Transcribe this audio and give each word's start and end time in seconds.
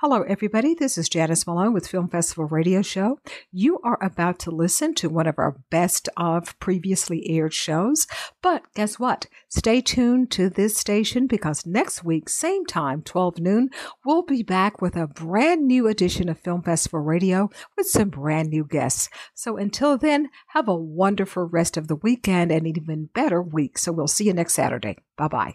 Hello, 0.00 0.20
everybody. 0.28 0.74
This 0.74 0.98
is 0.98 1.08
Janice 1.08 1.46
Malone 1.46 1.72
with 1.72 1.88
Film 1.88 2.10
Festival 2.10 2.44
Radio 2.44 2.82
Show. 2.82 3.18
You 3.50 3.78
are 3.82 3.96
about 4.02 4.38
to 4.40 4.50
listen 4.50 4.92
to 4.96 5.08
one 5.08 5.26
of 5.26 5.38
our 5.38 5.56
best 5.70 6.10
of 6.18 6.54
previously 6.60 7.26
aired 7.30 7.54
shows. 7.54 8.06
But 8.42 8.64
guess 8.74 8.98
what? 8.98 9.26
Stay 9.48 9.80
tuned 9.80 10.30
to 10.32 10.50
this 10.50 10.76
station 10.76 11.26
because 11.26 11.64
next 11.64 12.04
week, 12.04 12.28
same 12.28 12.66
time, 12.66 13.00
12 13.00 13.38
noon, 13.38 13.70
we'll 14.04 14.20
be 14.20 14.42
back 14.42 14.82
with 14.82 14.96
a 14.96 15.06
brand 15.06 15.66
new 15.66 15.88
edition 15.88 16.28
of 16.28 16.38
Film 16.40 16.60
Festival 16.60 17.00
Radio 17.00 17.48
with 17.74 17.86
some 17.86 18.10
brand 18.10 18.50
new 18.50 18.66
guests. 18.66 19.08
So 19.32 19.56
until 19.56 19.96
then, 19.96 20.28
have 20.48 20.68
a 20.68 20.76
wonderful 20.76 21.44
rest 21.44 21.78
of 21.78 21.88
the 21.88 21.96
weekend 21.96 22.52
and 22.52 22.66
an 22.66 22.76
even 22.76 23.08
better 23.14 23.40
week. 23.40 23.78
So 23.78 23.92
we'll 23.92 24.08
see 24.08 24.26
you 24.26 24.34
next 24.34 24.52
Saturday. 24.52 24.98
Bye 25.16 25.28
bye. 25.28 25.54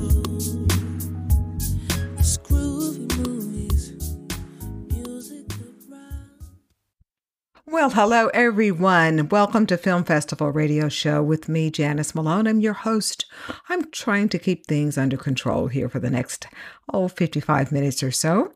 Well, 7.71 7.91
hello 7.91 8.27
everyone. 8.33 9.29
Welcome 9.29 9.65
to 9.67 9.77
Film 9.77 10.03
Festival 10.03 10.51
Radio 10.51 10.89
Show 10.89 11.23
with 11.23 11.47
me, 11.47 11.71
Janice 11.71 12.13
Malone. 12.13 12.45
I'm 12.45 12.59
your 12.59 12.73
host. 12.73 13.25
I'm 13.69 13.89
trying 13.91 14.27
to 14.27 14.37
keep 14.37 14.67
things 14.67 14.97
under 14.97 15.15
control 15.15 15.67
here 15.67 15.87
for 15.87 15.97
the 15.97 16.09
next, 16.09 16.47
oh, 16.93 17.07
55 17.07 17.71
minutes 17.71 18.03
or 18.03 18.11
so. 18.11 18.53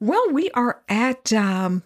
Well, 0.00 0.28
we 0.32 0.50
are 0.50 0.82
at 0.88 1.32
um, 1.32 1.84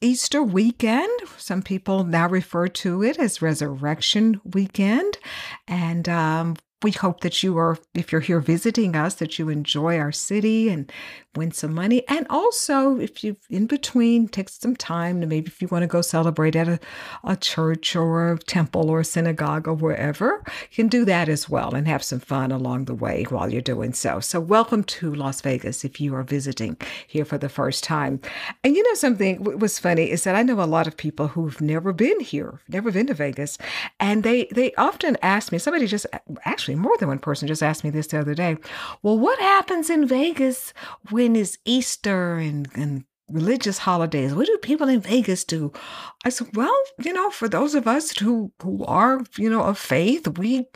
Easter 0.00 0.40
weekend. 0.40 1.10
Some 1.36 1.62
people 1.62 2.04
now 2.04 2.28
refer 2.28 2.68
to 2.68 3.02
it 3.02 3.18
as 3.18 3.42
Resurrection 3.42 4.40
Weekend. 4.44 5.18
And 5.66 6.08
um, 6.08 6.54
we 6.82 6.92
hope 6.92 7.22
that 7.22 7.42
you 7.42 7.58
are, 7.58 7.76
if 7.92 8.12
you're 8.12 8.20
here 8.20 8.40
visiting 8.40 8.94
us, 8.94 9.14
that 9.16 9.36
you 9.36 9.48
enjoy 9.48 9.98
our 9.98 10.12
city 10.12 10.68
and 10.68 10.92
win 11.36 11.52
some 11.52 11.74
money. 11.74 12.06
And 12.08 12.26
also, 12.30 12.98
if 12.98 13.22
you 13.22 13.36
in 13.50 13.66
between, 13.66 14.28
take 14.28 14.48
some 14.48 14.74
time 14.74 15.20
to 15.20 15.26
maybe 15.26 15.48
if 15.48 15.60
you 15.60 15.68
want 15.68 15.82
to 15.82 15.86
go 15.86 16.00
celebrate 16.00 16.56
at 16.56 16.68
a, 16.68 16.80
a 17.24 17.36
church 17.36 17.94
or 17.94 18.32
a 18.32 18.38
temple 18.38 18.90
or 18.90 19.00
a 19.00 19.04
synagogue 19.04 19.68
or 19.68 19.74
wherever, 19.74 20.42
you 20.70 20.74
can 20.74 20.88
do 20.88 21.04
that 21.04 21.28
as 21.28 21.48
well 21.48 21.74
and 21.74 21.86
have 21.86 22.02
some 22.02 22.20
fun 22.20 22.50
along 22.50 22.86
the 22.86 22.94
way 22.94 23.24
while 23.28 23.52
you're 23.52 23.60
doing 23.60 23.92
so. 23.92 24.20
So, 24.20 24.40
welcome 24.40 24.84
to 24.84 25.14
Las 25.14 25.40
Vegas 25.40 25.84
if 25.84 26.00
you 26.00 26.14
are 26.14 26.22
visiting 26.22 26.76
here 27.06 27.24
for 27.24 27.38
the 27.38 27.48
first 27.48 27.84
time. 27.84 28.20
And 28.64 28.74
you 28.74 28.82
know, 28.82 28.94
something 28.94 29.42
was 29.58 29.78
funny 29.78 30.10
is 30.10 30.24
that 30.24 30.34
I 30.34 30.42
know 30.42 30.60
a 30.60 30.64
lot 30.64 30.86
of 30.86 30.96
people 30.96 31.28
who've 31.28 31.60
never 31.60 31.92
been 31.92 32.20
here, 32.20 32.60
never 32.68 32.90
been 32.90 33.06
to 33.06 33.14
Vegas, 33.14 33.58
and 34.00 34.22
they 34.22 34.48
they 34.52 34.74
often 34.74 35.16
ask 35.22 35.52
me. 35.52 35.58
Somebody 35.58 35.86
just 35.86 36.06
actually 36.44 36.74
more 36.74 36.96
than 36.98 37.08
one 37.08 37.18
person 37.18 37.48
just 37.48 37.62
asked 37.62 37.84
me 37.84 37.90
this 37.90 38.08
the 38.08 38.20
other 38.20 38.34
day. 38.34 38.56
Well, 39.02 39.18
what 39.18 39.38
happens 39.38 39.90
in 39.90 40.06
Vegas 40.06 40.72
when 41.18 41.34
is 41.34 41.58
Easter 41.64 42.36
and, 42.36 42.68
and 42.76 43.04
religious 43.28 43.78
holidays. 43.78 44.32
What 44.32 44.46
do 44.46 44.56
people 44.58 44.88
in 44.88 45.00
Vegas 45.00 45.42
do? 45.42 45.72
I 46.24 46.28
said, 46.28 46.54
well, 46.54 46.80
you 47.02 47.12
know, 47.12 47.28
for 47.30 47.48
those 47.48 47.74
of 47.74 47.88
us 47.88 48.16
who 48.16 48.52
who 48.62 48.84
are, 48.84 49.20
you 49.36 49.50
know, 49.50 49.62
of 49.64 49.78
faith, 49.78 50.38
we 50.38 50.66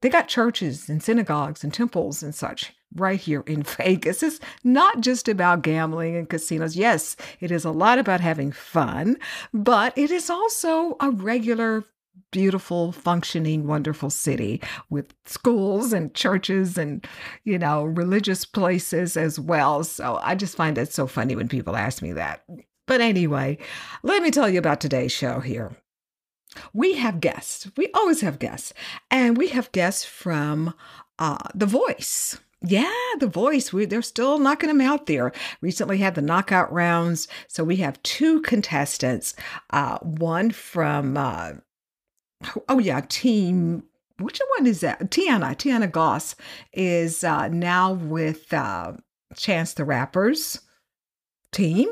they 0.00 0.08
got 0.08 0.28
churches 0.28 0.88
and 0.88 1.02
synagogues 1.02 1.64
and 1.64 1.74
temples 1.74 2.22
and 2.22 2.32
such 2.32 2.72
right 2.94 3.18
here 3.18 3.42
in 3.48 3.62
Vegas. 3.78 4.22
It's 4.22 4.38
not 4.62 5.00
just 5.00 5.26
about 5.26 5.62
gambling 5.62 6.14
and 6.14 6.28
casinos. 6.28 6.76
Yes, 6.76 7.16
it 7.40 7.50
is 7.50 7.64
a 7.64 7.72
lot 7.72 7.98
about 7.98 8.20
having 8.20 8.52
fun, 8.52 9.16
but 9.52 9.98
it 9.98 10.12
is 10.12 10.30
also 10.30 10.96
a 11.00 11.10
regular 11.10 11.84
beautiful, 12.30 12.92
functioning, 12.92 13.66
wonderful 13.66 14.10
city 14.10 14.62
with 14.90 15.14
schools 15.26 15.92
and 15.92 16.14
churches 16.14 16.78
and, 16.78 17.06
you 17.44 17.58
know, 17.58 17.84
religious 17.84 18.44
places 18.44 19.16
as 19.16 19.38
well. 19.38 19.84
So 19.84 20.18
I 20.22 20.34
just 20.34 20.56
find 20.56 20.78
it 20.78 20.92
so 20.92 21.06
funny 21.06 21.36
when 21.36 21.48
people 21.48 21.76
ask 21.76 22.02
me 22.02 22.12
that. 22.12 22.44
But 22.86 23.00
anyway, 23.00 23.58
let 24.02 24.22
me 24.22 24.30
tell 24.30 24.48
you 24.48 24.58
about 24.58 24.80
today's 24.80 25.12
show 25.12 25.40
here. 25.40 25.76
We 26.72 26.94
have 26.94 27.20
guests. 27.20 27.70
We 27.76 27.88
always 27.94 28.22
have 28.22 28.38
guests. 28.38 28.72
And 29.10 29.36
we 29.36 29.48
have 29.48 29.70
guests 29.72 30.04
from 30.04 30.74
uh, 31.18 31.36
The 31.54 31.66
Voice. 31.66 32.38
Yeah, 32.60 32.92
The 33.20 33.28
Voice. 33.28 33.72
We, 33.72 33.84
they're 33.84 34.02
still 34.02 34.38
knocking 34.38 34.68
them 34.68 34.80
out 34.80 35.06
there. 35.06 35.32
Recently 35.60 35.98
had 35.98 36.14
the 36.14 36.22
knockout 36.22 36.72
rounds. 36.72 37.28
So 37.46 37.62
we 37.62 37.76
have 37.76 38.02
two 38.02 38.40
contestants. 38.40 39.34
Uh, 39.70 39.98
one 39.98 40.50
from 40.50 41.16
uh, 41.16 41.52
oh 42.68 42.78
yeah, 42.78 43.00
team. 43.08 43.84
Which 44.18 44.40
one 44.56 44.66
is 44.66 44.80
that? 44.80 45.10
Tiana. 45.10 45.54
Tiana 45.56 45.90
Goss 45.90 46.34
is 46.72 47.22
uh, 47.22 47.48
now 47.48 47.92
with 47.92 48.52
uh, 48.52 48.94
Chance 49.36 49.74
the 49.74 49.84
Rapper's 49.84 50.60
team. 51.52 51.88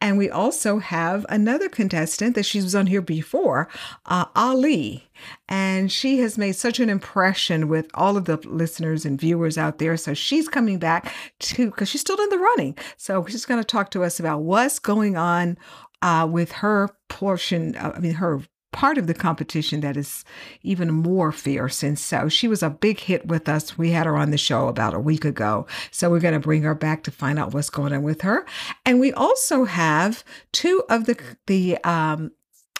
And 0.00 0.18
we 0.18 0.30
also 0.30 0.78
have 0.78 1.26
another 1.28 1.68
contestant 1.68 2.34
that 2.34 2.44
she 2.44 2.60
was 2.60 2.74
on 2.74 2.86
here 2.86 3.02
before, 3.02 3.68
uh, 4.06 4.26
Ali. 4.36 5.10
And 5.48 5.90
she 5.90 6.20
has 6.20 6.38
made 6.38 6.52
such 6.52 6.80
an 6.80 6.88
impression 6.88 7.68
with 7.68 7.90
all 7.94 8.16
of 8.16 8.26
the 8.26 8.36
listeners 8.36 9.04
and 9.04 9.20
viewers 9.20 9.58
out 9.58 9.78
there. 9.78 9.96
So 9.96 10.14
she's 10.14 10.48
coming 10.48 10.78
back 10.78 11.12
to, 11.40 11.66
because 11.70 11.88
she's 11.88 12.00
still 12.02 12.20
in 12.20 12.28
the 12.28 12.38
running. 12.38 12.76
So 12.96 13.24
she's 13.26 13.46
going 13.46 13.60
to 13.60 13.64
talk 13.64 13.90
to 13.92 14.04
us 14.04 14.20
about 14.20 14.42
what's 14.42 14.78
going 14.78 15.16
on 15.16 15.58
uh, 16.02 16.28
with 16.30 16.52
her 16.52 16.90
portion, 17.08 17.76
uh, 17.76 17.92
I 17.96 18.00
mean, 18.00 18.14
her 18.14 18.42
part 18.72 18.98
of 18.98 19.06
the 19.06 19.14
competition 19.14 19.80
that 19.80 19.96
is 19.96 20.24
even 20.62 20.90
more 20.90 21.32
fierce. 21.32 21.82
And 21.82 21.98
so 21.98 22.28
she 22.28 22.48
was 22.48 22.62
a 22.62 22.70
big 22.70 23.00
hit 23.00 23.26
with 23.26 23.48
us. 23.48 23.76
We 23.76 23.90
had 23.90 24.06
her 24.06 24.16
on 24.16 24.30
the 24.30 24.38
show 24.38 24.68
about 24.68 24.94
a 24.94 25.00
week 25.00 25.24
ago. 25.24 25.66
So 25.90 26.10
we're 26.10 26.20
going 26.20 26.34
to 26.34 26.40
bring 26.40 26.62
her 26.62 26.74
back 26.74 27.02
to 27.04 27.10
find 27.10 27.38
out 27.38 27.52
what's 27.52 27.70
going 27.70 27.92
on 27.92 28.02
with 28.02 28.22
her. 28.22 28.46
And 28.84 29.00
we 29.00 29.12
also 29.12 29.64
have 29.64 30.24
two 30.52 30.84
of 30.88 31.06
the, 31.06 31.18
the, 31.46 31.78
um, 31.84 32.32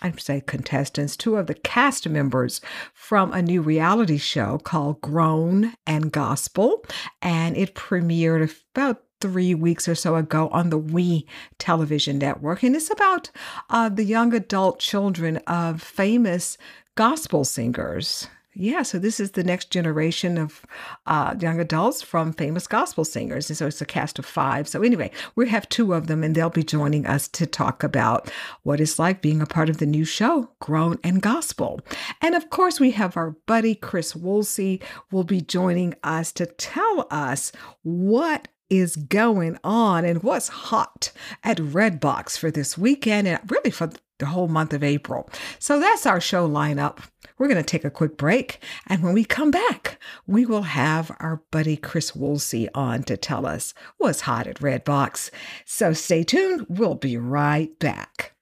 I'd 0.02 0.20
say 0.20 0.40
contestants, 0.40 1.16
two 1.16 1.36
of 1.36 1.46
the 1.46 1.54
cast 1.54 2.08
members 2.08 2.60
from 2.94 3.32
a 3.32 3.42
new 3.42 3.60
reality 3.60 4.16
show 4.16 4.58
called 4.58 5.00
Grown 5.00 5.74
and 5.86 6.10
Gospel. 6.10 6.84
And 7.20 7.56
it 7.56 7.74
premiered 7.74 8.54
about 8.74 9.02
three 9.20 9.54
weeks 9.54 9.88
or 9.88 9.94
so 9.94 10.16
ago 10.16 10.48
on 10.48 10.70
the 10.70 10.78
We 10.78 11.26
television 11.58 12.18
network. 12.18 12.62
And 12.62 12.74
it's 12.74 12.90
about 12.90 13.30
uh, 13.68 13.88
the 13.88 14.04
young 14.04 14.34
adult 14.34 14.78
children 14.78 15.38
of 15.46 15.82
famous 15.82 16.56
gospel 16.94 17.44
singers. 17.44 18.28
Yeah, 18.52 18.82
so 18.82 18.98
this 18.98 19.20
is 19.20 19.30
the 19.30 19.44
next 19.44 19.70
generation 19.70 20.36
of 20.36 20.66
uh, 21.06 21.36
young 21.38 21.60
adults 21.60 22.02
from 22.02 22.32
famous 22.32 22.66
gospel 22.66 23.04
singers. 23.04 23.48
And 23.48 23.56
so 23.56 23.68
it's 23.68 23.80
a 23.80 23.86
cast 23.86 24.18
of 24.18 24.26
five. 24.26 24.66
So, 24.66 24.82
anyway, 24.82 25.12
we 25.36 25.48
have 25.48 25.68
two 25.68 25.94
of 25.94 26.08
them, 26.08 26.24
and 26.24 26.34
they'll 26.34 26.50
be 26.50 26.64
joining 26.64 27.06
us 27.06 27.28
to 27.28 27.46
talk 27.46 27.84
about 27.84 28.28
what 28.64 28.80
it's 28.80 28.98
like 28.98 29.22
being 29.22 29.40
a 29.40 29.46
part 29.46 29.70
of 29.70 29.78
the 29.78 29.86
new 29.86 30.04
show, 30.04 30.50
Grown 30.58 30.98
and 31.04 31.22
Gospel. 31.22 31.80
And 32.20 32.34
of 32.34 32.50
course, 32.50 32.80
we 32.80 32.90
have 32.90 33.16
our 33.16 33.30
buddy 33.46 33.76
Chris 33.76 34.16
Woolsey 34.16 34.80
will 35.12 35.24
be 35.24 35.40
joining 35.40 35.94
us 36.02 36.32
to 36.32 36.46
tell 36.46 37.06
us 37.08 37.52
what 37.82 38.48
is 38.70 38.96
going 38.96 39.58
on 39.62 40.04
and 40.04 40.22
what's 40.22 40.48
hot 40.48 41.12
at 41.44 41.58
Redbox 41.58 42.38
for 42.38 42.50
this 42.50 42.78
weekend 42.78 43.28
and 43.28 43.40
really 43.50 43.70
for 43.70 43.90
the 44.18 44.26
whole 44.26 44.48
month 44.48 44.72
of 44.72 44.84
April. 44.84 45.28
So 45.58 45.80
that's 45.80 46.06
our 46.06 46.20
show 46.20 46.48
lineup. 46.48 47.00
We're 47.38 47.48
going 47.48 47.56
to 47.56 47.62
take 47.62 47.84
a 47.84 47.90
quick 47.90 48.16
break. 48.16 48.62
And 48.86 49.02
when 49.02 49.14
we 49.14 49.24
come 49.24 49.50
back, 49.50 49.98
we 50.26 50.46
will 50.46 50.62
have 50.62 51.10
our 51.18 51.42
buddy 51.50 51.76
Chris 51.76 52.14
Woolsey 52.14 52.68
on 52.74 53.02
to 53.04 53.16
tell 53.16 53.46
us 53.46 53.74
what's 53.98 54.22
hot 54.22 54.46
at 54.46 54.60
Redbox. 54.60 55.30
So 55.64 55.92
stay 55.92 56.22
tuned. 56.22 56.66
We'll 56.68 56.94
be 56.94 57.16
right 57.16 57.76
back. 57.78 58.34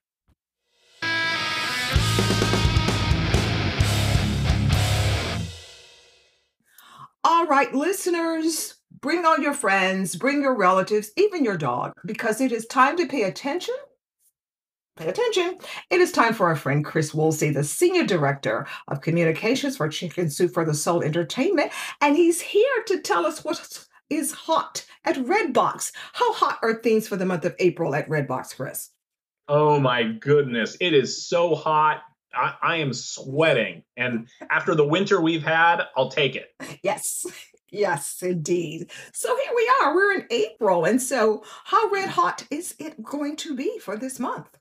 All 7.23 7.45
right, 7.47 7.73
listeners, 7.73 8.75
Bring 9.01 9.25
all 9.25 9.39
your 9.39 9.53
friends, 9.53 10.15
bring 10.15 10.41
your 10.41 10.55
relatives, 10.55 11.11
even 11.15 11.45
your 11.45 11.57
dog, 11.57 11.93
because 12.05 12.41
it 12.41 12.51
is 12.51 12.65
time 12.65 12.97
to 12.97 13.07
pay 13.07 13.23
attention. 13.23 13.75
Pay 14.97 15.07
attention. 15.07 15.57
It 15.89 16.01
is 16.01 16.11
time 16.11 16.33
for 16.33 16.47
our 16.47 16.57
friend 16.57 16.83
Chris 16.83 17.13
Woolsey, 17.13 17.51
the 17.51 17.63
Senior 17.63 18.03
Director 18.03 18.67
of 18.89 18.99
Communications 18.99 19.77
for 19.77 19.87
Chicken 19.87 20.29
Soup 20.29 20.53
for 20.53 20.65
the 20.65 20.73
Soul 20.73 21.01
Entertainment. 21.01 21.71
And 22.01 22.17
he's 22.17 22.41
here 22.41 22.83
to 22.87 22.99
tell 22.99 23.25
us 23.25 23.45
what's 23.45 23.87
hot 24.33 24.85
at 25.05 25.15
Redbox. 25.15 25.93
How 26.13 26.33
hot 26.33 26.59
are 26.61 26.73
things 26.73 27.07
for 27.07 27.15
the 27.15 27.25
month 27.25 27.45
of 27.45 27.55
April 27.59 27.95
at 27.95 28.09
Redbox, 28.09 28.57
Chris? 28.57 28.89
Oh 29.47 29.79
my 29.79 30.03
goodness. 30.03 30.75
It 30.81 30.93
is 30.93 31.25
so 31.25 31.55
hot. 31.55 32.01
I, 32.33 32.53
I, 32.61 32.75
am 32.77 32.93
sweating. 32.93 33.83
And 33.97 34.27
after 34.51 34.75
the 34.75 34.85
winter 34.85 35.19
we've 35.19 35.43
had, 35.43 35.81
I'll 35.95 36.11
take 36.11 36.35
it. 36.35 36.53
Yes. 36.83 37.25
Yes, 37.71 38.21
indeed. 38.21 38.91
So 39.13 39.35
here 39.35 39.53
we 39.55 39.71
are. 39.81 39.95
We're 39.95 40.13
in 40.13 40.25
April. 40.29 40.85
And 40.85 41.01
so, 41.01 41.43
how 41.65 41.89
red 41.89 42.09
hot 42.09 42.45
is 42.49 42.75
it 42.79 43.01
going 43.03 43.35
to 43.37 43.55
be 43.55 43.79
for 43.79 43.97
this 43.97 44.19
month? 44.19 44.57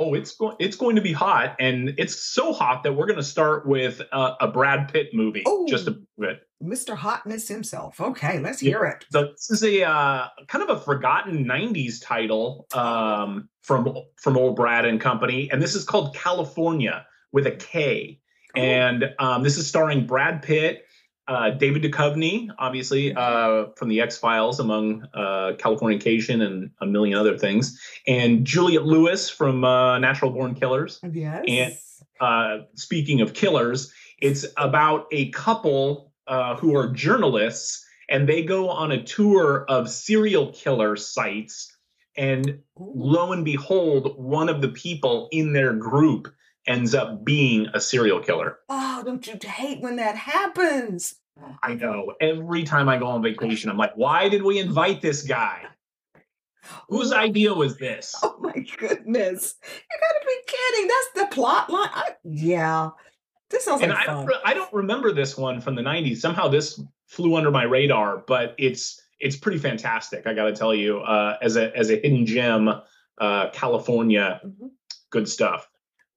Oh, 0.00 0.14
it's 0.14 0.36
going 0.36 0.54
it's 0.60 0.76
going 0.76 0.94
to 0.94 1.02
be 1.02 1.12
hot, 1.12 1.56
and 1.58 1.92
it's 1.98 2.14
so 2.14 2.52
hot 2.52 2.84
that 2.84 2.92
we're 2.92 3.06
going 3.06 3.18
to 3.18 3.22
start 3.24 3.66
with 3.66 4.00
a, 4.12 4.34
a 4.42 4.48
Brad 4.48 4.92
Pitt 4.92 5.08
movie. 5.12 5.42
Oh, 5.44 5.66
just 5.66 5.88
a 5.88 5.98
bit. 6.16 6.42
Mr. 6.62 6.96
Hotness 6.96 7.48
himself. 7.48 8.00
Okay, 8.00 8.38
let's 8.38 8.60
hear 8.60 8.84
it. 8.84 9.06
So 9.10 9.32
this 9.32 9.50
is 9.50 9.64
a 9.64 9.82
uh, 9.82 10.28
kind 10.46 10.68
of 10.68 10.76
a 10.76 10.80
forgotten 10.80 11.44
'90s 11.44 12.00
title 12.00 12.68
um, 12.74 13.48
from 13.62 13.92
from 14.16 14.36
old 14.36 14.54
Brad 14.54 14.84
and 14.84 15.00
Company, 15.00 15.50
and 15.50 15.60
this 15.60 15.74
is 15.74 15.84
called 15.84 16.14
Kalifornia 16.14 17.02
with 17.32 17.48
a 17.48 17.52
K. 17.52 18.20
Oh. 18.56 18.60
And 18.60 19.04
um, 19.18 19.42
this 19.42 19.58
is 19.58 19.66
starring 19.66 20.06
Brad 20.06 20.42
Pitt 20.42 20.84
uh, 21.28 21.50
David 21.50 21.82
Duchovny, 21.82 22.48
obviously 22.58 23.14
uh, 23.14 23.66
from 23.76 23.88
the 23.88 24.00
X 24.00 24.16
Files, 24.16 24.58
among 24.58 25.06
uh, 25.14 25.52
Californication 25.58 26.42
and 26.44 26.70
a 26.80 26.86
million 26.86 27.16
other 27.16 27.36
things, 27.36 27.78
and 28.06 28.46
Juliette 28.46 28.84
Lewis 28.84 29.28
from 29.28 29.62
uh, 29.62 29.98
Natural 29.98 30.30
Born 30.30 30.54
Killers. 30.54 30.98
Yes. 31.12 31.44
And 31.46 31.76
uh, 32.20 32.64
speaking 32.74 33.20
of 33.20 33.34
killers, 33.34 33.92
it's 34.20 34.46
about 34.56 35.06
a 35.12 35.30
couple 35.30 36.12
uh, 36.26 36.56
who 36.56 36.74
are 36.74 36.88
journalists, 36.92 37.84
and 38.08 38.28
they 38.28 38.42
go 38.42 38.70
on 38.70 38.90
a 38.90 39.02
tour 39.02 39.66
of 39.68 39.90
serial 39.90 40.52
killer 40.52 40.96
sites. 40.96 41.74
And 42.16 42.60
lo 42.76 43.32
and 43.32 43.44
behold, 43.44 44.14
one 44.16 44.48
of 44.48 44.60
the 44.60 44.68
people 44.70 45.28
in 45.30 45.52
their 45.52 45.74
group 45.74 46.28
ends 46.68 46.94
up 46.94 47.24
being 47.24 47.66
a 47.74 47.80
serial 47.80 48.20
killer. 48.20 48.58
Oh, 48.68 49.02
don't 49.04 49.26
you 49.26 49.38
hate 49.42 49.80
when 49.80 49.96
that 49.96 50.16
happens? 50.16 51.16
I 51.62 51.74
know. 51.74 52.12
Every 52.20 52.64
time 52.64 52.88
I 52.88 52.98
go 52.98 53.06
on 53.06 53.22
vacation, 53.22 53.70
I'm 53.70 53.76
like, 53.76 53.94
why 53.94 54.28
did 54.28 54.42
we 54.42 54.58
invite 54.58 55.00
this 55.00 55.22
guy? 55.22 55.64
Whose 56.88 57.12
idea 57.12 57.54
was 57.54 57.78
this? 57.78 58.14
Oh 58.22 58.36
my 58.40 58.52
goodness. 58.52 59.54
You 59.62 59.98
gotta 60.00 60.26
be 60.26 60.36
kidding. 60.46 60.88
That's 60.88 61.30
the 61.30 61.34
plot 61.34 61.70
line. 61.70 61.88
I, 61.92 62.10
yeah. 62.24 62.90
This 63.50 63.64
sounds 63.64 63.80
and 63.82 63.90
like 63.90 64.00
I 64.00 64.06
fun. 64.06 64.26
Don't, 64.26 64.40
I 64.44 64.54
don't 64.54 64.72
remember 64.72 65.12
this 65.12 65.36
one 65.36 65.60
from 65.60 65.74
the 65.74 65.82
90s. 65.82 66.18
Somehow 66.18 66.48
this 66.48 66.80
flew 67.06 67.36
under 67.36 67.50
my 67.50 67.64
radar, 67.64 68.18
but 68.26 68.54
it's 68.58 69.00
it's 69.20 69.36
pretty 69.36 69.58
fantastic. 69.58 70.26
I 70.26 70.34
got 70.34 70.44
to 70.44 70.52
tell 70.52 70.74
you, 70.74 71.00
uh, 71.00 71.38
as 71.42 71.56
a 71.56 71.74
as 71.76 71.90
a 71.90 71.94
hidden 71.94 72.26
gem, 72.26 72.68
uh, 72.68 73.50
Kalifornia, 73.50 74.44
mm-hmm. 74.44 74.66
good 75.10 75.28
stuff. 75.28 75.67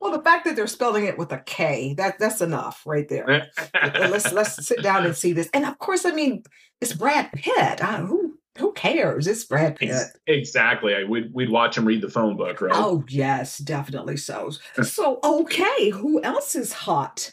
Well, 0.02 0.12
the 0.12 0.24
fact 0.24 0.46
that 0.46 0.56
they're 0.56 0.66
spelling 0.66 1.06
it 1.06 1.20
with 1.20 1.32
a 1.32 1.38
K, 1.38 1.94
that 1.94 2.18
that's 2.18 2.42
enough 2.42 2.82
right 2.88 3.08
there. 3.08 3.48
let's 3.84 4.34
let's 4.34 4.66
sit 4.66 4.82
down 4.82 5.06
and 5.06 5.16
see 5.16 5.32
this. 5.32 5.48
And 5.54 5.64
of 5.64 5.78
course, 5.78 6.06
I 6.06 6.12
mean, 6.12 6.42
it's 6.82 6.94
Brad 6.94 7.32
Pitt. 7.34 7.82
Uh, 7.82 7.98
who 7.98 8.40
who 8.58 8.74
cares? 8.74 9.28
It's 9.28 9.44
Brad 9.44 9.76
Pitt. 9.76 10.08
Exactly. 10.26 10.96
I, 10.96 11.04
we'd 11.04 11.32
we'd 11.34 11.52
watch 11.52 11.78
him 11.78 11.86
read 11.86 12.02
the 12.02 12.10
phone 12.10 12.36
book, 12.36 12.62
right? 12.62 12.74
Oh 12.74 13.06
yes, 13.10 13.60
definitely 13.60 14.18
so. 14.18 14.52
so 14.82 15.20
okay, 15.24 15.92
who 15.92 16.22
else 16.24 16.56
is 16.56 16.74
hot? 16.74 17.32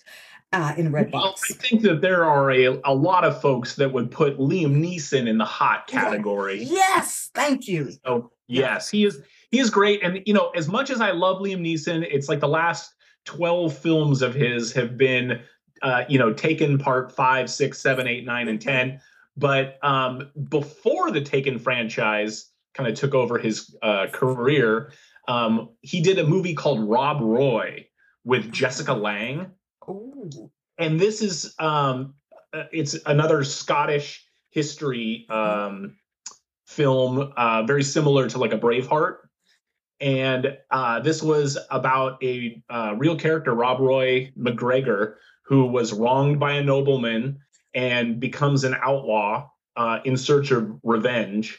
Uh, 0.51 0.73
in 0.79 0.91
Redbox. 0.91 1.13
Well, 1.13 1.35
I 1.51 1.53
think 1.53 1.83
that 1.83 2.01
there 2.01 2.25
are 2.25 2.51
a, 2.51 2.81
a 2.83 2.95
lot 2.95 3.23
of 3.23 3.39
folks 3.43 3.77
that 3.77 3.93
would 3.93 4.11
put 4.11 4.39
Liam 4.39 4.83
Neeson 4.83 5.29
in 5.29 5.37
the 5.37 5.45
hot 5.45 5.87
category. 5.89 6.63
Yes, 6.63 7.29
thank 7.35 7.69
you. 7.69 7.91
Oh, 8.07 8.31
yes, 8.47 8.89
he 8.89 9.05
is 9.05 9.21
he 9.51 9.59
is 9.59 9.71
great. 9.71 10.03
And 10.03 10.21
you 10.27 10.35
know, 10.35 10.51
as 10.51 10.69
much 10.69 10.91
as 10.91 11.01
I 11.01 11.11
love 11.11 11.39
Liam 11.39 11.61
Neeson, 11.61 12.07
it's 12.11 12.29
like 12.29 12.41
the 12.41 12.49
last 12.49 12.93
12 13.25 13.77
films 13.77 14.23
of 14.23 14.35
his 14.35 14.73
have 14.73 14.97
been 14.97 15.41
uh, 15.83 16.05
you 16.09 16.19
know, 16.19 16.33
Taken 16.33 16.79
part 16.79 17.13
five, 17.13 17.51
six, 17.51 17.79
seven, 17.79 18.07
eight, 18.07 18.25
nine, 18.25 18.49
and 18.49 18.61
ten. 18.61 19.01
But 19.37 19.79
um, 19.83 20.31
before 20.49 21.11
the 21.11 21.21
Taken 21.21 21.59
franchise 21.59 22.51
kind 22.75 22.89
of 22.89 22.97
took 22.97 23.15
over 23.15 23.39
his 23.39 23.77
uh, 23.83 24.07
career, 24.13 24.93
um, 25.29 25.71
he 25.83 26.01
did 26.01 26.19
a 26.19 26.27
movie 26.27 26.55
called 26.55 26.89
Rob 26.89 27.21
Roy 27.21 27.87
with 28.25 28.51
Jessica 28.53 28.95
Lange. 28.95 29.47
Ooh. 29.89 30.51
And 30.79 31.01
this 31.01 31.23
is 31.23 31.55
um, 31.59 32.15
uh, 32.53 32.65
it's 32.73 32.97
another 33.07 33.45
Scottish 33.45 34.25
history 34.51 35.27
um, 35.29 35.97
film, 36.67 37.33
uh, 37.37 37.63
very 37.65 37.83
similar 37.83 38.29
to 38.29 38.39
like 38.39 38.53
a 38.53 38.59
Braveheart 38.59 39.19
and 40.01 40.57
uh, 40.71 41.01
this 41.01 41.23
was 41.23 41.59
about 41.71 42.23
a 42.23 42.63
uh, 42.71 42.95
real 42.97 43.17
character, 43.17 43.53
Rob 43.53 43.81
Roy 43.81 44.33
McGregor, 44.39 45.15
who 45.43 45.67
was 45.67 45.93
wronged 45.93 46.39
by 46.39 46.53
a 46.53 46.63
nobleman 46.63 47.39
and 47.75 48.21
becomes 48.21 48.65
an 48.65 48.77
outlaw 48.81 49.49
uh, 49.77 50.01
in 50.05 50.17
search 50.17 50.51
of 50.51 50.79
revenge. 50.83 51.59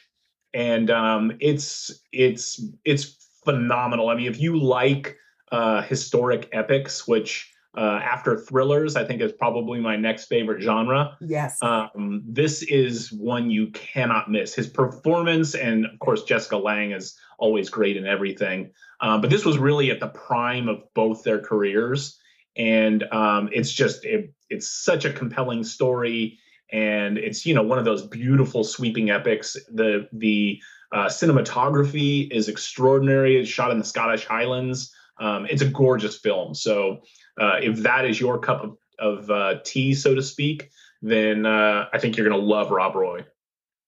And 0.54 0.90
um, 0.90 1.32
it's 1.40 1.90
it's 2.12 2.60
it's 2.84 3.16
phenomenal. 3.44 4.08
I 4.08 4.14
mean, 4.14 4.26
if 4.26 4.40
you 4.40 4.58
like 4.58 5.16
uh, 5.52 5.82
historic 5.82 6.48
epics, 6.52 7.06
which 7.06 7.49
uh, 7.76 8.00
after 8.02 8.36
thrillers, 8.36 8.96
I 8.96 9.04
think 9.04 9.20
is 9.20 9.32
probably 9.32 9.80
my 9.80 9.96
next 9.96 10.26
favorite 10.26 10.60
genre. 10.60 11.16
Yes. 11.20 11.58
Um, 11.62 12.22
this 12.26 12.62
is 12.62 13.12
one 13.12 13.50
you 13.50 13.68
cannot 13.70 14.30
miss. 14.30 14.54
His 14.54 14.66
performance, 14.66 15.54
and 15.54 15.86
of 15.86 15.98
course, 16.00 16.24
Jessica 16.24 16.56
Lange 16.56 16.92
is 16.92 17.16
always 17.38 17.70
great 17.70 17.96
in 17.96 18.06
everything. 18.06 18.72
Um, 19.00 19.20
but 19.20 19.30
this 19.30 19.44
was 19.44 19.56
really 19.56 19.90
at 19.90 20.00
the 20.00 20.08
prime 20.08 20.68
of 20.68 20.82
both 20.94 21.22
their 21.22 21.38
careers, 21.38 22.18
and 22.56 23.04
um, 23.12 23.48
it's 23.52 23.72
just 23.72 24.04
it, 24.04 24.32
it's 24.48 24.68
such 24.68 25.04
a 25.04 25.12
compelling 25.12 25.62
story, 25.62 26.38
and 26.72 27.18
it's 27.18 27.46
you 27.46 27.54
know 27.54 27.62
one 27.62 27.78
of 27.78 27.84
those 27.84 28.06
beautiful 28.06 28.64
sweeping 28.64 29.10
epics. 29.10 29.56
The 29.72 30.08
the 30.12 30.60
uh, 30.92 31.06
cinematography 31.06 32.30
is 32.32 32.48
extraordinary. 32.48 33.40
It's 33.40 33.48
shot 33.48 33.70
in 33.70 33.78
the 33.78 33.84
Scottish 33.84 34.24
Highlands. 34.26 34.92
Um, 35.20 35.46
it's 35.48 35.62
a 35.62 35.68
gorgeous 35.68 36.18
film. 36.18 36.54
So 36.54 37.02
uh, 37.40 37.58
if 37.62 37.78
that 37.78 38.04
is 38.04 38.20
your 38.20 38.38
cup 38.38 38.64
of, 38.64 38.76
of 38.98 39.30
uh, 39.30 39.60
tea, 39.64 39.94
so 39.94 40.14
to 40.14 40.22
speak, 40.22 40.70
then 41.02 41.46
uh, 41.46 41.86
I 41.92 41.98
think 41.98 42.16
you're 42.16 42.28
going 42.28 42.40
to 42.40 42.46
love 42.46 42.70
Rob 42.70 42.94
Roy. 42.94 43.24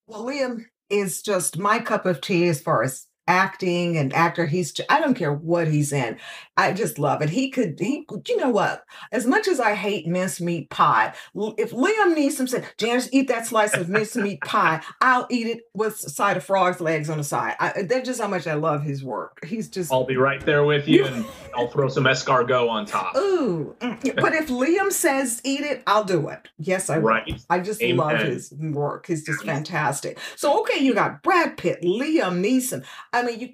Well, 0.07 0.23
Liam 0.23 0.65
is 0.89 1.21
just 1.21 1.57
my 1.57 1.79
cup 1.79 2.05
of 2.05 2.21
tea 2.21 2.47
as 2.47 2.61
far 2.61 2.83
as 2.83 3.07
acting 3.27 3.97
and 3.97 4.13
actor. 4.13 4.45
He's 4.45 4.73
I 4.89 4.99
don't 4.99 5.13
care 5.13 5.33
what 5.33 5.67
he's 5.67 5.93
in. 5.93 6.17
I 6.57 6.73
just 6.73 6.99
love 6.99 7.21
it. 7.21 7.29
He 7.29 7.49
could 7.49 7.79
he 7.79 8.05
you 8.27 8.37
know 8.37 8.49
what? 8.49 8.83
As 9.11 9.25
much 9.25 9.47
as 9.47 9.59
I 9.59 9.73
hate 9.73 10.07
mincemeat 10.07 10.69
pie, 10.69 11.13
if 11.35 11.71
Liam 11.71 12.15
Neeson 12.15 12.47
said, 12.47 12.65
"Janice, 12.77 13.09
eat 13.11 13.27
that 13.29 13.47
slice 13.47 13.73
of 13.75 13.89
mincemeat 13.89 14.41
pie," 14.41 14.81
I'll 15.01 15.27
eat 15.29 15.47
it 15.47 15.61
with 15.73 16.03
a 16.05 16.09
side 16.09 16.37
of 16.37 16.43
frog's 16.43 16.81
legs 16.81 17.09
on 17.09 17.17
the 17.17 17.23
side. 17.23 17.55
I, 17.59 17.83
that's 17.83 18.07
just 18.07 18.21
how 18.21 18.27
much 18.27 18.45
I 18.45 18.53
love 18.53 18.83
his 18.83 19.03
work. 19.03 19.43
He's 19.45 19.69
just. 19.69 19.91
I'll 19.91 20.05
be 20.05 20.17
right 20.17 20.43
there 20.45 20.63
with 20.63 20.87
you, 20.87 21.05
and 21.05 21.25
I'll 21.55 21.69
throw 21.69 21.87
some 21.87 22.03
escargot 22.03 22.69
on 22.69 22.85
top. 22.85 23.15
Ooh, 23.15 23.75
mm, 23.79 24.15
but 24.21 24.33
if 24.33 24.49
Liam 24.49 24.91
says 24.91 25.41
eat 25.43 25.61
it, 25.61 25.81
I'll 25.87 26.03
do 26.03 26.27
it. 26.29 26.49
Yes, 26.59 26.89
I 26.89 26.97
right. 26.97 27.25
will. 27.25 27.37
I 27.49 27.59
just 27.59 27.81
Amen. 27.81 27.97
love 27.97 28.19
his 28.19 28.53
work. 28.53 29.07
He's 29.07 29.23
just 29.23 29.43
fantastic. 29.43 30.19
So 30.35 30.61
okay, 30.61 30.83
you 30.83 30.93
got 30.93 31.23
Brad 31.23 31.57
Pitt, 31.57 31.81
Liam 31.81 32.43
Neeson. 32.43 32.85
I 33.13 33.23
mean, 33.23 33.39
you 33.39 33.49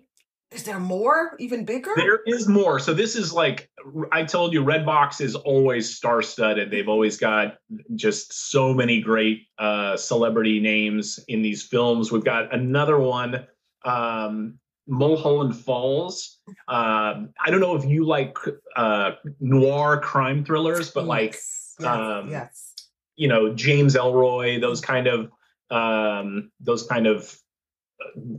is 0.52 0.64
there 0.64 0.80
more, 0.80 1.36
even 1.40 1.64
bigger? 1.64 1.92
There 1.96 2.22
is 2.26 2.48
more. 2.48 2.80
So 2.80 2.94
this 2.94 3.16
is 3.16 3.32
like 3.32 3.70
I 4.12 4.24
told 4.24 4.52
you, 4.52 4.64
Redbox 4.64 5.22
is 5.22 5.36
always 5.36 5.96
star-studded. 5.96 6.72
They've 6.72 6.90
always 6.90 7.18
got 7.18 7.58
just 7.96 8.52
so 8.52 8.74
many 8.74 9.00
great 9.00 9.44
uh, 9.60 9.96
celebrity 9.96 10.60
names 10.60 11.20
in 11.28 11.44
these 11.44 11.64
films. 11.64 12.12
We've 12.12 12.26
got 12.26 12.52
another 12.54 12.98
one, 12.98 13.46
um, 13.86 14.58
Mulholland 14.88 15.56
Falls. 15.56 16.40
Um, 16.68 17.30
I 17.40 17.52
don't 17.52 17.60
know 17.60 17.76
if 17.76 17.86
you 17.86 18.06
like 18.06 18.36
uh, 18.76 19.12
noir 19.40 20.00
crime 20.02 20.44
thrillers, 20.44 20.90
but 20.90 21.02
yes. 21.02 21.08
like, 21.08 21.34
yes. 21.80 21.86
Um, 21.86 22.30
yes. 22.32 22.74
you 23.18 23.28
know, 23.28 23.54
James 23.54 23.96
Ellroy, 23.96 24.60
those 24.60 24.82
kind 24.82 25.06
of 25.06 25.30
um, 25.70 26.52
those 26.60 26.88
kind 26.88 27.06
of 27.06 27.40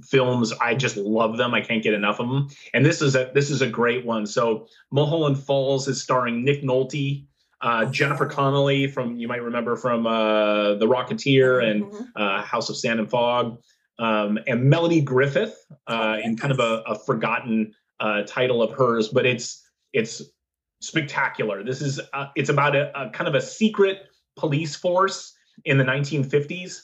films 0.02 0.52
i 0.60 0.74
just 0.74 0.96
love 0.96 1.36
them. 1.36 1.54
I 1.54 1.60
can't 1.60 1.82
get 1.82 1.94
enough 1.94 2.20
of 2.20 2.28
them 2.28 2.48
and 2.74 2.84
this 2.84 3.02
is 3.02 3.14
a 3.14 3.30
this 3.34 3.50
is 3.50 3.62
a 3.62 3.66
great 3.66 4.04
one. 4.04 4.26
So 4.26 4.66
mulholland 4.90 5.38
falls 5.38 5.88
is 5.88 6.02
starring 6.02 6.44
nick 6.44 6.62
nolte 6.62 7.24
uh, 7.60 7.84
jennifer 7.86 8.26
connelly 8.26 8.86
from 8.86 9.16
you 9.16 9.28
might 9.28 9.42
remember 9.42 9.76
from 9.76 10.06
uh, 10.06 10.74
the 10.74 10.86
rocketeer 10.86 11.62
and 11.62 11.84
mm-hmm. 11.84 12.04
uh, 12.16 12.42
house 12.42 12.70
of 12.70 12.76
sand 12.76 13.00
and 13.00 13.10
fog 13.10 13.60
um, 13.98 14.38
and 14.46 14.64
melanie 14.64 15.02
griffith 15.02 15.66
uh, 15.86 16.16
in 16.22 16.36
kind 16.36 16.52
of 16.52 16.58
a, 16.58 16.82
a 16.86 16.98
forgotten 16.98 17.74
uh, 18.00 18.22
title 18.22 18.62
of 18.62 18.72
hers. 18.72 19.08
But 19.08 19.26
it's 19.26 19.64
it's 19.92 20.22
spectacular. 20.80 21.62
This 21.62 21.80
is 21.80 22.00
uh, 22.12 22.28
it's 22.34 22.48
about 22.48 22.74
a, 22.74 22.90
a 23.00 23.10
kind 23.10 23.28
of 23.28 23.34
a 23.34 23.40
secret 23.40 24.08
police 24.36 24.74
force 24.74 25.34
in 25.64 25.78
the 25.78 25.84
1950s 25.84 26.82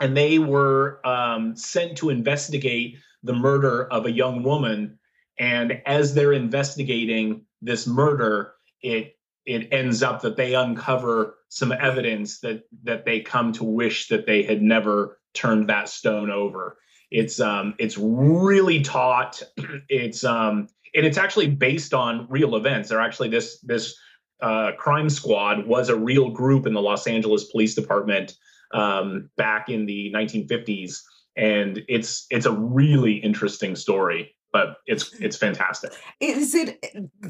and 0.00 0.16
they 0.16 0.38
were 0.38 1.00
um, 1.06 1.56
sent 1.56 1.96
to 1.98 2.10
investigate 2.10 2.96
the 3.22 3.32
murder 3.32 3.86
of 3.92 4.06
a 4.06 4.12
young 4.12 4.42
woman. 4.42 4.98
And 5.38 5.80
as 5.86 6.14
they're 6.14 6.32
investigating 6.32 7.44
this 7.62 7.86
murder, 7.86 8.54
it 8.82 9.16
it 9.46 9.68
ends 9.72 10.02
up 10.02 10.22
that 10.22 10.36
they 10.36 10.54
uncover 10.54 11.36
some 11.48 11.72
evidence 11.72 12.40
that 12.40 12.64
that 12.82 13.04
they 13.04 13.20
come 13.20 13.52
to 13.52 13.64
wish 13.64 14.08
that 14.08 14.26
they 14.26 14.42
had 14.42 14.62
never 14.62 15.18
turned 15.34 15.68
that 15.68 15.88
stone 15.88 16.30
over. 16.30 16.78
It's 17.10 17.40
um 17.40 17.74
it's 17.78 17.98
really 17.98 18.82
taut. 18.82 19.42
It's 19.88 20.24
um 20.24 20.68
and 20.94 21.04
it's 21.04 21.18
actually 21.18 21.48
based 21.48 21.92
on 21.92 22.26
real 22.30 22.56
events. 22.56 22.88
They're 22.88 23.00
actually 23.00 23.28
this 23.28 23.58
this 23.60 23.96
uh, 24.40 24.72
crime 24.76 25.08
squad 25.08 25.66
was 25.66 25.88
a 25.88 25.96
real 25.96 26.28
group 26.28 26.66
in 26.66 26.74
the 26.74 26.82
Los 26.82 27.06
Angeles 27.06 27.44
Police 27.44 27.74
Department 27.74 28.34
um, 28.74 29.30
back 29.36 29.68
in 29.68 29.86
the 29.86 30.12
1950s, 30.14 31.00
and 31.36 31.82
it's 31.88 32.26
it's 32.30 32.46
a 32.46 32.52
really 32.52 33.14
interesting 33.14 33.76
story. 33.76 34.34
But 34.52 34.76
it's 34.86 35.12
it's 35.14 35.36
fantastic. 35.36 35.92
Is 36.20 36.54
it 36.54 36.84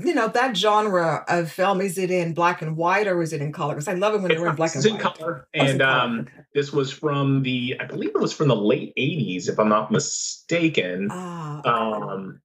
you 0.05 0.15
know 0.15 0.29
that 0.29 0.57
genre 0.57 1.25
of 1.27 1.51
film? 1.51 1.81
Is 1.81 1.97
it 1.97 2.11
in 2.11 2.35
black 2.35 2.61
and 2.61 2.77
white 2.77 3.07
or 3.07 3.23
is 3.23 3.33
it 3.33 3.41
in 3.41 3.51
color? 3.51 3.75
Because 3.75 3.89
I 3.89 3.95
love 3.95 4.15
it 4.15 4.21
when 4.21 4.29
they're 4.29 4.47
in 4.47 4.55
black 4.55 4.75
and 4.75 4.85
it's 4.85 4.93
white. 4.93 5.01
in 5.01 5.13
color, 5.13 5.49
and 5.55 5.81
um, 5.81 6.21
okay. 6.21 6.33
this 6.55 6.71
was 6.71 6.93
from 6.93 7.43
the 7.43 7.77
I 7.81 7.87
believe 7.87 8.11
it 8.11 8.21
was 8.21 8.35
from 8.35 8.49
the 8.49 8.57
late 8.57 8.93
80s, 8.97 9.49
if 9.49 9.59
I'm 9.59 9.71
not 9.71 9.91
mistaken. 9.91 11.09
Ah, 11.11 11.61
okay. 11.61 11.71
Um, 11.71 12.41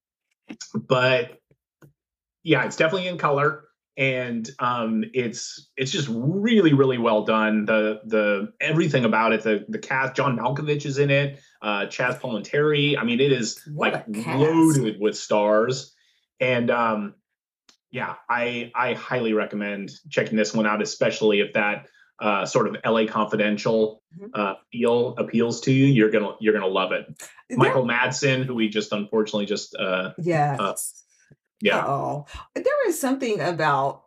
but 0.74 1.38
yeah, 2.42 2.64
it's 2.64 2.76
definitely 2.76 3.08
in 3.08 3.18
color 3.18 3.64
and 4.00 4.48
um, 4.58 5.04
it's 5.12 5.68
it's 5.76 5.90
just 5.90 6.08
really 6.10 6.72
really 6.72 6.96
well 6.96 7.22
done. 7.26 7.66
The 7.66 8.00
the 8.06 8.52
everything 8.58 9.04
about 9.04 9.34
it, 9.34 9.42
the 9.42 9.66
the 9.68 9.78
cast. 9.78 10.16
John 10.16 10.38
Malkovich 10.38 10.86
is 10.86 10.98
in 10.98 11.10
it. 11.10 11.38
Uh, 11.60 11.82
Chazz 11.82 12.18
Palminteri. 12.18 12.98
I 12.98 13.04
mean, 13.04 13.20
it 13.20 13.30
is 13.30 13.62
what 13.72 13.92
like 14.08 14.26
loaded 14.26 14.98
with 14.98 15.18
stars, 15.18 15.94
and 16.40 16.70
um, 16.70 17.14
yeah, 17.90 18.14
I 18.28 18.72
I 18.74 18.94
highly 18.94 19.34
recommend 19.34 19.90
checking 20.08 20.38
this 20.38 20.54
one 20.54 20.66
out, 20.66 20.80
especially 20.80 21.40
if 21.40 21.52
that 21.52 21.86
uh, 22.18 22.46
sort 22.46 22.68
of 22.68 22.76
LA 22.82 23.04
Confidential 23.04 24.02
mm-hmm. 24.18 24.30
uh, 24.32 24.54
feel 24.72 25.14
appeals 25.18 25.60
to 25.62 25.72
you. 25.72 25.84
You're 25.84 26.10
gonna 26.10 26.36
you're 26.40 26.54
gonna 26.54 26.66
love 26.68 26.92
it. 26.92 27.04
Michael 27.50 27.84
Madsen, 27.84 28.46
who 28.46 28.54
we 28.54 28.70
just 28.70 28.92
unfortunately 28.92 29.44
just 29.44 29.76
uh, 29.76 30.12
yeah 30.16 30.56
uh, 30.58 30.74
yeah. 31.60 31.84
Oh, 31.86 32.26
there 32.54 32.88
is 32.88 33.00
something 33.00 33.40
about 33.40 34.04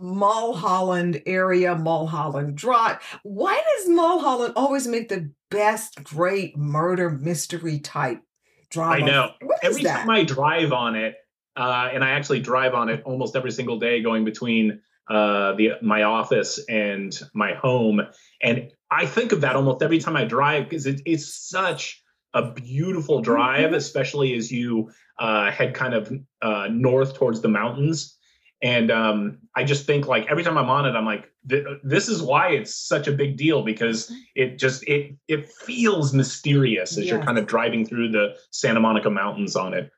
Mulholland 0.00 1.22
area, 1.26 1.74
Mulholland 1.74 2.56
Drive. 2.56 2.98
Why 3.22 3.60
does 3.76 3.88
Mulholland 3.88 4.54
always 4.56 4.86
make 4.86 5.08
the 5.08 5.32
best, 5.50 6.02
great 6.04 6.56
murder 6.56 7.10
mystery 7.10 7.78
type 7.78 8.22
drama? 8.70 9.04
I 9.04 9.06
know. 9.06 9.30
Every 9.62 9.82
that? 9.84 10.00
time 10.00 10.10
I 10.10 10.24
drive 10.24 10.72
on 10.72 10.96
it, 10.96 11.16
uh, 11.56 11.90
and 11.92 12.04
I 12.04 12.10
actually 12.10 12.40
drive 12.40 12.74
on 12.74 12.88
it 12.88 13.02
almost 13.04 13.36
every 13.36 13.50
single 13.50 13.78
day, 13.78 14.02
going 14.02 14.24
between 14.24 14.80
uh, 15.08 15.54
the 15.54 15.72
my 15.82 16.02
office 16.02 16.60
and 16.68 17.18
my 17.34 17.54
home, 17.54 18.00
and 18.42 18.70
I 18.90 19.06
think 19.06 19.32
of 19.32 19.40
that 19.42 19.56
almost 19.56 19.82
every 19.82 19.98
time 19.98 20.16
I 20.16 20.24
drive 20.24 20.64
because 20.64 20.86
it, 20.86 21.00
it's 21.06 21.48
such 21.48 22.02
a 22.38 22.52
beautiful 22.52 23.20
drive, 23.20 23.66
mm-hmm. 23.66 23.74
especially 23.74 24.34
as 24.34 24.50
you 24.50 24.90
uh, 25.18 25.50
head 25.50 25.74
kind 25.74 25.94
of 25.94 26.12
uh, 26.40 26.68
north 26.70 27.14
towards 27.14 27.40
the 27.40 27.48
mountains. 27.48 28.16
And 28.62 28.90
um, 28.90 29.38
I 29.54 29.64
just 29.64 29.86
think 29.86 30.06
like 30.06 30.26
every 30.28 30.42
time 30.42 30.58
I'm 30.58 30.70
on 30.70 30.84
it, 30.86 30.96
I'm 30.96 31.04
like, 31.04 31.30
this 31.44 32.08
is 32.08 32.22
why 32.22 32.50
it's 32.50 32.74
such 32.74 33.06
a 33.06 33.12
big 33.12 33.36
deal 33.36 33.62
because 33.62 34.12
it 34.34 34.58
just 34.58 34.86
it 34.88 35.16
it 35.28 35.48
feels 35.48 36.12
mysterious 36.12 36.92
as 36.92 37.04
yes. 37.04 37.06
you're 37.06 37.22
kind 37.22 37.38
of 37.38 37.46
driving 37.46 37.86
through 37.86 38.10
the 38.10 38.36
Santa 38.50 38.80
Monica 38.80 39.10
Mountains 39.10 39.54
on 39.54 39.74
it. 39.74 39.90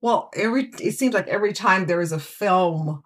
Well, 0.00 0.30
every 0.36 0.70
it 0.78 0.92
seems 0.92 1.14
like 1.14 1.26
every 1.26 1.52
time 1.52 1.86
there 1.86 2.02
is 2.02 2.12
a 2.12 2.18
film 2.18 3.02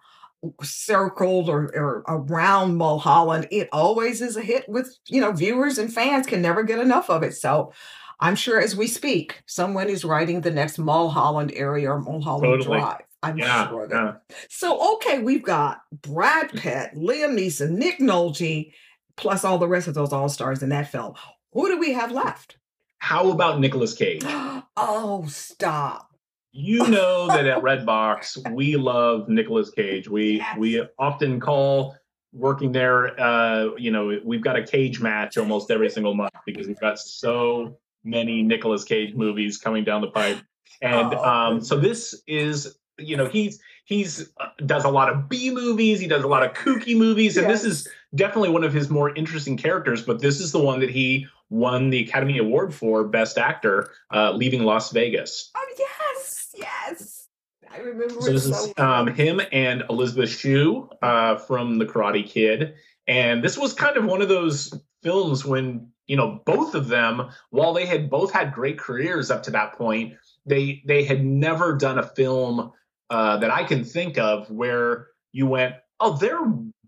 circled 0.61 1.49
or, 1.49 1.71
or 1.75 2.03
around 2.07 2.75
Mulholland, 2.75 3.47
it 3.49 3.69
always 3.71 4.21
is 4.21 4.35
a 4.35 4.41
hit 4.41 4.67
with 4.67 4.95
you 5.07 5.21
know 5.21 5.31
viewers 5.31 5.77
and 5.77 5.91
fans 5.91 6.27
can 6.27 6.41
never 6.41 6.63
get 6.63 6.79
enough 6.79 7.09
of 7.09 7.23
it. 7.23 7.33
So 7.33 7.71
I'm 8.19 8.35
sure 8.35 8.59
as 8.59 8.75
we 8.75 8.87
speak, 8.87 9.43
someone 9.45 9.89
is 9.89 10.03
writing 10.03 10.41
the 10.41 10.51
next 10.51 10.79
Mulholland 10.79 11.51
area 11.53 11.91
or 11.91 11.99
Mulholland 11.99 12.61
totally. 12.61 12.79
Drive. 12.79 13.01
I'm 13.23 13.37
yeah, 13.37 13.69
sure 13.69 13.87
that. 13.87 14.21
Yeah. 14.29 14.35
So, 14.49 14.95
okay, 14.95 15.19
we've 15.19 15.43
got 15.43 15.81
Brad 15.91 16.51
Pitt, 16.51 16.91
Liam 16.95 17.37
Neeson, 17.37 17.71
Nick 17.71 17.99
Nolte, 17.99 18.71
plus 19.15 19.43
all 19.43 19.57
the 19.57 19.67
rest 19.67 19.87
of 19.87 19.93
those 19.93 20.13
all 20.13 20.29
stars 20.29 20.63
in 20.63 20.69
that 20.69 20.91
film. 20.91 21.13
Who 21.53 21.67
do 21.67 21.79
we 21.79 21.93
have 21.93 22.11
left? 22.11 22.57
How 22.99 23.31
about 23.31 23.59
Nicolas 23.59 23.93
Cage? 23.93 24.23
oh, 24.77 25.25
stop. 25.27 26.07
You 26.51 26.87
know 26.87 27.27
that 27.27 27.45
at 27.45 27.61
Redbox 27.61 28.51
we 28.51 28.77
love 28.77 29.29
Nicolas 29.29 29.69
Cage. 29.69 30.09
We 30.09 30.37
yes. 30.37 30.57
we 30.57 30.81
often 30.97 31.39
call 31.39 31.95
working 32.33 32.71
there 32.71 33.19
uh 33.19 33.69
you 33.77 33.91
know 33.91 34.19
we've 34.23 34.41
got 34.41 34.55
a 34.55 34.63
cage 34.63 34.99
match 34.99 35.37
almost 35.37 35.71
every 35.71 35.89
single 35.89 36.13
month 36.13 36.33
because 36.45 36.67
we've 36.67 36.79
got 36.79 36.99
so 36.99 37.77
many 38.07 38.41
Nicolas 38.41 38.83
Cage 38.83 39.13
movies 39.15 39.57
coming 39.57 39.83
down 39.83 40.01
the 40.01 40.07
pipe. 40.07 40.39
And 40.81 41.13
oh. 41.13 41.23
um, 41.23 41.61
so 41.61 41.77
this 41.79 42.21
is, 42.27 42.77
you 42.97 43.17
know, 43.17 43.27
he's 43.27 43.59
he's 43.85 44.29
uh, 44.39 44.47
does 44.65 44.83
a 44.83 44.89
lot 44.89 45.09
of 45.09 45.27
B 45.27 45.51
movies. 45.51 45.99
He 45.99 46.07
does 46.07 46.23
a 46.23 46.27
lot 46.27 46.43
of 46.43 46.53
kooky 46.53 46.95
movies, 46.95 47.37
and 47.37 47.47
yes. 47.47 47.63
this 47.63 47.71
is 47.71 47.87
definitely 48.15 48.49
one 48.49 48.63
of 48.63 48.73
his 48.73 48.89
more 48.89 49.13
interesting 49.15 49.57
characters. 49.57 50.03
But 50.03 50.21
this 50.21 50.39
is 50.39 50.51
the 50.51 50.59
one 50.59 50.79
that 50.81 50.89
he 50.89 51.27
won 51.49 51.89
the 51.89 52.03
Academy 52.03 52.37
Award 52.37 52.73
for 52.73 53.05
Best 53.05 53.37
Actor, 53.37 53.91
uh, 54.13 54.31
leaving 54.33 54.63
Las 54.63 54.91
Vegas. 54.91 55.51
Oh 55.55 55.73
yes, 55.77 56.49
yes. 56.55 57.27
I 57.71 57.79
remember. 57.79 58.21
So 58.21 58.31
this 58.31 58.43
so 58.43 58.51
is 58.51 58.73
um, 58.77 59.07
him 59.07 59.41
and 59.51 59.83
Elizabeth 59.89 60.29
Shue 60.29 60.89
uh, 61.01 61.37
from 61.37 61.79
The 61.79 61.85
Karate 61.85 62.27
Kid, 62.27 62.75
and 63.07 63.43
this 63.43 63.57
was 63.57 63.73
kind 63.73 63.97
of 63.97 64.05
one 64.05 64.21
of 64.21 64.29
those 64.29 64.73
films 65.01 65.45
when 65.45 65.91
you 66.07 66.15
know 66.15 66.41
both 66.45 66.75
of 66.75 66.87
them 66.87 67.29
while 67.49 67.73
they 67.73 67.85
had 67.85 68.09
both 68.09 68.31
had 68.31 68.53
great 68.53 68.79
careers 68.79 69.29
up 69.29 69.43
to 69.43 69.51
that 69.51 69.73
point 69.73 70.13
they 70.45 70.81
they 70.85 71.03
had 71.03 71.23
never 71.23 71.75
done 71.75 71.99
a 71.99 72.07
film 72.07 72.71
uh, 73.09 73.37
that 73.37 73.51
i 73.51 73.63
can 73.63 73.83
think 73.83 74.17
of 74.17 74.49
where 74.49 75.07
you 75.31 75.45
went 75.45 75.75
oh 75.99 76.17
they're 76.17 76.39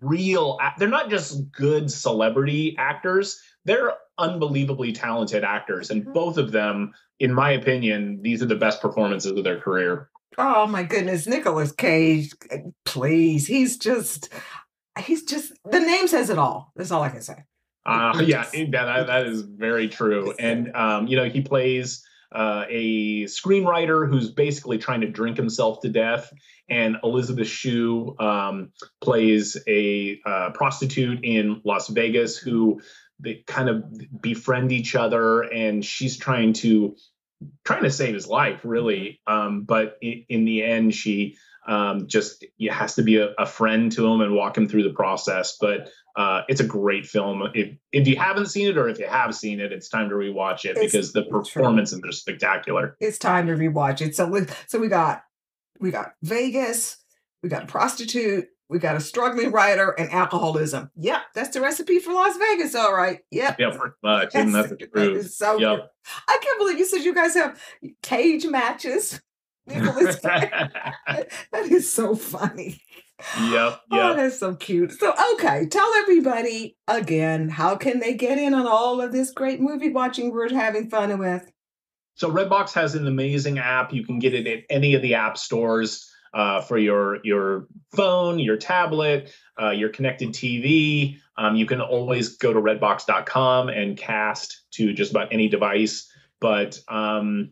real 0.02 0.58
they're 0.78 0.88
not 0.88 1.10
just 1.10 1.52
good 1.52 1.92
celebrity 1.92 2.76
actors 2.78 3.42
they're 3.66 3.94
unbelievably 4.20 4.92
talented 4.92 5.44
actors. 5.44 5.90
And 5.90 6.04
mm-hmm. 6.04 6.14
both 6.14 6.38
of 6.38 6.52
them 6.52 6.94
in 7.20 7.34
my 7.34 7.52
opinion 7.52 8.20
these 8.22 8.42
are 8.42 8.48
the 8.48 8.56
best 8.56 8.82
performances 8.82 9.32
of 9.32 9.44
their 9.44 9.60
career. 9.60 10.10
Oh 10.38 10.68
my 10.68 10.84
goodness 10.84 11.28
Nicolas 11.28 11.72
Cage 11.72 12.34
please 12.86 13.48
he's 13.48 13.78
just 13.78 14.30
he's 15.00 15.24
just 15.24 15.54
the 15.66 15.80
name 15.80 16.08
says 16.08 16.30
it 16.30 16.38
all 16.38 16.72
that's 16.76 16.92
all 16.92 17.02
i 17.02 17.10
can 17.10 17.22
say 17.22 17.36
uh, 17.90 18.22
yeah, 18.26 18.46
that, 18.72 19.08
that 19.08 19.28
is 19.28 19.42
very 19.42 19.88
true. 19.88 20.34
And, 20.38 20.76
um, 20.76 21.08
you 21.08 21.18
know, 21.18 21.30
he 21.30 21.42
plays 21.42 22.06
uh, 22.32 22.66
a 22.70 23.24
screenwriter 23.26 24.08
who's 24.08 24.30
basically 24.32 24.78
trying 24.78 25.02
to 25.02 25.08
drink 25.08 25.38
himself 25.38 25.82
to 25.82 25.90
death. 25.90 26.32
And 26.70 26.98
Elizabeth 27.04 27.48
Shue 27.48 28.16
um, 28.20 28.72
plays 29.02 29.58
a 29.68 30.20
uh, 30.26 30.52
prostitute 30.54 31.20
in 31.24 31.62
Las 31.66 31.88
Vegas 31.88 32.38
who 32.38 32.82
they 33.20 33.44
kind 33.48 33.70
of 33.70 33.84
befriend 34.22 34.72
each 34.72 34.96
other. 34.96 35.42
And 35.42 35.84
she's 35.84 36.18
trying 36.18 36.54
to 36.54 36.96
trying 37.64 37.84
to 37.84 37.92
save 37.92 38.14
his 38.14 38.28
life, 38.28 38.62
really. 38.64 39.22
Um, 39.26 39.64
but 39.64 39.98
in, 40.02 40.26
in, 40.30 40.46
the 40.46 40.64
end, 40.64 40.94
she 40.94 41.38
um, 41.70 42.08
just 42.08 42.44
you 42.58 42.72
has 42.72 42.96
to 42.96 43.04
be 43.04 43.18
a, 43.18 43.30
a, 43.38 43.46
friend 43.46 43.92
to 43.92 44.08
him 44.08 44.22
and 44.22 44.34
walk 44.34 44.58
him 44.58 44.68
through 44.68 44.84
the 44.84 44.94
process. 44.94 45.56
But 45.62 45.92
uh, 46.16 46.42
it's 46.50 46.60
a 46.60 46.66
great 46.66 47.06
film. 47.06 47.44
If 47.54 47.78
if 47.92 48.08
you 48.08 48.16
haven't 48.16 48.48
seen 48.48 48.68
it 48.68 48.78
or 48.78 48.90
if 48.90 48.98
you 48.98 49.06
have 49.06 49.36
seen 49.36 49.60
it, 49.60 49.72
it's 49.72 49.88
time 49.88 50.10
to 50.10 50.16
rewatch 50.16 50.66
it 50.66 50.78
it's, 50.78 50.92
because 50.92 51.14
the 51.14 51.24
performances 51.26 52.02
are 52.04 52.12
spectacular. 52.12 52.98
It's 53.00 53.20
time 53.20 53.46
to 53.48 53.54
rewatch 53.54 54.02
it. 54.02 54.16
So 54.16 54.28
we, 54.28 54.42
so 54.66 54.80
we 54.80 54.88
got 54.88 55.22
we 55.80 55.92
got 55.92 56.14
Vegas, 56.24 56.98
we 57.44 57.50
got 57.50 57.64
a 57.64 57.68
prostitute, 57.68 58.48
we 58.68 58.80
got 58.80 58.96
a 58.96 59.00
struggling 59.00 59.52
writer, 59.52 59.92
and 59.92 60.12
alcoholism. 60.12 60.90
Yep, 60.96 61.22
that's 61.36 61.50
the 61.50 61.62
recipe 61.62 62.00
for 62.00 62.14
Las 62.14 62.36
Vegas. 62.36 62.74
All 62.74 62.96
right. 62.96 63.20
Yep. 63.30 63.60
Yeah, 63.60 63.70
pretty 63.78 63.96
much. 64.02 64.34
Isn't 64.34 64.54
that 64.54 64.70
the 64.70 64.88
truth? 64.88 65.30
so 65.30 65.60
yep. 65.60 65.78
good. 65.78 65.86
I 66.28 66.40
can't 66.42 66.58
believe 66.58 66.80
you 66.80 66.86
said 66.86 67.04
you 67.04 67.14
guys 67.14 67.36
have 67.36 67.62
cage 68.02 68.48
matches. 68.48 69.22
that 70.22 71.28
is 71.70 71.92
so 71.92 72.16
funny. 72.16 72.82
Yep. 73.38 73.82
Oh, 73.92 74.16
that's 74.16 74.40
so 74.40 74.56
cute. 74.56 74.94
So, 74.94 75.14
okay, 75.34 75.66
tell 75.68 75.92
everybody 75.96 76.78
again 76.88 77.50
how 77.50 77.76
can 77.76 78.00
they 78.00 78.14
get 78.14 78.38
in 78.38 78.54
on 78.54 78.66
all 78.66 79.02
of 79.02 79.12
this 79.12 79.32
great 79.32 79.60
movie 79.60 79.90
watching 79.90 80.32
we're 80.32 80.50
having 80.54 80.90
fun 80.90 81.18
with? 81.20 81.52
So, 82.16 82.32
Redbox 82.32 82.74
has 82.74 82.96
an 82.96 83.08
amazing 83.08 83.60
app. 83.60 83.94
You 83.94 84.06
can 84.06 84.20
get 84.20 84.34
it 84.34 84.48
at 84.48 84.64
any 84.70 84.94
of 84.94 85.02
the 85.02 85.16
app 85.16 85.38
stores. 85.38 86.10
uh, 86.34 86.62
for 86.62 86.78
your 86.78 87.20
your 87.24 87.68
phone, 87.96 88.40
your 88.40 88.58
tablet, 88.58 89.34
uh, 89.62 89.72
your 89.72 89.90
connected 89.90 90.30
TV. 90.30 91.18
Um, 91.38 91.56
you 91.56 91.66
can 91.66 91.82
always 91.82 92.38
go 92.38 92.54
to 92.54 92.60
redbox.com 92.60 93.70
and 93.70 93.98
cast 93.98 94.62
to 94.72 94.94
just 94.94 95.12
about 95.12 95.32
any 95.32 95.48
device. 95.48 96.12
But 96.40 96.80
um, 96.88 97.52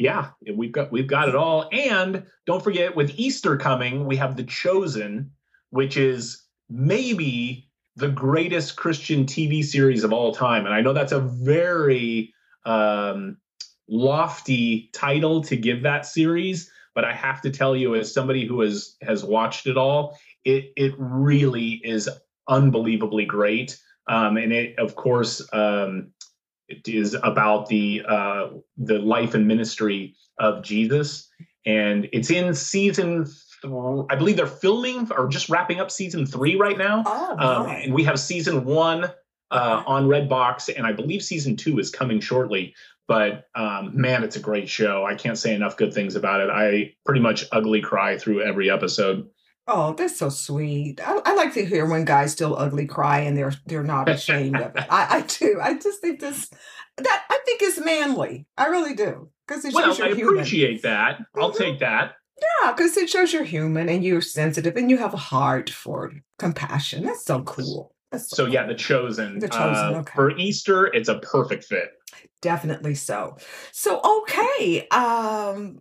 yeah, 0.00 0.30
we've 0.54 0.72
got 0.72 0.90
we've 0.90 1.06
got 1.06 1.28
it 1.28 1.34
all. 1.34 1.68
And 1.70 2.24
don't 2.46 2.64
forget, 2.64 2.96
with 2.96 3.12
Easter 3.16 3.58
coming, 3.58 4.06
we 4.06 4.16
have 4.16 4.34
The 4.34 4.44
Chosen, 4.44 5.32
which 5.68 5.98
is 5.98 6.42
maybe 6.70 7.68
the 7.96 8.08
greatest 8.08 8.76
Christian 8.76 9.26
TV 9.26 9.62
series 9.62 10.02
of 10.02 10.10
all 10.10 10.34
time. 10.34 10.64
And 10.64 10.74
I 10.74 10.80
know 10.80 10.94
that's 10.94 11.12
a 11.12 11.20
very 11.20 12.32
um, 12.64 13.36
lofty 13.90 14.88
title 14.94 15.42
to 15.42 15.56
give 15.56 15.82
that 15.82 16.06
series, 16.06 16.70
but 16.94 17.04
I 17.04 17.12
have 17.12 17.42
to 17.42 17.50
tell 17.50 17.76
you, 17.76 17.94
as 17.94 18.14
somebody 18.14 18.46
who 18.46 18.62
has 18.62 18.96
has 19.02 19.22
watched 19.22 19.66
it 19.66 19.76
all, 19.76 20.18
it 20.46 20.72
it 20.78 20.94
really 20.96 21.72
is 21.84 22.08
unbelievably 22.48 23.26
great. 23.26 23.78
Um, 24.08 24.38
and 24.38 24.50
it, 24.50 24.78
of 24.78 24.96
course, 24.96 25.46
um, 25.52 26.12
it 26.70 26.88
is 26.88 27.14
about 27.14 27.66
the 27.68 28.02
uh, 28.08 28.48
the 28.78 28.98
life 28.98 29.34
and 29.34 29.46
ministry 29.46 30.14
of 30.38 30.62
Jesus, 30.62 31.28
and 31.66 32.08
it's 32.12 32.30
in 32.30 32.54
season. 32.54 33.26
I 33.62 34.14
believe 34.16 34.36
they're 34.36 34.46
filming 34.46 35.10
or 35.12 35.28
just 35.28 35.50
wrapping 35.50 35.80
up 35.80 35.90
season 35.90 36.24
three 36.24 36.56
right 36.56 36.78
now. 36.78 37.02
Oh, 37.04 37.36
Um, 37.38 37.66
and 37.66 37.92
we 37.92 38.04
have 38.04 38.18
season 38.18 38.64
one 38.64 39.04
uh, 39.50 39.82
on 39.86 40.06
Redbox, 40.06 40.74
and 40.74 40.86
I 40.86 40.92
believe 40.92 41.22
season 41.22 41.56
two 41.56 41.78
is 41.78 41.90
coming 41.90 42.20
shortly. 42.20 42.74
But 43.06 43.48
um, 43.54 44.00
man, 44.00 44.22
it's 44.22 44.36
a 44.36 44.40
great 44.40 44.68
show. 44.68 45.04
I 45.04 45.14
can't 45.14 45.36
say 45.36 45.54
enough 45.54 45.76
good 45.76 45.92
things 45.92 46.14
about 46.14 46.40
it. 46.40 46.48
I 46.48 46.94
pretty 47.04 47.20
much 47.20 47.44
ugly 47.50 47.80
cry 47.80 48.16
through 48.16 48.42
every 48.42 48.70
episode. 48.70 49.28
Oh, 49.66 49.92
that's 49.94 50.18
so 50.18 50.28
sweet. 50.30 51.00
I, 51.06 51.20
I 51.24 51.34
like 51.34 51.54
to 51.54 51.64
hear 51.64 51.86
when 51.86 52.04
guys 52.04 52.32
still 52.32 52.56
ugly 52.58 52.86
cry 52.86 53.20
and 53.20 53.36
they're 53.36 53.52
they're 53.66 53.84
not 53.84 54.08
ashamed 54.08 54.56
of 54.60 54.74
it. 54.74 54.84
I, 54.90 55.18
I 55.18 55.20
do. 55.22 55.58
I 55.62 55.74
just 55.78 56.00
think 56.00 56.20
this 56.20 56.50
that 56.96 57.24
I 57.30 57.38
think 57.44 57.62
is 57.62 57.78
manly. 57.78 58.46
I 58.58 58.66
really 58.66 58.94
do 58.94 59.30
because 59.46 59.64
it 59.64 59.72
Well, 59.74 59.84
shows 59.86 60.00
I 60.00 60.06
you're 60.08 60.16
human. 60.16 60.34
appreciate 60.38 60.82
that. 60.82 61.20
I'll 61.36 61.52
Mhm. 61.52 61.58
take 61.58 61.78
that. 61.80 62.12
Yeah, 62.62 62.72
because 62.72 62.96
it 62.96 63.10
shows 63.10 63.32
you're 63.32 63.44
human 63.44 63.88
and 63.88 64.02
you're 64.02 64.22
sensitive 64.22 64.74
and 64.76 64.90
you 64.90 64.96
have 64.96 65.12
a 65.14 65.18
heart 65.18 65.68
for 65.70 66.10
compassion. 66.38 67.04
That's 67.04 67.24
so 67.24 67.42
cool. 67.42 67.94
That's 68.10 68.30
So 68.34 68.46
cool. 68.46 68.54
yeah, 68.54 68.66
The 68.66 68.74
Chosen. 68.74 69.38
The 69.38 69.48
Chosen, 69.48 69.94
Uh, 69.94 69.98
okay. 70.00 70.12
For 70.14 70.36
Easter, 70.36 70.86
it's 70.86 71.08
a 71.10 71.18
perfect 71.20 71.64
fit. 71.64 71.90
definitely 72.40 72.94
so. 72.94 73.36
So 73.72 74.00
okay, 74.22 74.88
um, 74.88 75.80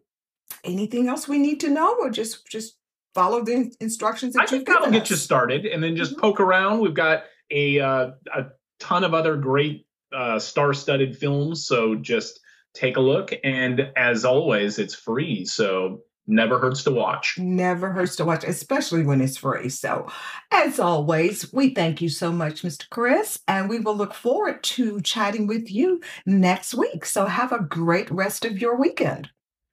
anything 0.64 1.08
else 1.08 1.28
we 1.28 1.38
need 1.40 1.62
to 1.62 1.70
know, 1.70 1.96
or 2.00 2.10
just 2.10 2.46
just 2.48 2.76
follow 3.20 3.44
the 3.44 3.54
in- 3.54 3.72
instructions 3.80 4.34
that 4.34 4.40
I 4.40 4.44
you've 4.44 4.50
think 4.52 4.68
that'll 4.68 4.86
given 4.86 5.00
get 5.00 5.10
you 5.10 5.16
started, 5.16 5.66
and 5.66 5.84
then 5.84 5.96
just 5.96 6.16
Mhm. 6.16 6.20
poke 6.22 6.40
around. 6.40 6.80
We've 6.80 6.94
got 6.94 7.24
a 7.52 7.80
uh, 7.80 8.12
a 8.34 8.46
ton 8.80 9.04
of 9.04 9.14
other 9.14 9.36
great 9.36 9.86
uh, 10.16 10.40
star-studded 10.40 11.18
films, 11.18 11.66
so 11.68 11.96
just 11.96 12.40
take 12.74 12.98
a 12.98 13.02
look. 13.02 13.32
And 13.44 13.92
as 13.96 14.26
always, 14.26 14.80
it's 14.80 14.96
free, 14.96 15.46
so 15.46 16.02
never 16.26 16.60
hurts 16.60 16.84
to 16.84 16.92
watch. 16.92 17.36
Never 17.40 17.92
hurts 17.92 18.16
to 18.18 18.26
watch, 18.26 18.44
especially 18.44 19.04
when 19.04 19.20
it's 19.22 19.38
free. 19.38 19.70
So, 19.70 20.08
as 20.52 20.80
always, 20.80 21.52
we 21.54 21.74
thank 21.74 22.02
you 22.02 22.10
so 22.10 22.32
much, 22.32 22.62
Mr. 22.62 22.90
Chris, 22.90 23.40
and 23.48 23.68
we 23.70 23.80
will 23.80 23.96
look 23.96 24.14
forward 24.14 24.64
to 24.64 25.02
chatting 25.02 25.46
with 25.48 25.72
you 25.72 26.02
next 26.26 26.74
week. 26.76 27.06
So, 27.06 27.26
have 27.26 27.52
a 27.52 27.60
great 27.64 28.10
rest 28.12 28.46
of 28.46 28.60
your 28.62 28.76
weekend. 28.78 29.30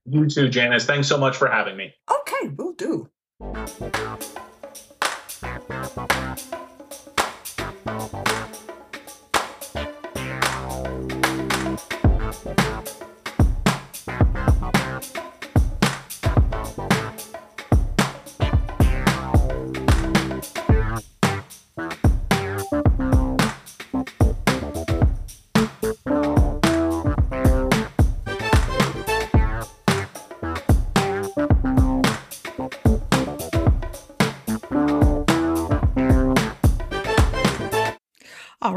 You 0.06 0.26
too, 0.28 0.48
Janice. 0.48 0.84
Thanks 0.86 1.08
so 1.08 1.18
much 1.18 1.36
for 1.36 1.48
having 1.48 1.76
me. 1.76 1.92
Okay, 2.10 2.48
we'll 2.56 2.74
do. 2.74 3.08
All 3.38 3.66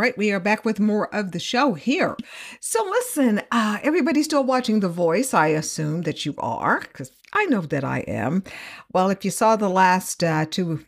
right, 0.10 0.18
we 0.18 0.32
are 0.32 0.40
back 0.40 0.66
with 0.66 0.80
more 0.80 1.14
of 1.14 1.32
the 1.32 1.40
show 1.40 1.74
here. 1.74 2.18
So, 2.60 2.84
listen, 2.84 3.42
uh, 3.52 3.78
everybody's 3.84 4.26
still 4.26 4.44
watching 4.44 4.80
The 4.80 4.90
Voice. 4.90 5.36
I 5.36 5.48
assume 5.48 6.02
that 6.02 6.26
you 6.26 6.34
are, 6.40 6.80
because 6.80 7.12
I 7.34 7.46
know 7.46 7.62
that 7.62 7.84
I 7.84 8.00
am. 8.00 8.44
Well, 8.92 9.12
if 9.12 9.24
you 9.24 9.30
saw 9.30 9.56
the 9.56 9.70
last 9.70 10.24
uh, 10.24 10.46
two 10.50 10.84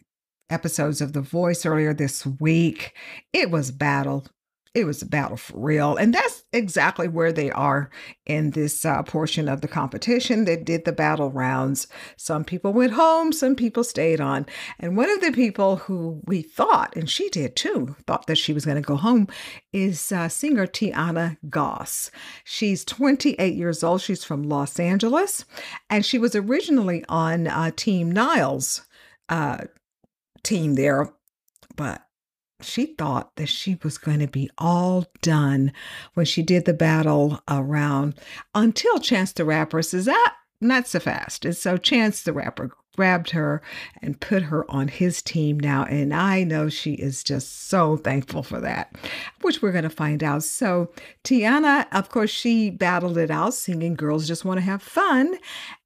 episodes 0.50 1.02
of 1.02 1.14
The 1.14 1.22
Voice 1.22 1.68
earlier 1.68 1.94
this 1.94 2.26
week, 2.26 2.94
it 3.32 3.52
was 3.52 3.70
battle. 3.70 4.26
It 4.74 4.86
was 4.86 5.02
a 5.02 5.06
battle 5.06 5.36
for 5.36 5.60
real. 5.60 5.98
And 5.98 6.14
that's 6.14 6.44
exactly 6.54 7.10
where 7.10 7.34
they 7.34 7.52
are 7.52 7.90
in 8.26 8.52
this 8.52 8.86
uh, 8.86 9.04
portion 9.04 9.50
of 9.50 9.60
the 9.60 9.68
competition. 9.68 10.46
They 10.46 10.56
did 10.56 10.86
the 10.86 10.94
battle 10.94 11.30
rounds. 11.30 11.88
Some 12.16 12.46
people 12.46 12.72
went 12.72 12.94
home, 12.94 13.34
some 13.34 13.56
people 13.56 13.84
stayed 13.84 14.22
on. 14.22 14.46
And 14.80 14.96
one 14.96 15.10
of 15.10 15.20
the 15.20 15.34
people 15.34 15.76
who 15.76 16.22
we 16.26 16.42
thought, 16.42 16.96
and 16.96 17.10
she 17.10 17.28
did 17.30 17.58
too, 17.58 17.98
thought 18.08 18.28
that 18.28 18.38
she 18.38 18.54
was 18.54 18.64
going 18.64 18.78
to 18.78 18.82
go 18.82 18.96
home, 18.96 19.28
is 19.74 20.12
uh, 20.12 20.30
singer 20.30 20.68
Tiana 20.68 21.38
Goss. 21.50 22.10
She's 22.46 22.86
28 22.86 23.54
years 23.54 23.84
old. 23.84 24.02
She's 24.02 24.24
from 24.24 24.44
Los 24.44 24.80
Angeles, 24.80 25.44
and 25.90 26.06
she 26.06 26.18
was 26.18 26.34
originally 26.34 27.04
on 27.10 27.48
uh, 27.48 27.72
Team 27.76 28.10
Niall's 28.10 28.86
uh, 29.28 29.66
team 30.44 30.76
there, 30.76 31.12
but 31.76 32.06
she 32.64 32.86
thought 32.86 33.36
that 33.36 33.48
she 33.48 33.78
was 33.84 33.98
going 33.98 34.20
to 34.20 34.28
be 34.28 34.50
all 34.58 35.06
done 35.22 35.72
when 36.14 36.26
she 36.26 36.42
did 36.42 36.66
the 36.66 36.74
battle 36.74 37.42
around 37.50 38.16
until 38.56 39.00
Chance 39.00 39.34
the 39.34 39.46
Rapper 39.46 39.82
says, 39.82 40.08
ah, 40.08 40.36
not 40.60 40.88
so 40.88 41.00
fast. 41.00 41.46
And 41.46 41.56
so 41.56 41.78
Chance 41.78 42.24
the 42.24 42.34
Rapper 42.34 42.72
grabbed 42.96 43.32
her 43.32 43.62
and 44.02 44.20
put 44.20 44.44
her 44.44 44.70
on 44.70 44.88
his 44.88 45.22
team 45.22 45.60
now. 45.60 45.86
And 45.86 46.14
I 46.14 46.44
know 46.44 46.70
she 46.70 46.94
is 46.94 47.24
just 47.24 47.70
so 47.70 47.98
thankful 47.98 48.44
for 48.44 48.60
that, 48.60 48.96
which 49.42 49.62
we're 49.62 49.72
going 49.72 49.84
to 49.84 49.90
find 49.90 50.24
out. 50.24 50.44
So, 50.44 50.92
Tiana, 51.24 51.88
of 51.92 52.10
course, 52.10 52.30
she 52.30 52.70
battled 52.70 53.18
it 53.18 53.32
out 53.32 53.54
singing 53.54 53.96
Girls 53.96 54.28
Just 54.28 54.46
Want 54.46 54.60
to 54.60 54.66
Have 54.66 54.82
Fun. 54.82 55.38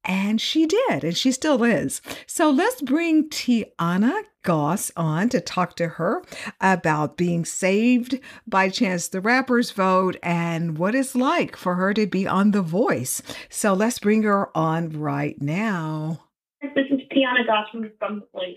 And 0.04 0.40
she 0.40 0.66
did, 0.66 1.04
and 1.04 1.16
she 1.16 1.32
still 1.32 1.62
is. 1.64 2.00
So, 2.26 2.50
let's 2.50 2.82
bring 2.82 3.28
Tiana 3.28 4.22
Goss 4.46 4.92
on 4.96 5.28
to 5.30 5.40
talk 5.40 5.74
to 5.74 5.88
her 5.88 6.22
about 6.60 7.16
being 7.16 7.44
saved 7.44 8.20
by 8.46 8.68
Chance 8.68 9.08
the 9.08 9.20
Rapper's 9.20 9.72
vote 9.72 10.16
and 10.22 10.78
what 10.78 10.94
it's 10.94 11.16
like 11.16 11.56
for 11.56 11.74
her 11.74 11.92
to 11.92 12.06
be 12.06 12.28
on 12.28 12.52
The 12.52 12.62
Voice. 12.62 13.20
So, 13.48 13.74
let's 13.74 13.98
bring 13.98 14.22
her 14.22 14.56
on 14.56 14.90
right 14.90 15.42
now. 15.42 16.22
This 16.62 16.86
is 16.90 17.00
Tiana 17.10 17.44
Goss 17.44 17.68
from, 17.72 17.90
from 17.98 18.20
the 18.20 18.26
Voice. 18.32 18.56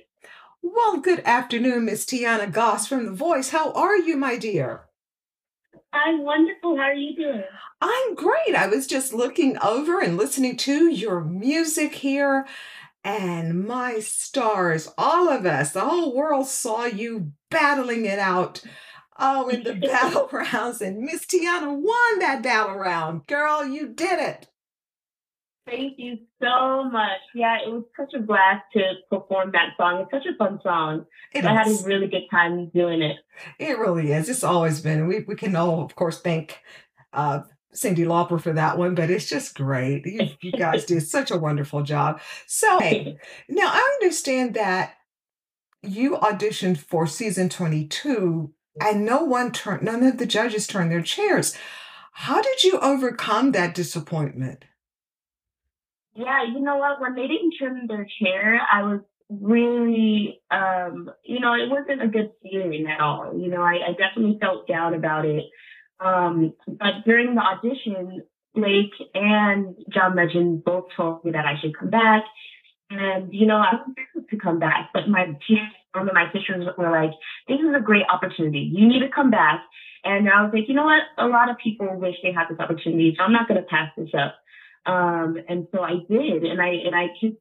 Well, 0.61 0.99
good 0.99 1.21
afternoon, 1.25 1.85
Miss 1.85 2.05
Tiana 2.05 2.51
Goss 2.51 2.87
from 2.87 3.05
The 3.05 3.11
Voice. 3.11 3.49
How 3.49 3.71
are 3.71 3.97
you, 3.97 4.15
my 4.15 4.37
dear? 4.37 4.83
I'm 5.91 6.23
wonderful. 6.23 6.77
How 6.77 6.83
are 6.83 6.93
you 6.93 7.15
doing? 7.15 7.43
I'm 7.81 8.13
great. 8.13 8.55
I 8.55 8.67
was 8.67 8.85
just 8.85 9.11
looking 9.11 9.57
over 9.57 9.99
and 9.99 10.17
listening 10.17 10.55
to 10.57 10.87
your 10.87 11.21
music 11.21 11.95
here, 11.95 12.45
and 13.03 13.65
my 13.65 13.99
stars, 13.99 14.89
all 14.97 15.29
of 15.29 15.45
us, 15.45 15.71
the 15.71 15.81
whole 15.81 16.15
world 16.15 16.47
saw 16.47 16.85
you 16.85 17.31
battling 17.49 18.05
it 18.05 18.19
out. 18.19 18.61
Oh, 19.17 19.49
in 19.49 19.63
the 19.63 19.73
battle 19.87 20.29
rounds, 20.31 20.81
and 20.81 20.99
Miss 20.99 21.25
Tiana 21.25 21.67
won 21.67 22.19
that 22.19 22.41
battle 22.41 22.75
round. 22.75 23.27
Girl, 23.27 23.65
you 23.65 23.89
did 23.89 24.19
it. 24.19 24.47
Thank 25.65 25.99
you 25.99 26.17
so 26.41 26.89
much. 26.89 27.19
Yeah, 27.35 27.57
it 27.63 27.69
was 27.69 27.83
such 27.95 28.13
a 28.15 28.19
blast 28.19 28.63
to 28.73 28.93
perform 29.09 29.51
that 29.51 29.73
song. 29.77 30.01
It's 30.01 30.11
such 30.11 30.33
a 30.33 30.35
fun 30.35 30.59
song. 30.63 31.05
It 31.31 31.45
I 31.45 31.53
had 31.53 31.67
a 31.67 31.83
really 31.85 32.07
good 32.07 32.27
time 32.31 32.69
doing 32.73 33.03
it. 33.03 33.17
It 33.59 33.77
really 33.77 34.11
is. 34.11 34.29
It's 34.29 34.43
always 34.43 34.81
been. 34.81 35.07
We 35.07 35.19
we 35.27 35.35
can 35.35 35.55
all, 35.55 35.83
of 35.83 35.95
course, 35.95 36.21
thank 36.21 36.59
uh, 37.13 37.41
Cyndi 37.73 38.05
Lauper 38.05 38.41
for 38.41 38.53
that 38.53 38.77
one, 38.77 38.95
but 38.95 39.09
it's 39.09 39.29
just 39.29 39.55
great. 39.55 40.05
You, 40.05 40.29
you 40.41 40.51
guys 40.51 40.85
did 40.85 41.01
such 41.01 41.31
a 41.31 41.37
wonderful 41.37 41.83
job. 41.83 42.19
So 42.47 42.79
hey, 42.79 43.17
now 43.47 43.69
I 43.71 43.97
understand 44.01 44.55
that 44.55 44.93
you 45.83 46.17
auditioned 46.17 46.77
for 46.77 47.05
season 47.07 47.47
twenty 47.49 47.85
two, 47.87 48.53
and 48.81 49.05
no 49.05 49.23
one 49.23 49.51
turned. 49.51 49.83
None 49.83 50.03
of 50.03 50.17
the 50.17 50.25
judges 50.25 50.67
turned 50.67 50.91
their 50.91 51.01
chairs. 51.01 51.55
How 52.13 52.41
did 52.41 52.63
you 52.63 52.79
overcome 52.79 53.51
that 53.51 53.75
disappointment? 53.75 54.65
Yeah, 56.15 56.43
you 56.43 56.59
know 56.59 56.77
what? 56.77 56.99
When 56.99 57.15
they 57.15 57.27
didn't 57.27 57.53
trim 57.57 57.87
their 57.87 58.07
chair, 58.21 58.59
I 58.59 58.83
was 58.83 58.99
really, 59.29 60.41
um, 60.51 61.09
you 61.23 61.39
know, 61.39 61.53
it 61.53 61.69
wasn't 61.69 62.01
a 62.01 62.07
good 62.07 62.31
feeling 62.41 62.87
at 62.89 62.99
all. 62.99 63.39
You 63.39 63.47
know, 63.47 63.61
I, 63.61 63.75
I 63.75 63.91
definitely 63.91 64.37
felt 64.41 64.67
down 64.67 64.95
about 64.95 65.23
it. 65.23 65.45
Um, 65.99 66.53
but 66.67 67.05
during 67.05 67.35
the 67.35 67.41
audition, 67.41 68.23
Blake 68.55 68.93
and 69.13 69.75
John 69.89 70.15
Legend 70.15 70.63
both 70.63 70.85
told 70.95 71.23
me 71.23 71.31
that 71.31 71.45
I 71.45 71.59
should 71.59 71.77
come 71.77 71.89
back. 71.89 72.23
And, 72.89 73.33
you 73.33 73.45
know, 73.45 73.57
I 73.57 73.75
was 74.15 74.25
to 74.29 74.37
come 74.37 74.59
back, 74.59 74.89
but 74.93 75.07
my 75.07 75.35
one 75.93 76.07
of 76.07 76.13
my 76.13 76.31
sisters 76.33 76.67
were 76.77 76.91
like, 76.91 77.11
this 77.47 77.59
is 77.59 77.75
a 77.75 77.81
great 77.81 78.05
opportunity. 78.11 78.71
You 78.73 78.87
need 78.87 78.99
to 78.99 79.09
come 79.09 79.31
back. 79.31 79.61
And 80.03 80.29
I 80.29 80.43
was 80.43 80.51
like, 80.53 80.67
you 80.67 80.75
know 80.75 80.85
what? 80.85 81.03
A 81.17 81.27
lot 81.27 81.49
of 81.49 81.57
people 81.57 81.87
wish 81.95 82.15
they 82.23 82.31
had 82.31 82.47
this 82.49 82.59
opportunity, 82.59 83.13
so 83.17 83.23
I'm 83.23 83.33
not 83.33 83.47
going 83.47 83.61
to 83.61 83.67
pass 83.67 83.91
this 83.97 84.09
up. 84.17 84.35
Um, 84.85 85.37
and 85.47 85.67
so 85.73 85.81
I 85.81 85.95
did, 86.09 86.43
and 86.43 86.61
I 86.61 86.69
and 86.85 86.95
I 86.95 87.07
just, 87.19 87.35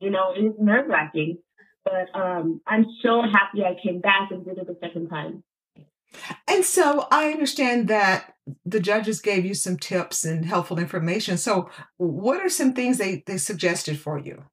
you 0.00 0.10
know, 0.10 0.32
it 0.36 0.42
was 0.42 0.54
nerve 0.58 0.88
wracking, 0.88 1.38
but 1.84 2.08
um, 2.14 2.60
I'm 2.66 2.84
so 3.02 3.22
happy 3.22 3.62
I 3.64 3.76
came 3.80 4.00
back 4.00 4.30
and 4.32 4.44
did 4.44 4.58
it 4.58 4.66
the 4.66 4.76
second 4.82 5.08
time. 5.08 5.44
And 6.46 6.64
so 6.64 7.06
I 7.10 7.30
understand 7.30 7.88
that 7.88 8.34
the 8.64 8.80
judges 8.80 9.20
gave 9.20 9.44
you 9.44 9.54
some 9.54 9.76
tips 9.76 10.24
and 10.24 10.44
helpful 10.44 10.78
information. 10.78 11.36
So, 11.36 11.70
what 11.96 12.40
are 12.40 12.48
some 12.48 12.72
things 12.72 12.98
they, 12.98 13.22
they 13.26 13.36
suggested 13.36 13.98
for 13.98 14.18
you? 14.18 14.44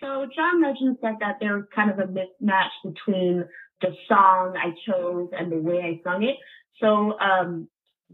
So, 0.00 0.26
John 0.34 0.62
Legend 0.62 0.98
said 1.00 1.14
that 1.20 1.36
there 1.40 1.56
was 1.56 1.64
kind 1.74 1.90
of 1.90 1.98
a 1.98 2.02
mismatch 2.02 2.68
between 2.84 3.44
the 3.80 3.94
song 4.08 4.54
I 4.56 4.70
chose 4.86 5.30
and 5.32 5.50
the 5.50 5.56
way 5.56 5.80
I 5.80 6.00
sung 6.08 6.22
it. 6.22 6.36
So, 6.80 7.18
um, 7.18 7.68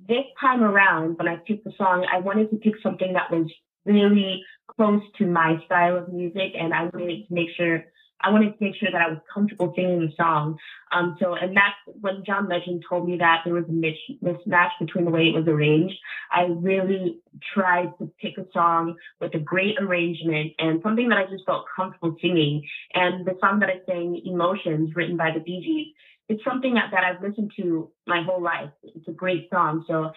this 0.09 0.25
time 0.41 0.63
around, 0.63 1.19
when 1.19 1.29
I 1.29 1.37
picked 1.47 1.65
the 1.65 1.73
song, 1.77 2.07
I 2.13 2.21
wanted 2.21 2.51
to 2.51 2.57
pick 2.57 2.75
something 2.83 3.13
that 3.13 3.31
was 3.31 3.51
really 3.85 4.43
close 4.77 5.03
to 5.19 5.27
my 5.27 5.57
style 5.67 5.97
of 5.97 6.13
music, 6.13 6.53
and 6.59 6.73
I 6.73 6.85
wanted 6.85 7.27
to 7.29 7.35
make 7.35 7.49
sure 7.57 7.85
I 8.25 8.31
wanted 8.31 8.57
to 8.57 8.65
make 8.65 8.75
sure 8.77 8.91
that 8.91 9.01
I 9.01 9.11
was 9.11 9.19
comfortable 9.33 9.73
singing 9.77 10.01
the 10.01 10.13
song. 10.17 10.57
Um, 10.93 11.17
so, 11.21 11.35
and 11.35 11.57
that's 11.57 11.99
when 12.01 12.25
John 12.25 12.49
Legend 12.49 12.85
told 12.89 13.07
me 13.09 13.19
that 13.19 13.43
there 13.45 13.55
was 13.55 13.65
a 13.69 13.73
mismatch 13.73 14.71
between 14.81 15.05
the 15.05 15.11
way 15.11 15.29
it 15.29 15.35
was 15.35 15.47
arranged. 15.47 15.97
I 16.31 16.45
really 16.45 17.21
tried 17.53 17.93
to 17.99 18.11
pick 18.21 18.39
a 18.39 18.47
song 18.53 18.97
with 19.21 19.35
a 19.35 19.39
great 19.39 19.77
arrangement 19.81 20.53
and 20.59 20.81
something 20.83 21.09
that 21.09 21.19
I 21.19 21.25
just 21.25 21.45
felt 21.45 21.67
comfortable 21.77 22.17
singing. 22.21 22.63
And 22.95 23.27
the 23.27 23.37
song 23.41 23.61
that 23.61 23.69
I 23.69 23.81
sang, 23.87 24.21
Emotions, 24.25 24.95
written 24.95 25.17
by 25.17 25.31
the 25.33 25.41
Bee 25.41 25.61
Gees, 25.61 25.95
it's 26.29 26.45
something 26.45 26.75
that, 26.75 26.91
that 26.93 27.05
I've 27.05 27.23
listened 27.23 27.53
to 27.59 27.91
my 28.07 28.23
whole 28.23 28.43
life. 28.43 28.71
It's 28.83 29.09
a 29.09 29.13
great 29.13 29.49
song. 29.53 29.85
So 29.87 30.13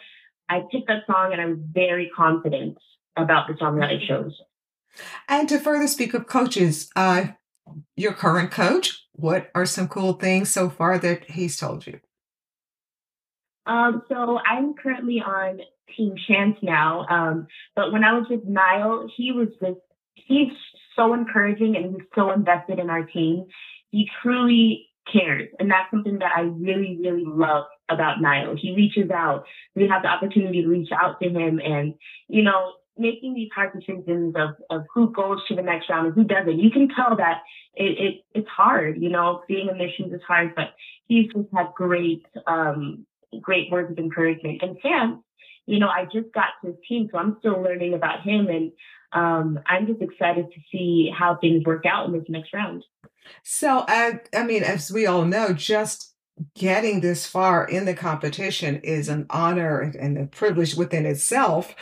I 0.48 0.62
picked 0.72 0.88
that 0.88 1.04
song 1.06 1.34
and 1.34 1.42
I 1.42 1.46
was 1.46 1.60
very 1.72 2.10
confident 2.16 2.78
about 3.18 3.48
the 3.48 3.56
song 3.60 3.80
that 3.80 3.90
I 3.90 4.00
chose. 4.08 4.34
And 5.28 5.50
to 5.50 5.60
further 5.60 5.88
speak 5.88 6.14
of 6.14 6.28
coaches, 6.28 6.90
uh, 6.96 7.28
your 7.96 8.14
current 8.14 8.52
coach, 8.52 9.04
what 9.14 9.50
are 9.56 9.66
some 9.66 9.88
cool 9.88 10.14
things 10.14 10.52
so 10.52 10.70
far 10.70 10.98
that 11.00 11.30
he's 11.32 11.58
told 11.58 11.88
you? 11.88 12.00
Um, 13.66 14.04
so 14.08 14.40
I'm 14.40 14.74
currently 14.76 15.22
on 15.26 15.60
Team 15.96 16.16
Chance 16.28 16.58
now. 16.62 17.06
Um, 17.10 17.48
but 17.76 17.92
when 17.92 18.04
I 18.04 18.14
was 18.14 18.28
with 18.30 18.46
Niall, 18.46 19.10
he 19.16 19.32
was 19.32 19.50
just, 19.62 19.80
he's 20.16 20.52
so 20.96 21.14
encouraging 21.14 21.76
and 21.76 21.96
he's 21.96 22.08
so 22.16 22.32
invested 22.32 22.80
in 22.80 22.90
our 22.90 23.04
team. 23.04 23.46
He 23.92 24.10
truly 24.22 24.88
cares. 25.12 25.50
And 25.60 25.70
that's 25.70 25.90
something 25.92 26.20
that 26.20 26.32
I 26.36 26.42
really, 26.42 26.98
really 27.02 27.26
love 27.26 27.66
about 27.90 28.22
Niall. 28.22 28.56
He 28.60 28.76
reaches 28.76 29.10
out. 29.12 29.46
We 29.76 29.88
have 29.88 30.02
the 30.02 30.10
opportunity 30.10 30.62
to 30.62 30.68
reach 30.68 30.90
out 30.92 31.20
to 31.22 31.30
him 31.30 31.60
and, 31.60 31.94
you 32.28 32.44
know, 32.44 32.74
making 33.00 33.34
these 33.34 33.50
hard 33.54 33.74
decisions 33.74 34.36
of, 34.36 34.50
of 34.70 34.86
who 34.94 35.12
goes 35.12 35.40
to 35.48 35.56
the 35.56 35.62
next 35.62 35.90
round 35.90 36.08
and 36.08 36.16
who 36.16 36.24
doesn't. 36.24 36.60
You 36.60 36.72
can 36.72 36.90
tell 36.90 37.16
that 37.18 37.42
it, 37.76 38.00
it 38.00 38.24
it's 38.34 38.48
hard, 38.48 39.02
you 39.02 39.10
know, 39.10 39.44
being 39.48 39.70
in 39.70 39.78
missions 39.78 40.14
is 40.14 40.22
hard, 40.28 40.54
but 40.56 40.74
he's 41.08 41.28
just 41.34 41.48
had 41.54 41.68
great, 41.76 42.26
um, 42.46 43.06
great 43.42 43.72
words 43.72 43.92
of 43.92 43.98
encouragement. 43.98 44.62
And 44.62 44.78
Sam, 44.82 45.24
you 45.66 45.80
know, 45.80 45.90
I 45.90 46.06
just 46.06 46.34
got 46.34 46.50
to 46.62 46.68
his 46.68 46.78
team, 46.88 47.10
so 47.12 47.18
I'm 47.18 47.38
still 47.40 47.62
learning 47.62 47.94
about 47.94 48.22
him 48.22 48.48
and 48.48 48.72
um, 49.14 49.60
I'm 49.66 49.88
just 49.88 50.02
excited 50.02 50.48
to 50.52 50.60
see 50.72 51.12
how 51.18 51.38
things 51.38 51.64
work 51.66 51.86
out 51.86 52.08
in 52.08 52.14
this 52.14 52.26
next 52.28 52.54
round. 52.54 52.84
So, 53.44 53.86
I, 53.88 54.20
I 54.34 54.44
mean, 54.44 54.64
as 54.64 54.92
we 54.92 55.06
all 55.06 55.26
know, 55.26 55.54
just 55.54 56.14
getting 56.56 57.02
this 57.02 57.26
far 57.26 57.68
in 57.68 57.86
the 57.86 57.94
competition 57.94 58.78
is 58.84 59.10
an 59.10 59.26
honor 59.30 59.80
and 60.00 60.18
a 60.18 60.26
privilege 60.26 60.76
within 60.76 61.06
itself. 61.06 61.76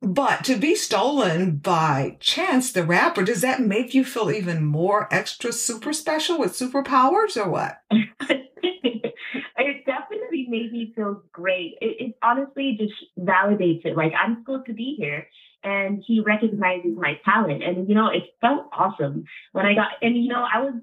But 0.00 0.44
to 0.44 0.56
be 0.56 0.76
stolen 0.76 1.56
by 1.56 2.16
Chance 2.20 2.72
the 2.72 2.84
Rapper, 2.84 3.24
does 3.24 3.40
that 3.40 3.60
make 3.60 3.94
you 3.94 4.04
feel 4.04 4.30
even 4.30 4.64
more 4.64 5.12
extra 5.12 5.52
super 5.52 5.92
special 5.92 6.38
with 6.38 6.52
superpowers 6.52 7.36
or 7.36 7.50
what? 7.50 7.80
it 7.90 9.84
definitely 9.86 10.46
made 10.48 10.72
me 10.72 10.92
feel 10.94 11.22
great. 11.32 11.74
It, 11.80 11.96
it 12.00 12.14
honestly 12.22 12.78
just 12.78 12.94
validates 13.18 13.84
it. 13.84 13.96
Like 13.96 14.12
I'm 14.16 14.38
supposed 14.40 14.66
to 14.66 14.72
be 14.72 14.94
here 14.96 15.26
and 15.64 16.02
he 16.06 16.20
recognizes 16.20 16.96
my 16.96 17.18
talent. 17.24 17.62
And, 17.62 17.88
you 17.88 17.94
know, 17.94 18.08
it 18.08 18.22
felt 18.40 18.68
awesome 18.72 19.24
when 19.52 19.66
I 19.66 19.74
got, 19.74 19.88
and, 20.00 20.16
you 20.16 20.28
know, 20.28 20.46
I 20.52 20.60
was 20.60 20.74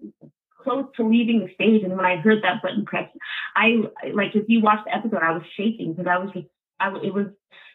close 0.61 0.85
to 0.97 1.07
leaving 1.07 1.39
the 1.39 1.53
stage. 1.53 1.83
And 1.83 1.95
when 1.95 2.05
I 2.05 2.17
heard 2.17 2.43
that 2.43 2.61
button 2.61 2.85
press, 2.85 3.09
I, 3.55 3.83
like, 4.13 4.35
if 4.35 4.45
you 4.47 4.61
watch 4.61 4.79
the 4.85 4.95
episode, 4.95 5.21
I 5.23 5.31
was 5.31 5.43
shaking 5.55 5.93
because 5.93 6.07
I 6.09 6.17
was 6.17 6.31
just, 6.33 6.47
I, 6.79 6.89
it 7.03 7.13
was 7.13 7.27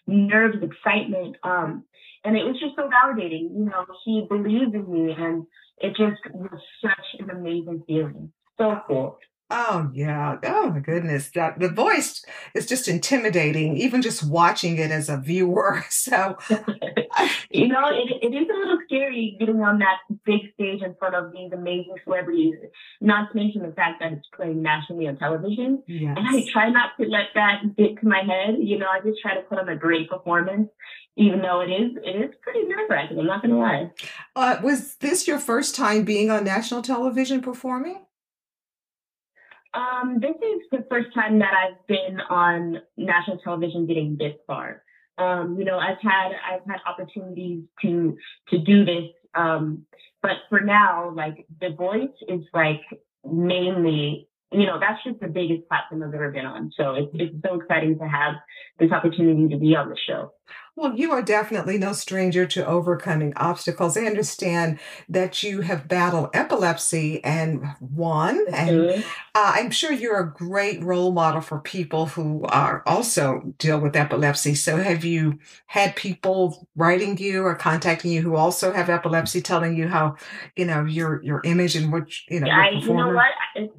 nerves, 0.06 0.56
excitement. 0.62 1.36
Um, 1.42 1.84
and 2.24 2.36
it 2.36 2.44
was 2.44 2.58
just 2.60 2.76
so 2.76 2.88
validating. 2.88 3.52
You 3.54 3.64
know, 3.66 3.86
he 4.04 4.26
believed 4.28 4.74
in 4.74 4.92
me 4.92 5.14
and 5.16 5.46
it 5.78 5.90
just 5.90 6.20
was 6.34 6.60
such 6.82 7.20
an 7.20 7.30
amazing 7.30 7.82
feeling. 7.86 8.32
So 8.58 8.80
cool. 8.86 9.18
Oh 9.50 9.90
yeah. 9.92 10.38
Oh 10.44 10.70
my 10.70 10.78
goodness. 10.78 11.30
That 11.30 11.58
the 11.58 11.68
voice 11.68 12.24
is 12.54 12.66
just 12.66 12.86
intimidating, 12.86 13.76
even 13.76 14.00
just 14.00 14.22
watching 14.22 14.78
it 14.78 14.90
as 14.90 15.08
a 15.08 15.16
viewer. 15.16 15.84
So 15.90 16.38
you 17.50 17.68
know, 17.68 17.88
it, 17.88 18.08
it 18.22 18.34
is 18.34 18.48
a 18.48 18.58
little 18.58 18.78
scary 18.86 19.36
getting 19.38 19.60
on 19.60 19.78
that 19.80 19.98
big 20.24 20.52
stage 20.54 20.82
in 20.82 20.94
front 20.98 21.14
of 21.14 21.32
these 21.32 21.52
amazing 21.52 21.94
celebrities, 22.04 22.54
not 23.00 23.30
to 23.30 23.36
mention 23.36 23.62
the 23.62 23.72
fact 23.72 24.00
that 24.00 24.12
it's 24.12 24.26
playing 24.34 24.62
nationally 24.62 25.08
on 25.08 25.16
television. 25.18 25.82
Yes. 25.86 26.16
And 26.16 26.26
I 26.26 26.44
try 26.50 26.70
not 26.70 26.90
to 27.00 27.06
let 27.06 27.26
that 27.34 27.76
get 27.76 28.00
to 28.00 28.08
my 28.08 28.20
head. 28.20 28.56
You 28.60 28.78
know, 28.78 28.86
I 28.88 29.00
just 29.00 29.20
try 29.20 29.34
to 29.34 29.42
put 29.42 29.58
on 29.58 29.68
a 29.68 29.76
great 29.76 30.08
performance, 30.08 30.70
even 31.16 31.42
though 31.42 31.60
it 31.60 31.70
is 31.70 31.96
it 32.02 32.16
is 32.16 32.34
pretty 32.42 32.62
nerve 32.64 32.88
wracking, 32.88 33.18
I'm 33.18 33.26
not 33.26 33.42
gonna 33.42 33.58
lie. 33.58 33.90
Uh, 34.34 34.56
was 34.62 34.96
this 34.96 35.26
your 35.26 35.38
first 35.38 35.74
time 35.74 36.04
being 36.04 36.30
on 36.30 36.44
national 36.44 36.82
television 36.82 37.40
performing? 37.40 38.06
Um, 39.72 40.18
this 40.20 40.36
is 40.36 40.62
the 40.72 40.84
first 40.90 41.14
time 41.14 41.38
that 41.38 41.52
I've 41.54 41.86
been 41.86 42.20
on 42.28 42.80
national 42.96 43.38
television 43.38 43.86
getting 43.86 44.16
this 44.16 44.34
far. 44.46 44.82
Um, 45.18 45.56
you 45.58 45.64
know, 45.64 45.78
I've 45.78 46.00
had 46.02 46.32
I've 46.50 46.64
had 46.66 46.78
opportunities 46.86 47.64
to 47.82 48.16
to 48.48 48.58
do 48.58 48.84
this, 48.84 49.10
um, 49.34 49.84
but 50.22 50.32
for 50.48 50.60
now, 50.60 51.12
like 51.14 51.46
The 51.60 51.70
Voice 51.70 52.08
is 52.26 52.40
like 52.54 52.80
mainly, 53.24 54.28
you 54.52 54.66
know, 54.66 54.80
that's 54.80 55.02
just 55.04 55.20
the 55.20 55.28
biggest 55.28 55.68
platform 55.68 56.02
I've 56.02 56.14
ever 56.14 56.30
been 56.30 56.46
on. 56.46 56.72
So 56.76 56.94
it's 56.94 57.10
it's 57.14 57.34
so 57.44 57.60
exciting 57.60 57.98
to 57.98 58.08
have 58.08 58.34
this 58.78 58.90
opportunity 58.90 59.48
to 59.48 59.56
be 59.56 59.76
on 59.76 59.88
the 59.88 59.96
show. 60.08 60.32
Well, 60.74 60.96
you 60.96 61.12
are 61.12 61.22
definitely 61.22 61.78
no 61.78 61.92
stranger 61.92 62.46
to 62.46 62.66
overcoming 62.66 63.32
obstacles. 63.36 63.96
I 63.96 64.06
understand 64.06 64.80
that 65.08 65.42
you 65.42 65.60
have 65.60 65.88
battled 65.88 66.30
epilepsy 66.32 67.22
and 67.22 67.64
won, 67.80 68.44
and 68.52 68.70
mm-hmm. 68.70 69.00
uh, 69.34 69.52
I'm 69.54 69.70
sure 69.70 69.92
you're 69.92 70.18
a 70.18 70.32
great 70.32 70.82
role 70.82 71.12
model 71.12 71.42
for 71.42 71.60
people 71.60 72.06
who 72.06 72.44
are 72.44 72.82
also 72.86 73.54
deal 73.58 73.78
with 73.78 73.94
epilepsy. 73.94 74.54
So, 74.54 74.78
have 74.78 75.04
you 75.04 75.38
had 75.66 75.94
people 75.94 76.66
writing 76.74 77.18
you 77.18 77.44
or 77.44 77.54
contacting 77.54 78.10
you 78.10 78.22
who 78.22 78.34
also 78.34 78.72
have 78.72 78.88
epilepsy, 78.88 79.42
telling 79.42 79.76
you 79.76 79.86
how 79.86 80.16
you 80.56 80.64
know 80.64 80.84
your 80.84 81.22
your 81.22 81.40
image 81.44 81.76
and 81.76 81.92
what 81.92 82.08
you 82.28 82.40
know? 82.40 82.46
Yeah, 82.46 82.58
I, 82.58 82.70
you 82.70 82.94
know 82.94 83.12
what. 83.12 83.70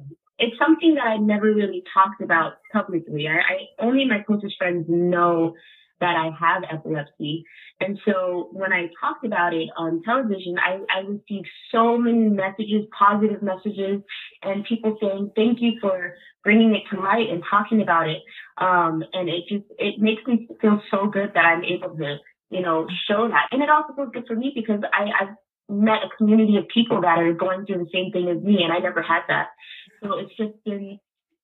It's, 0.42 0.58
something 0.58 0.94
that 0.94 1.06
I 1.06 1.16
never 1.16 1.52
really 1.52 1.82
talked 1.94 2.20
about 2.20 2.54
publicly. 2.72 3.26
I, 3.28 3.38
I 3.38 3.86
only 3.86 4.04
my 4.06 4.20
closest 4.26 4.56
friends 4.58 4.86
know 4.88 5.54
that 6.00 6.16
I 6.16 6.30
have 6.38 6.64
epilepsy. 6.70 7.44
And 7.80 7.98
so 8.04 8.48
when 8.52 8.72
I 8.72 8.88
talked 9.00 9.24
about 9.24 9.54
it 9.54 9.68
on 9.76 10.02
television, 10.04 10.56
I, 10.58 10.80
I 10.92 11.00
received 11.00 11.48
so 11.70 11.96
many 11.96 12.28
messages, 12.28 12.86
positive 12.96 13.40
messages, 13.40 14.02
and 14.42 14.64
people 14.64 14.98
saying, 15.00 15.30
thank 15.36 15.60
you 15.60 15.78
for 15.80 16.14
bringing 16.42 16.74
it 16.74 16.82
to 16.90 17.00
light 17.00 17.30
and 17.30 17.42
talking 17.48 17.82
about 17.82 18.08
it. 18.08 18.18
Um, 18.58 19.04
and 19.12 19.28
it 19.28 19.44
just, 19.48 19.64
it 19.78 20.00
makes 20.00 20.26
me 20.26 20.48
feel 20.60 20.82
so 20.90 21.06
good 21.06 21.30
that 21.34 21.44
I'm 21.44 21.64
able 21.64 21.96
to, 21.96 22.16
you 22.50 22.62
know, 22.62 22.86
show 23.08 23.28
that. 23.28 23.46
And 23.52 23.62
it 23.62 23.70
also 23.70 23.94
feels 23.94 24.10
good 24.12 24.26
for 24.26 24.34
me 24.34 24.52
because 24.54 24.80
I, 24.92 25.04
I've 25.20 25.36
met 25.68 26.02
a 26.04 26.16
community 26.16 26.56
of 26.56 26.64
people 26.68 27.00
that 27.00 27.18
are 27.18 27.32
going 27.32 27.64
through 27.64 27.78
the 27.78 27.90
same 27.92 28.10
thing 28.12 28.28
as 28.28 28.42
me 28.42 28.62
and 28.62 28.72
I 28.72 28.78
never 28.78 29.02
had 29.02 29.22
that. 29.28 29.48
So 30.02 30.18
it's 30.18 30.36
just 30.36 30.62
been 30.64 30.98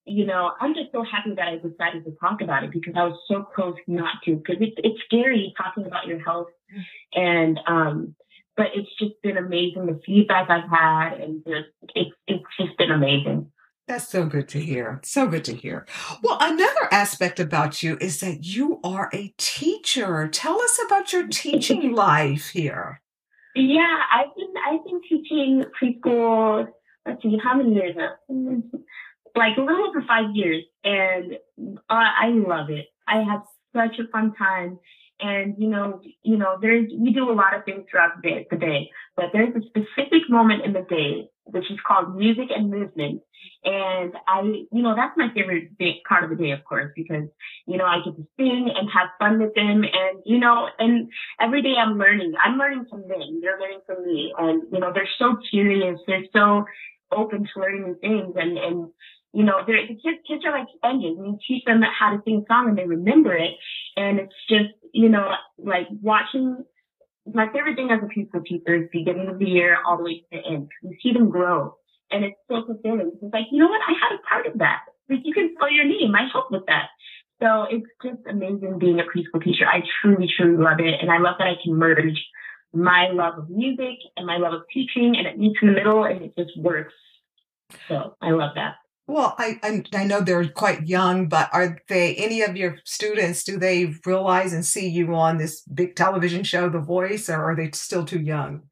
you 0.08 0.24
know, 0.24 0.52
I'm 0.60 0.74
just 0.74 0.90
so 0.90 1.04
happy 1.04 1.34
that 1.36 1.48
I 1.48 1.56
decided 1.56 2.04
to 2.04 2.12
talk 2.20 2.40
about 2.40 2.64
it 2.64 2.72
because 2.72 2.94
I 2.96 3.04
was 3.04 3.18
so 3.28 3.42
close 3.54 3.76
not 3.86 4.14
to. 4.24 4.36
Because 4.36 4.56
it's 4.60 4.76
it's 4.78 4.98
scary 5.04 5.54
talking 5.56 5.86
about 5.86 6.06
your 6.06 6.18
health, 6.20 6.48
and 7.14 7.60
um, 7.66 8.16
but 8.56 8.68
it's 8.74 8.88
just 8.98 9.20
been 9.22 9.36
amazing 9.36 9.86
the 9.86 10.00
feedback 10.04 10.48
I've 10.48 10.68
had, 10.70 11.20
and 11.20 11.44
just 11.46 11.68
it's 11.94 12.10
it's 12.26 12.44
just 12.58 12.76
been 12.78 12.90
amazing. 12.90 13.52
That's 13.86 14.08
so 14.08 14.26
good 14.26 14.48
to 14.48 14.60
hear. 14.60 15.00
So 15.02 15.26
good 15.26 15.44
to 15.46 15.54
hear. 15.54 15.86
Well, 16.22 16.36
another 16.40 16.92
aspect 16.92 17.40
about 17.40 17.82
you 17.82 17.96
is 18.00 18.20
that 18.20 18.44
you 18.44 18.80
are 18.84 19.08
a 19.14 19.32
teacher. 19.38 20.28
Tell 20.28 20.60
us 20.60 20.78
about 20.86 21.12
your 21.12 21.26
teaching 21.30 21.94
life 21.94 22.48
here. 22.48 23.00
Yeah, 23.54 23.96
I've 24.14 24.34
been 24.36 24.54
I've 24.66 24.84
been 24.84 25.00
teaching 25.08 25.64
preschool. 25.80 26.68
Let's 27.06 27.22
see, 27.22 27.38
how 27.42 27.56
many 27.56 27.74
years 27.74 27.96
now? 27.96 28.14
Like 29.36 29.56
a 29.56 29.60
little 29.60 29.86
over 29.88 30.02
five 30.08 30.34
years, 30.34 30.64
and 30.82 31.34
uh, 31.58 31.74
I 31.90 32.30
love 32.30 32.70
it. 32.70 32.86
I 33.06 33.22
have 33.22 33.42
such 33.76 34.00
a 34.00 34.08
fun 34.10 34.34
time. 34.34 34.80
And 35.20 35.54
you 35.58 35.68
know, 35.68 36.00
you 36.22 36.36
know, 36.36 36.56
there's 36.60 36.90
we 36.96 37.12
do 37.12 37.30
a 37.30 37.34
lot 37.34 37.54
of 37.54 37.64
things 37.64 37.84
throughout 37.88 38.12
the 38.16 38.28
day, 38.28 38.46
the 38.50 38.56
day, 38.56 38.90
but 39.16 39.26
there's 39.32 39.54
a 39.54 39.60
specific 39.68 40.28
moment 40.28 40.64
in 40.64 40.72
the 40.72 40.86
day 40.88 41.28
which 41.50 41.70
is 41.70 41.78
called 41.86 42.16
music 42.16 42.48
and 42.54 42.70
movement. 42.70 43.22
And 43.64 44.12
I, 44.26 44.42
you 44.42 44.82
know, 44.82 44.94
that's 44.94 45.16
my 45.16 45.28
favorite 45.34 45.76
big 45.78 45.96
part 46.08 46.24
of 46.24 46.30
the 46.30 46.36
day, 46.36 46.52
of 46.52 46.64
course, 46.64 46.92
because 46.94 47.24
you 47.66 47.76
know 47.76 47.84
I 47.84 47.98
get 48.04 48.16
to 48.16 48.26
sing 48.36 48.70
and 48.74 48.88
have 48.90 49.08
fun 49.18 49.40
with 49.40 49.54
them, 49.54 49.82
and 49.84 50.22
you 50.24 50.38
know, 50.38 50.68
and 50.78 51.08
every 51.40 51.62
day 51.62 51.74
I'm 51.78 51.98
learning. 51.98 52.34
I'm 52.42 52.58
learning 52.58 52.86
from 52.88 53.02
them. 53.02 53.40
They're 53.40 53.58
learning 53.58 53.80
from 53.86 54.04
me, 54.06 54.32
and 54.38 54.62
you 54.72 54.80
know, 54.80 54.92
they're 54.92 55.08
so 55.18 55.36
curious. 55.50 55.98
They're 56.06 56.26
so 56.32 56.64
open 57.10 57.44
to 57.44 57.60
learning 57.60 57.82
new 57.84 57.98
things, 58.00 58.34
and 58.36 58.58
and 58.58 58.88
you 59.32 59.44
know, 59.44 59.62
they're, 59.66 59.86
the 59.86 59.94
kids, 59.94 60.18
kids 60.26 60.44
are 60.46 60.58
like 60.58 60.68
sponges. 60.76 61.16
And 61.18 61.26
you 61.26 61.38
teach 61.46 61.64
them 61.64 61.82
how 61.82 62.10
to 62.10 62.22
sing 62.24 62.44
a 62.44 62.52
song 62.52 62.68
and 62.70 62.78
they 62.78 62.86
remember 62.86 63.36
it. 63.36 63.52
And 63.96 64.18
it's 64.18 64.34
just, 64.48 64.70
you 64.92 65.08
know, 65.08 65.32
like 65.58 65.86
watching 66.02 66.64
my 67.34 67.46
favorite 67.52 67.76
thing 67.76 67.90
as 67.90 68.00
a 68.02 68.06
preschool 68.06 68.44
teacher 68.44 68.74
is 68.74 68.88
beginning 68.92 69.28
of 69.28 69.38
the 69.38 69.46
year 69.46 69.78
all 69.86 69.96
the 69.96 70.04
way 70.04 70.18
to 70.18 70.24
the 70.32 70.38
end. 70.46 70.68
You 70.82 70.96
see 71.02 71.12
them 71.12 71.30
grow 71.30 71.74
and 72.10 72.24
it's 72.24 72.36
so 72.48 72.64
fulfilling. 72.66 73.12
It's 73.22 73.32
like, 73.32 73.46
you 73.50 73.58
know 73.58 73.68
what? 73.68 73.80
I 73.86 73.92
had 73.92 74.18
a 74.18 74.22
part 74.28 74.46
of 74.46 74.58
that. 74.58 74.80
Like 75.08 75.20
you 75.24 75.32
can 75.32 75.54
spell 75.54 75.70
your 75.70 75.84
name. 75.84 76.14
I 76.14 76.28
helped 76.32 76.52
with 76.52 76.66
that. 76.66 76.88
So 77.40 77.66
it's 77.70 77.86
just 78.02 78.26
amazing 78.28 78.78
being 78.78 79.00
a 79.00 79.04
preschool 79.04 79.42
teacher. 79.42 79.66
I 79.66 79.82
truly, 80.02 80.28
truly 80.36 80.62
love 80.62 80.80
it. 80.80 81.00
And 81.00 81.10
I 81.10 81.18
love 81.18 81.36
that 81.38 81.46
I 81.46 81.54
can 81.62 81.74
merge 81.74 82.18
my 82.72 83.08
love 83.12 83.38
of 83.38 83.50
music 83.50 83.98
and 84.16 84.26
my 84.26 84.36
love 84.36 84.52
of 84.52 84.62
teaching 84.72 85.14
and 85.16 85.26
it 85.26 85.38
meets 85.38 85.58
in 85.62 85.68
the 85.68 85.74
middle 85.74 86.04
and 86.04 86.22
it 86.22 86.34
just 86.36 86.58
works. 86.58 86.94
So 87.88 88.16
I 88.20 88.30
love 88.30 88.52
that. 88.56 88.74
Well, 89.08 89.34
I, 89.38 89.58
I, 89.62 89.82
I 89.94 90.04
know 90.04 90.20
they're 90.20 90.48
quite 90.48 90.86
young, 90.86 91.28
but 91.30 91.48
are 91.50 91.78
they 91.88 92.14
any 92.16 92.42
of 92.42 92.58
your 92.58 92.76
students? 92.84 93.42
Do 93.42 93.58
they 93.58 93.94
realize 94.04 94.52
and 94.52 94.64
see 94.64 94.86
you 94.86 95.14
on 95.14 95.38
this 95.38 95.62
big 95.62 95.96
television 95.96 96.44
show, 96.44 96.68
The 96.68 96.78
Voice, 96.78 97.30
or 97.30 97.42
are 97.42 97.56
they 97.56 97.70
still 97.70 98.04
too 98.04 98.20
young? 98.20 98.64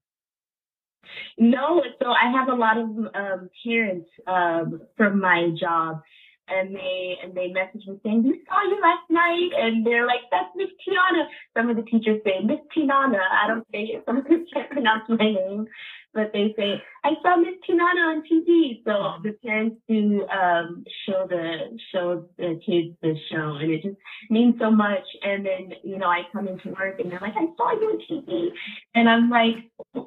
No, 1.38 1.82
so 2.02 2.10
I 2.10 2.30
have 2.30 2.48
a 2.48 2.54
lot 2.54 2.76
of 2.76 2.86
um, 3.14 3.48
parents 3.64 4.10
um, 4.26 4.82
from 4.98 5.22
my 5.22 5.52
job 5.58 6.02
and 6.48 6.74
they 6.74 7.18
and 7.22 7.34
they 7.34 7.48
message 7.48 7.86
me 7.86 7.98
saying, 8.02 8.22
"We 8.22 8.42
saw 8.48 8.62
you 8.62 8.80
last 8.80 9.10
night," 9.10 9.50
and 9.58 9.86
they're 9.86 10.06
like, 10.06 10.22
"That's 10.30 10.50
Miss 10.54 10.70
Tiana." 10.86 11.26
Some 11.56 11.70
of 11.70 11.76
the 11.76 11.82
teachers 11.82 12.20
say 12.24 12.40
Miss 12.42 12.60
Tiana. 12.76 13.20
I 13.20 13.48
don't 13.48 13.66
say 13.72 13.82
it. 13.94 14.04
Some 14.06 14.18
of 14.18 14.24
them 14.24 14.46
can't 14.52 14.70
pronounce 14.70 15.04
my 15.08 15.16
name, 15.16 15.66
but 16.14 16.32
they 16.32 16.54
say, 16.56 16.82
"I 17.04 17.10
saw 17.22 17.36
Miss 17.36 17.56
Tiana 17.68 18.14
on 18.14 18.22
TV." 18.22 18.82
So 18.84 19.22
the 19.22 19.32
parents 19.44 19.76
do 19.88 20.26
um, 20.28 20.84
show 21.06 21.26
the 21.28 21.78
show 21.92 22.28
the 22.38 22.60
kids 22.64 22.96
the 23.02 23.14
show, 23.30 23.56
and 23.60 23.70
it 23.70 23.82
just 23.82 23.98
means 24.30 24.54
so 24.60 24.70
much. 24.70 25.06
And 25.22 25.44
then 25.44 25.72
you 25.82 25.98
know, 25.98 26.08
I 26.08 26.22
come 26.32 26.48
into 26.48 26.70
work 26.70 27.00
and 27.00 27.10
they're 27.10 27.20
like, 27.20 27.36
"I 27.36 27.46
saw 27.56 27.72
you 27.72 27.90
on 27.90 27.98
TV," 28.08 28.48
and 28.94 29.08
I'm 29.08 29.30
like, 29.30 29.56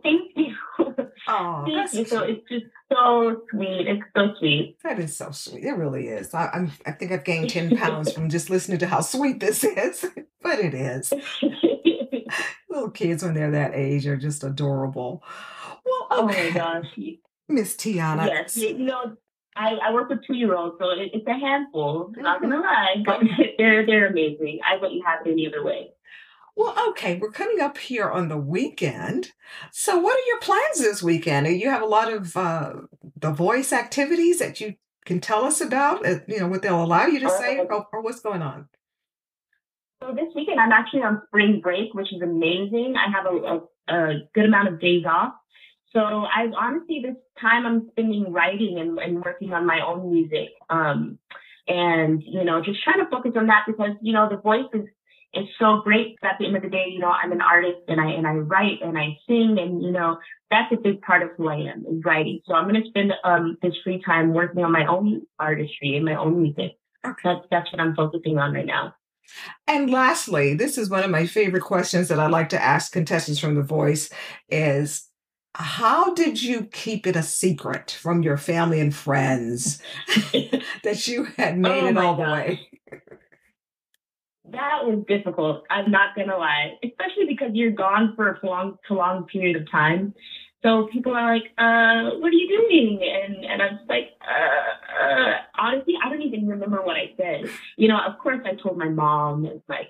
"Thank 0.04 0.32
you." 0.36 0.56
Oh, 1.28 1.66
Thank 1.66 1.94
you. 1.94 2.06
So 2.06 2.24
it's 2.24 2.48
just 2.50 2.66
so 2.92 3.42
sweet. 3.52 3.88
It's 3.88 4.04
so 4.16 4.34
sweet. 4.40 4.78
That 4.84 5.00
is 5.00 5.16
so 5.16 5.32
sweet. 5.32 5.64
It 5.64 5.74
really 5.74 6.08
is. 6.08 6.34
I, 6.34 6.50
I'm, 6.54 6.72
I 6.86 6.92
think 6.92 7.12
I've 7.12 7.24
gained 7.24 7.50
10 7.50 7.78
pounds 7.78 8.12
from 8.12 8.30
just 8.30 8.50
listening 8.50 8.80
to 8.80 8.88
how 8.88 9.02
sweet 9.02 9.40
this 9.40 9.64
is, 9.64 10.06
but 10.42 10.60
it 10.60 10.74
is. 10.74 11.14
Little 12.70 12.92
kids, 12.92 13.24
when 13.24 13.34
they're 13.34 13.52
that 13.52 13.76
age, 13.76 14.08
are 14.08 14.18
just 14.18 14.44
adorable. 14.44 15.24
Well, 15.86 16.26
okay. 16.26 16.50
Oh 16.50 16.54
my 16.54 16.58
gosh. 16.58 17.00
Miss 17.48 17.76
Tiana. 17.76 18.28
Yes. 18.28 18.58
You 18.58 18.78
know, 18.78 19.18
I, 19.56 19.74
I 19.90 19.94
work 19.94 20.10
with 20.10 20.26
two 20.26 20.36
year 20.36 20.56
olds, 20.56 20.76
so 20.80 20.90
it, 20.92 21.12
it's 21.14 21.28
a 21.28 21.34
handful. 21.34 22.14
Not 22.16 22.42
gonna 22.42 22.56
mm-hmm. 22.56 22.64
lie, 22.64 23.04
but 23.06 23.22
they're 23.58 23.86
they're 23.86 24.08
amazing. 24.08 24.60
I 24.66 24.78
wouldn't 24.78 25.06
have 25.06 25.26
it 25.26 25.32
any 25.32 25.48
other 25.48 25.64
way. 25.64 25.90
Well, 26.60 26.76
okay, 26.90 27.16
we're 27.16 27.32
coming 27.32 27.62
up 27.62 27.78
here 27.78 28.10
on 28.12 28.28
the 28.28 28.36
weekend. 28.38 29.32
So, 29.72 29.98
what 29.98 30.20
are 30.20 30.28
your 30.28 30.40
plans 30.42 30.80
this 30.80 31.02
weekend? 31.02 31.46
Do 31.46 31.54
you 31.54 31.70
have 31.70 31.82
a 31.82 31.86
lot 31.86 32.12
of 32.12 32.36
uh, 32.36 32.74
the 33.16 33.32
voice 33.32 33.72
activities 33.72 34.40
that 34.40 34.60
you 34.60 34.76
can 35.06 35.22
tell 35.22 35.46
us 35.46 35.62
about. 35.62 36.06
uh, 36.06 36.20
You 36.28 36.42
know 36.42 36.50
what 36.50 36.62
they'll 36.62 36.84
allow 36.84 37.06
you 37.06 37.22
to 37.22 37.30
say, 37.30 37.60
Um, 37.60 37.68
or, 37.70 37.88
or 37.94 38.02
what's 38.02 38.20
going 38.20 38.42
on. 38.42 38.68
So 40.04 40.14
this 40.14 40.28
weekend 40.36 40.60
I'm 40.60 40.74
actually 40.74 41.04
on 41.04 41.22
spring 41.28 41.62
break, 41.62 41.94
which 41.94 42.12
is 42.12 42.22
amazing. 42.22 42.96
I 42.98 43.10
have 43.10 43.26
a, 43.26 43.36
a, 43.38 43.96
a 43.96 44.14
good 44.36 44.44
amount 44.44 44.68
of 44.68 44.82
days 44.82 45.06
off. 45.06 45.32
So 45.94 46.02
I 46.02 46.52
honestly 46.60 47.02
this 47.02 47.16
time 47.40 47.66
I'm 47.66 47.88
spending 47.92 48.34
writing 48.34 48.80
and, 48.82 49.00
and 49.00 49.24
working 49.24 49.54
on 49.54 49.66
my 49.66 49.80
own 49.80 50.12
music. 50.12 50.50
Um, 50.70 51.20
and 51.70 52.22
you 52.22 52.44
know, 52.44 52.62
just 52.62 52.84
trying 52.84 53.00
to 53.00 53.10
focus 53.10 53.32
on 53.38 53.48
that 53.48 53.64
because, 53.66 53.92
you 54.02 54.12
know, 54.12 54.28
the 54.28 54.38
voice 54.38 54.68
is 54.74 54.90
is 55.34 55.46
so 55.60 55.82
great. 55.84 56.18
At 56.24 56.38
the 56.40 56.46
end 56.46 56.56
of 56.56 56.64
the 56.64 56.70
day, 56.70 56.86
you 56.90 57.00
know, 57.00 57.12
I'm 57.12 57.32
an 57.32 57.42
artist 57.42 57.82
and 57.88 58.00
I 58.00 58.12
and 58.12 58.26
I 58.26 58.34
write 58.34 58.82
and 58.84 58.98
I 58.98 59.18
sing 59.28 59.58
and 59.60 59.82
you 59.82 59.92
know, 59.92 60.18
that's 60.50 60.72
a 60.74 60.78
big 60.78 61.02
part 61.02 61.24
of 61.24 61.30
who 61.38 61.50
I 61.50 61.56
am 61.56 61.86
is 61.90 62.04
writing. 62.04 62.40
So 62.46 62.54
I'm 62.54 62.66
gonna 62.66 62.86
spend 62.88 63.14
um 63.24 63.58
this 63.62 63.74
free 63.84 64.02
time 64.06 64.34
working 64.34 64.64
on 64.64 64.72
my 64.72 64.86
own 64.86 65.22
artistry 65.40 65.96
and 65.96 66.06
my 66.06 66.16
own 66.16 66.42
music. 66.42 66.78
Okay. 67.06 67.22
That's 67.24 67.46
that's 67.52 67.72
what 67.72 67.82
I'm 67.82 67.96
focusing 67.96 68.38
on 68.38 68.54
right 68.54 68.66
now. 68.66 68.96
And 69.68 69.92
lastly, 69.92 70.56
this 70.56 70.78
is 70.78 70.90
one 70.90 71.04
of 71.04 71.12
my 71.12 71.28
favorite 71.28 71.62
questions 71.62 72.08
that 72.08 72.20
I 72.20 72.28
like 72.28 72.50
to 72.50 72.62
ask 72.62 72.92
contestants 72.92 73.40
from 73.40 73.54
The 73.54 73.62
Voice 73.62 74.10
is 74.50 75.08
how 75.56 76.14
did 76.14 76.42
you 76.42 76.66
keep 76.66 77.06
it 77.06 77.16
a 77.16 77.24
secret 77.24 77.92
from 77.92 78.24
your 78.24 78.38
family 78.38 78.80
and 78.80 78.94
friends 78.94 79.82
that 80.84 81.08
you 81.08 81.26
had 81.38 81.58
made 81.60 81.84
Oh 81.84 81.88
it 81.88 81.98
all 81.98 82.16
the 82.16 82.24
way? 82.24 82.60
That 84.52 84.86
was 84.86 85.04
difficult. 85.08 85.64
I'm 85.70 85.92
not 85.92 86.16
gonna 86.16 86.38
lie, 86.38 86.78
especially 86.84 87.26
because 87.28 87.50
you're 87.54 87.72
gone 87.72 88.14
for 88.16 88.32
a 88.32 88.46
long, 88.46 88.78
prolonged 88.86 89.28
period 89.28 89.56
of 89.56 89.70
time. 89.70 90.14
So 90.64 90.88
people 90.92 91.14
are 91.14 91.36
like, 91.36 91.52
uh, 91.58 92.18
"What 92.18 92.30
are 92.30 92.38
you 92.38 92.48
doing?" 92.48 93.02
And 93.04 93.46
and 93.46 93.62
I'm 93.62 93.78
just 93.78 93.90
like, 93.90 94.12
uh, 94.22 95.04
uh, 95.04 95.34
honestly, 95.58 95.96
I 96.04 96.10
don't 96.10 96.22
even 96.22 96.48
remember 96.48 96.82
what 96.82 96.96
I 96.96 97.12
said. 97.18 97.50
You 97.78 97.88
know, 97.90 98.00
of 98.00 98.18
course, 98.20 98.40
I 98.46 98.56
told 98.56 98.78
my 98.78 98.90
mom 98.90 99.46
and 99.46 99.62
like 99.68 99.90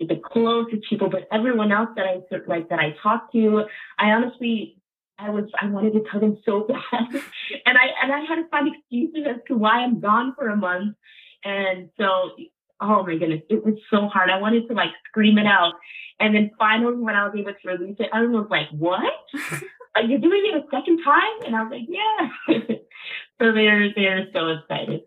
the 0.00 0.16
closest 0.16 0.88
people, 0.88 1.08
but 1.08 1.28
everyone 1.32 1.72
else 1.72 1.90
that 1.96 2.06
I 2.06 2.20
like 2.46 2.68
that 2.70 2.78
I 2.78 2.94
talked 3.02 3.32
to, 3.32 3.64
I 3.98 4.10
honestly. 4.10 4.76
I 5.22 5.28
was 5.28 5.44
I 5.60 5.66
wanted 5.66 5.92
to 5.92 6.02
tell 6.10 6.18
them 6.18 6.38
so 6.46 6.60
bad, 6.68 7.22
and 7.66 7.76
I 7.76 7.86
and 8.02 8.10
I 8.10 8.20
had 8.20 8.36
to 8.36 8.48
find 8.48 8.74
excuses 8.74 9.26
as 9.28 9.36
to 9.48 9.54
why 9.54 9.80
I'm 9.80 10.00
gone 10.00 10.34
for 10.34 10.48
a 10.48 10.56
month, 10.56 10.96
and 11.44 11.90
so 11.98 12.30
oh 12.80 13.04
my 13.04 13.16
goodness, 13.16 13.42
it 13.48 13.64
was 13.64 13.74
so 13.90 14.08
hard. 14.08 14.30
I 14.30 14.38
wanted 14.38 14.68
to 14.68 14.74
like 14.74 14.90
scream 15.08 15.38
it 15.38 15.46
out. 15.46 15.74
And 16.18 16.34
then 16.34 16.50
finally, 16.58 16.96
when 16.96 17.14
I 17.14 17.26
was 17.26 17.34
able 17.36 17.52
to 17.52 17.68
release 17.68 17.96
it, 17.98 18.10
everyone 18.12 18.42
was 18.42 18.50
like, 18.50 18.68
what? 18.70 19.02
Are 19.96 20.02
you 20.02 20.18
doing 20.18 20.42
it 20.52 20.56
a 20.56 20.64
second 20.70 21.02
time? 21.02 21.46
And 21.46 21.56
I 21.56 21.62
was 21.62 21.72
like, 21.72 21.88
yeah. 21.88 22.56
so 23.40 23.52
they're, 23.52 23.92
they're 23.94 24.26
so 24.32 24.48
excited. 24.48 25.00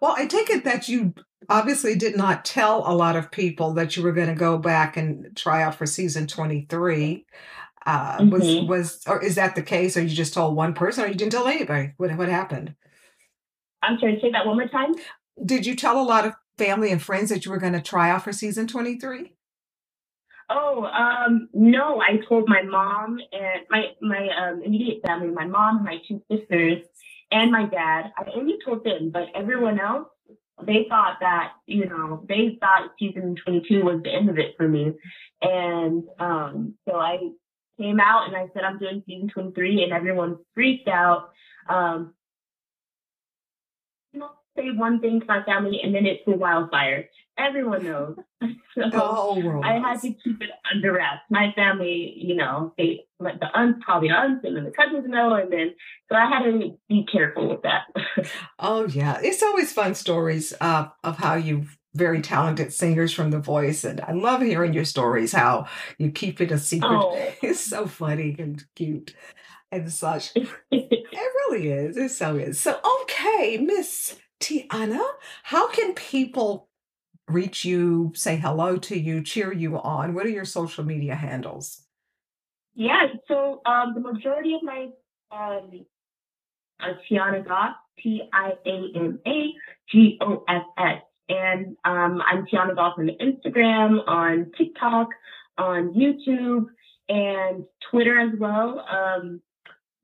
Well, 0.00 0.14
I 0.16 0.26
take 0.26 0.50
it 0.50 0.64
that 0.64 0.88
you 0.88 1.14
obviously 1.48 1.94
did 1.96 2.16
not 2.16 2.44
tell 2.44 2.82
a 2.86 2.94
lot 2.94 3.16
of 3.16 3.30
people 3.30 3.74
that 3.74 3.96
you 3.96 4.02
were 4.02 4.12
going 4.12 4.28
to 4.28 4.34
go 4.34 4.58
back 4.58 4.96
and 4.96 5.36
try 5.36 5.62
out 5.62 5.74
for 5.74 5.86
season 5.86 6.26
23. 6.26 7.26
Uh, 7.84 8.26
was 8.30 8.42
Mhm. 8.44 8.68
was 8.68 9.02
or 9.08 9.20
is 9.24 9.34
that 9.34 9.56
the 9.56 9.62
case, 9.62 9.96
or 9.96 10.02
you 10.02 10.08
just 10.14 10.34
told 10.34 10.54
one 10.54 10.72
person, 10.72 11.04
or 11.04 11.08
you 11.08 11.14
didn't 11.14 11.32
tell 11.32 11.48
anybody? 11.48 11.94
What 11.96 12.16
what 12.16 12.28
happened? 12.28 12.76
I'm 13.82 13.98
sorry, 13.98 14.20
say 14.22 14.30
that 14.30 14.46
one 14.46 14.56
more 14.56 14.68
time. 14.68 14.94
Did 15.44 15.66
you 15.66 15.74
tell 15.74 16.00
a 16.00 16.06
lot 16.06 16.24
of 16.24 16.34
family 16.58 16.90
and 16.90 17.02
friends 17.02 17.30
that 17.30 17.44
you 17.44 17.50
were 17.50 17.58
going 17.58 17.72
to 17.72 17.80
try 17.80 18.10
out 18.10 18.24
for 18.24 18.32
season 18.32 18.66
23? 18.66 19.32
Oh, 20.50 20.84
um, 20.84 21.48
no, 21.54 22.00
I 22.00 22.18
told 22.28 22.48
my 22.48 22.62
mom 22.62 23.18
and 23.32 23.62
my, 23.70 23.86
my, 24.02 24.28
um, 24.36 24.62
immediate 24.62 25.00
family, 25.06 25.28
my 25.28 25.46
mom 25.46 25.82
my 25.82 25.98
two 26.06 26.22
sisters 26.30 26.82
and 27.30 27.50
my 27.50 27.64
dad. 27.66 28.12
I 28.18 28.24
only 28.34 28.58
told 28.64 28.84
them, 28.84 29.10
but 29.10 29.28
everyone 29.34 29.80
else, 29.80 30.08
they 30.66 30.86
thought 30.88 31.18
that, 31.20 31.52
you 31.66 31.88
know, 31.88 32.24
they 32.28 32.58
thought 32.60 32.90
season 32.98 33.34
22 33.42 33.82
was 33.82 34.02
the 34.02 34.12
end 34.12 34.28
of 34.28 34.38
it 34.38 34.54
for 34.56 34.68
me. 34.68 34.92
And, 35.40 36.04
um, 36.18 36.74
so 36.86 36.96
I 36.96 37.18
came 37.80 37.98
out 37.98 38.28
and 38.28 38.36
I 38.36 38.48
said, 38.52 38.62
I'm 38.64 38.78
doing 38.78 39.02
season 39.06 39.28
23 39.28 39.84
and 39.84 39.92
everyone 39.92 40.36
freaked 40.54 40.88
out. 40.88 41.30
Um, 41.68 42.14
say 44.56 44.70
one 44.70 45.00
thing 45.00 45.20
to 45.20 45.26
my 45.26 45.42
family 45.44 45.80
and 45.82 45.94
then 45.94 46.06
it's 46.06 46.22
a 46.26 46.30
wildfire. 46.30 47.08
Everyone 47.38 47.84
knows. 47.84 48.16
so 48.74 48.90
The 48.90 48.98
whole 48.98 49.42
world. 49.42 49.64
I 49.64 49.78
had 49.78 50.00
to 50.00 50.12
keep 50.12 50.42
it 50.42 50.50
under 50.72 50.92
wraps. 50.92 51.22
My 51.30 51.52
family, 51.54 52.14
you 52.16 52.34
know, 52.34 52.72
they 52.76 53.04
let 53.20 53.40
the 53.40 53.46
aunts 53.54 53.84
call 53.84 54.00
the 54.00 54.10
aunts 54.10 54.44
and 54.44 54.56
then 54.56 54.64
the 54.64 54.70
cousins 54.70 55.04
know, 55.06 55.34
and 55.34 55.52
then 55.52 55.74
so 56.08 56.16
I 56.16 56.28
had 56.28 56.44
to 56.44 56.78
be 56.88 57.06
careful 57.10 57.48
with 57.48 57.62
that. 57.62 57.82
Oh 58.58 58.86
yeah, 58.86 59.18
it's 59.22 59.42
always 59.42 59.72
fun 59.72 59.94
stories 59.94 60.54
uh, 60.60 60.86
of 61.02 61.18
how 61.18 61.34
you 61.34 61.66
very 61.94 62.22
talented 62.22 62.72
singers 62.72 63.12
from 63.12 63.30
The 63.30 63.38
Voice, 63.40 63.84
and 63.84 64.00
I 64.00 64.12
love 64.12 64.40
hearing 64.40 64.72
your 64.72 64.84
stories. 64.84 65.32
How 65.32 65.66
you 65.98 66.10
keep 66.10 66.40
it 66.40 66.52
a 66.52 66.58
secret. 66.58 66.88
oh, 66.90 67.32
It's 67.42 67.60
so 67.60 67.86
funny 67.86 68.36
and 68.38 68.64
cute 68.76 69.14
and 69.72 69.90
such. 69.92 70.32
It 70.34 70.48
really 71.50 71.70
is. 71.70 71.96
It 71.96 72.10
so 72.10 72.36
is. 72.36 72.60
So 72.60 72.78
okay, 73.02 73.58
Miss 73.58 74.16
Tiana, 74.42 75.00
how 75.44 75.68
can 75.70 75.94
people 75.94 76.68
reach 77.28 77.64
you, 77.64 78.12
say 78.14 78.36
hello 78.36 78.76
to 78.76 78.98
you, 78.98 79.22
cheer 79.22 79.52
you 79.52 79.78
on? 79.78 80.14
What 80.14 80.26
are 80.26 80.30
your 80.30 80.44
social 80.44 80.84
media 80.84 81.14
handles? 81.14 81.82
yeah. 82.74 83.06
So 83.28 83.60
um, 83.66 83.94
the 83.94 84.00
majority 84.00 84.54
of 84.54 84.62
my 84.62 84.88
um, 85.30 85.84
Tiana 87.10 87.46
Goss, 87.46 87.74
T 88.02 88.22
I 88.32 88.52
A 88.66 88.86
N 88.96 89.18
A 89.26 89.52
G 89.90 90.18
O 90.20 90.44
S 90.48 90.62
S, 90.78 91.02
and 91.28 91.76
um, 91.84 92.22
I'm 92.26 92.46
Tiana 92.46 92.74
Goss 92.74 92.94
on 92.98 93.10
Instagram, 93.20 94.06
on 94.06 94.50
TikTok, 94.56 95.08
on 95.58 95.94
YouTube, 95.94 96.66
and 97.08 97.64
Twitter 97.90 98.18
as 98.18 98.38
well. 98.38 98.84
Um, 98.90 99.40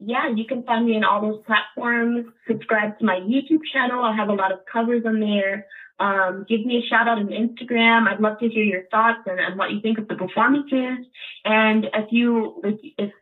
yeah, 0.01 0.29
you 0.35 0.45
can 0.47 0.63
find 0.63 0.87
me 0.87 0.97
in 0.97 1.05
all 1.05 1.21
those 1.21 1.43
platforms. 1.47 2.27
Subscribe 2.47 2.99
to 2.99 3.05
my 3.05 3.17
YouTube 3.17 3.61
channel. 3.73 4.05
I 4.05 4.15
have 4.15 4.29
a 4.29 4.33
lot 4.35 4.53
of 4.53 4.61
covers 4.71 5.03
on 5.05 5.21
there. 5.21 5.67
Um, 6.01 6.47
give 6.49 6.65
me 6.65 6.79
a 6.79 6.87
shout 6.89 7.09
out 7.09 7.19
on 7.19 7.29
Instagram. 7.29 8.07
I'd 8.07 8.21
love 8.21 8.39
to 8.39 8.49
hear 8.49 8.63
your 8.63 8.85
thoughts 8.91 9.21
and, 9.27 9.41
and 9.41 9.59
what 9.59 9.73
you 9.73 9.81
think 9.81 9.99
of 9.99 10.07
the 10.07 10.15
performances. 10.15 11.07
And 11.45 11.87
if 11.93 12.13
you 12.13 12.63
if, 12.65 12.81
if 12.97 13.13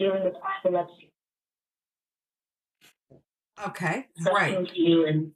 epilepsy, 0.00 1.12
Okay, 3.66 4.06
something 4.18 4.66
to 4.66 4.80
you 4.80 5.06
and 5.06 5.32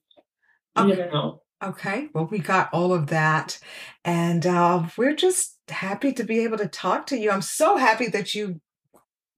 you 0.77 0.92
Okay. 0.94 1.11
know. 1.11 1.42
Okay, 1.62 2.09
well, 2.12 2.27
we 2.27 2.40
got 2.40 2.72
all 2.72 2.92
of 2.92 3.07
that. 3.09 3.59
And 4.05 4.44
uh, 4.46 4.88
we're 4.96 5.14
just 5.14 5.59
happy 5.68 6.12
to 6.12 6.25
be 6.25 6.40
able 6.40 6.59
to 6.59 6.66
talk 6.66 7.07
to 7.07 7.16
you. 7.16 7.31
I'm 7.31 7.42
so 7.42 7.77
happy 7.77 8.09
that 8.09 8.35
you, 8.35 8.61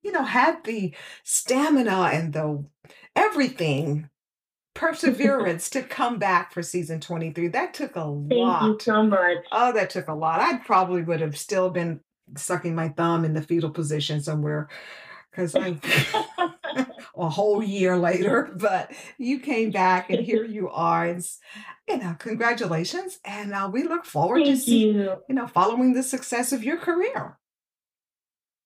you 0.04 0.12
know, 0.12 0.22
had 0.22 0.62
the 0.64 0.94
stamina 1.24 2.10
and 2.12 2.32
the 2.32 2.64
everything, 3.16 4.08
perseverance 4.74 5.70
to 5.70 5.82
come 5.82 6.18
back 6.18 6.52
for 6.52 6.62
season 6.62 7.00
23. 7.00 7.48
That 7.48 7.74
took 7.74 7.96
a 7.96 8.04
Thank 8.28 8.62
you 8.62 8.78
so 8.80 9.02
much. 9.04 9.38
Oh, 9.50 9.72
that 9.72 9.90
took 9.90 10.08
a 10.08 10.14
lot. 10.14 10.40
I 10.40 10.58
probably 10.58 11.02
would 11.02 11.20
have 11.20 11.38
still 11.38 11.70
been 11.70 12.00
sucking 12.36 12.74
my 12.74 12.88
thumb 12.88 13.24
in 13.24 13.34
the 13.34 13.42
fetal 13.42 13.70
position 13.70 14.20
somewhere 14.20 14.68
because 15.30 15.54
I 15.54 15.78
a 17.16 17.28
whole 17.28 17.62
year 17.62 17.96
later, 17.96 18.50
but 18.56 18.92
you 19.18 19.40
came 19.40 19.70
back 19.70 20.10
and 20.10 20.24
here 20.24 20.44
you 20.44 20.68
are. 20.70 21.06
And 21.06 21.24
you 21.88 21.98
know, 21.98 22.16
congratulations. 22.18 23.18
And 23.24 23.52
uh, 23.52 23.70
we 23.72 23.84
look 23.84 24.04
forward 24.04 24.40
to 24.40 24.46
Thank 24.46 24.60
see, 24.60 24.90
you. 24.90 25.16
you 25.28 25.34
know, 25.34 25.46
following 25.46 25.92
the 25.92 26.02
success 26.02 26.52
of 26.52 26.64
your 26.64 26.78
career. 26.78 27.38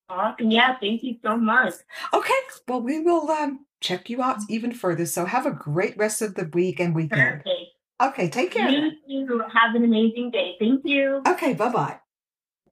Awesome. 0.08 0.50
Yeah, 0.50 0.76
thank 0.78 1.02
you 1.02 1.16
so 1.22 1.36
much. 1.36 1.74
Okay. 2.12 2.32
Well, 2.66 2.80
we 2.80 3.00
will 3.00 3.30
um, 3.30 3.66
check 3.80 4.08
you 4.08 4.22
out 4.22 4.38
even 4.48 4.72
further. 4.72 5.06
So 5.06 5.24
have 5.26 5.46
a 5.46 5.50
great 5.50 5.96
rest 5.96 6.22
of 6.22 6.34
the 6.34 6.50
week 6.52 6.80
and 6.80 6.94
weekend. 6.94 7.44
Perfect. 7.44 7.70
Okay. 8.00 8.28
Take 8.28 8.52
care. 8.52 8.90
You. 9.06 9.42
Have 9.52 9.74
an 9.74 9.84
amazing 9.84 10.30
day. 10.30 10.56
Thank 10.58 10.82
you. 10.84 11.22
Okay. 11.26 11.54
Bye 11.54 11.70
bye. 11.70 11.98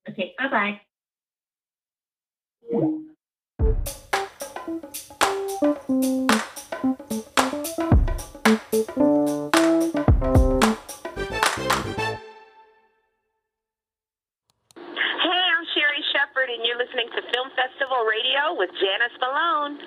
Okay, 0.08 0.34
bye 0.38 0.48
bye. 0.48 0.80
Radio 18.46 18.58
with 18.58 18.70
Janice 18.70 19.18
Malone. 19.20 19.78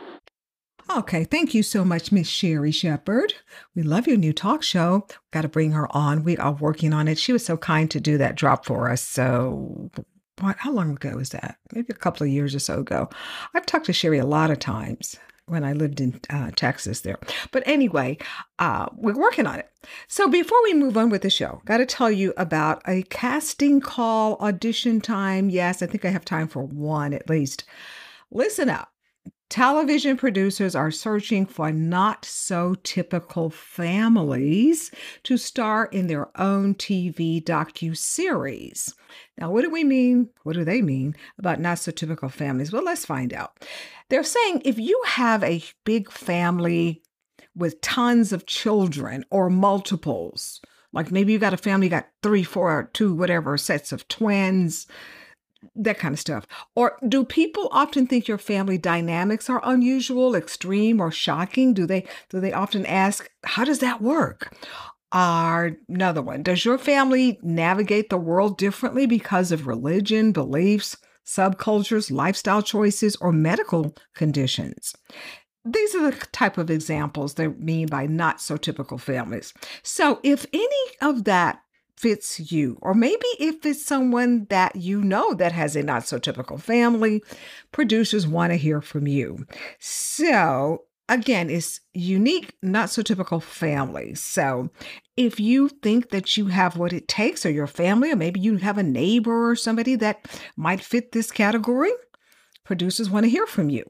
Okay, 0.98 1.24
thank 1.24 1.54
you 1.54 1.62
so 1.62 1.86
much, 1.86 2.12
Miss 2.12 2.28
Sherri 2.28 2.72
Shepherd. 2.72 3.34
We 3.76 3.84
love 3.84 4.08
your 4.08 4.18
new 4.18 4.34
talk 4.34 4.64
show. 4.64 5.06
Got 5.32 5.42
to 5.42 5.48
bring 5.48 5.72
her 5.72 5.88
on. 5.96 6.24
We 6.24 6.36
are 6.38 6.54
working 6.54 6.94
on 6.94 7.08
it. 7.08 7.20
She 7.20 7.32
was 7.32 7.46
so 7.46 7.58
kind 7.58 7.92
to 7.92 8.00
do 8.00 8.18
that 8.18 8.36
drop 8.36 8.66
for 8.66 8.90
us. 8.90 9.02
So, 9.02 9.92
what? 10.40 10.58
How 10.58 10.72
long 10.72 10.92
ago 10.92 11.18
was 11.18 11.30
that? 11.30 11.58
Maybe 11.74 11.88
a 11.90 11.94
couple 11.94 12.26
of 12.26 12.34
years 12.34 12.56
or 12.56 12.60
so 12.60 12.80
ago. 12.80 13.10
I've 13.54 13.66
talked 13.66 13.86
to 13.86 13.94
Sherri 13.94 14.18
a 14.18 14.26
lot 14.26 14.50
of 14.50 14.60
times 14.60 15.16
when 15.46 15.64
I 15.64 15.74
lived 15.74 16.02
in 16.02 16.20
uh, 16.30 16.52
Texas 16.56 17.02
there. 17.02 17.20
But 17.52 17.64
anyway, 17.66 18.18
uh, 18.58 18.88
we're 18.96 19.18
working 19.18 19.48
on 19.48 19.60
it. 19.60 19.70
So 20.08 20.28
before 20.28 20.62
we 20.64 20.74
move 20.74 20.98
on 20.98 21.10
with 21.10 21.22
the 21.22 21.30
show, 21.30 21.62
got 21.66 21.78
to 21.78 21.86
tell 21.86 22.12
you 22.12 22.34
about 22.38 22.82
a 22.88 23.04
casting 23.04 23.80
call 23.80 24.38
audition 24.38 25.02
time. 25.02 25.50
Yes, 25.50 25.82
I 25.82 25.88
think 25.88 26.06
I 26.06 26.10
have 26.10 26.26
time 26.26 26.48
for 26.48 26.64
one 26.64 27.14
at 27.14 27.30
least. 27.30 27.64
Listen 28.32 28.70
up. 28.70 28.92
Television 29.50 30.16
producers 30.16 30.76
are 30.76 30.92
searching 30.92 31.44
for 31.48 31.72
not 31.72 32.24
so 32.24 32.76
typical 32.84 33.50
families 33.50 34.92
to 35.24 35.38
star 35.38 35.86
in 35.86 36.06
their 36.06 36.30
own 36.40 36.76
TV 36.76 37.44
docu-series. 37.44 38.94
Now, 39.40 39.50
what 39.50 39.64
do 39.64 39.72
we 39.72 39.84
mean? 39.84 40.30
What 40.44 40.54
do 40.54 40.64
they 40.64 40.84
mean 40.84 41.16
about 41.40 41.60
not 41.60 41.80
so 41.80 41.92
typical 41.92 42.30
families? 42.30 42.72
Well, 42.72 42.84
let's 42.84 43.06
find 43.06 43.34
out. 43.34 43.66
They're 44.10 44.24
saying 44.24 44.62
if 44.66 44.78
you 44.78 45.02
have 45.08 45.44
a 45.44 45.64
big 45.84 46.12
family 46.12 47.02
with 47.56 47.82
tons 47.82 48.32
of 48.32 48.46
children 48.46 49.26
or 49.32 49.50
multiples, 49.50 50.62
like 50.94 51.12
maybe 51.12 51.34
you 51.34 51.40
got 51.40 51.56
a 51.56 51.58
family, 51.58 51.88
you 51.88 51.92
got 51.92 52.10
three, 52.22 52.44
four, 52.44 52.92
two, 52.94 53.16
whatever 53.16 53.58
sets 53.58 53.92
of 53.92 54.08
twins, 54.08 54.86
that 55.76 56.00
kind 56.00 56.14
of 56.14 56.20
stuff. 56.20 56.46
Or 56.76 56.98
do 57.08 57.24
people 57.24 57.70
often 57.72 58.08
think 58.08 58.28
your 58.28 58.38
family 58.38 58.78
dynamics 58.78 59.50
are 59.50 59.62
unusual, 59.64 60.36
extreme, 60.36 61.02
or 61.02 61.12
shocking? 61.12 61.74
Do 61.74 61.86
they 61.86 62.06
do 62.30 62.40
they 62.40 62.54
often 62.54 62.86
ask, 62.86 63.30
how 63.44 63.66
does 63.66 63.80
that 63.80 64.02
work? 64.02 64.56
Or 65.14 65.78
another 65.88 66.22
one, 66.22 66.44
does 66.44 66.64
your 66.64 66.78
family 66.78 67.40
navigate 67.42 68.10
the 68.10 68.18
world 68.18 68.58
differently 68.58 69.08
because 69.08 69.52
of 69.52 69.66
religion, 69.66 70.32
beliefs, 70.32 70.98
subcultures, 71.26 72.12
lifestyle 72.12 72.62
choices, 72.62 73.16
or 73.16 73.32
medical 73.32 73.96
conditions? 74.14 74.96
These 75.66 75.96
are 75.96 76.12
the 76.12 76.18
type 76.32 76.58
of 76.58 76.70
examples 76.70 77.34
they 77.34 77.48
mean 77.48 77.88
by 77.88 78.06
not 78.06 78.40
so 78.40 78.56
typical 78.56 78.98
families. 78.98 79.54
So 79.84 80.20
if 80.24 80.46
any 80.54 80.86
of 81.02 81.26
that 81.26 81.62
fits 82.00 82.52
you, 82.52 82.78
or 82.82 82.94
maybe 82.94 83.26
if 83.40 83.66
it's 83.66 83.86
someone 83.86 84.48
that 84.50 84.76
you 84.78 85.04
know 85.04 85.34
that 85.34 85.52
has 85.52 85.76
a 85.76 85.84
not 85.84 86.08
so 86.08 86.18
typical 86.18 86.58
family, 86.58 87.22
producers 87.74 88.26
want 88.26 88.54
to 88.54 88.58
hear 88.58 88.82
from 88.82 89.06
you. 89.06 89.46
So, 89.80 90.86
again, 91.10 91.50
it's 91.50 91.82
unique, 91.94 92.54
not 92.62 92.90
so 92.90 93.02
typical 93.02 93.42
family. 93.42 94.16
So, 94.16 94.70
if 95.18 95.42
you 95.42 95.68
think 95.68 96.12
that 96.12 96.38
you 96.38 96.48
have 96.48 96.78
what 96.78 96.94
it 96.94 97.10
takes, 97.10 97.46
or 97.46 97.52
your 97.52 97.68
family, 97.68 98.12
or 98.12 98.16
maybe 98.16 98.40
you 98.40 98.58
have 98.58 98.78
a 98.78 98.84
neighbor 98.84 99.50
or 99.50 99.56
somebody 99.58 99.96
that 99.98 100.26
might 100.56 100.82
fit 100.82 101.12
this 101.12 101.32
category, 101.32 101.92
producers 102.64 103.10
want 103.10 103.26
to 103.26 103.30
hear 103.30 103.46
from 103.46 103.70
you. 103.70 103.84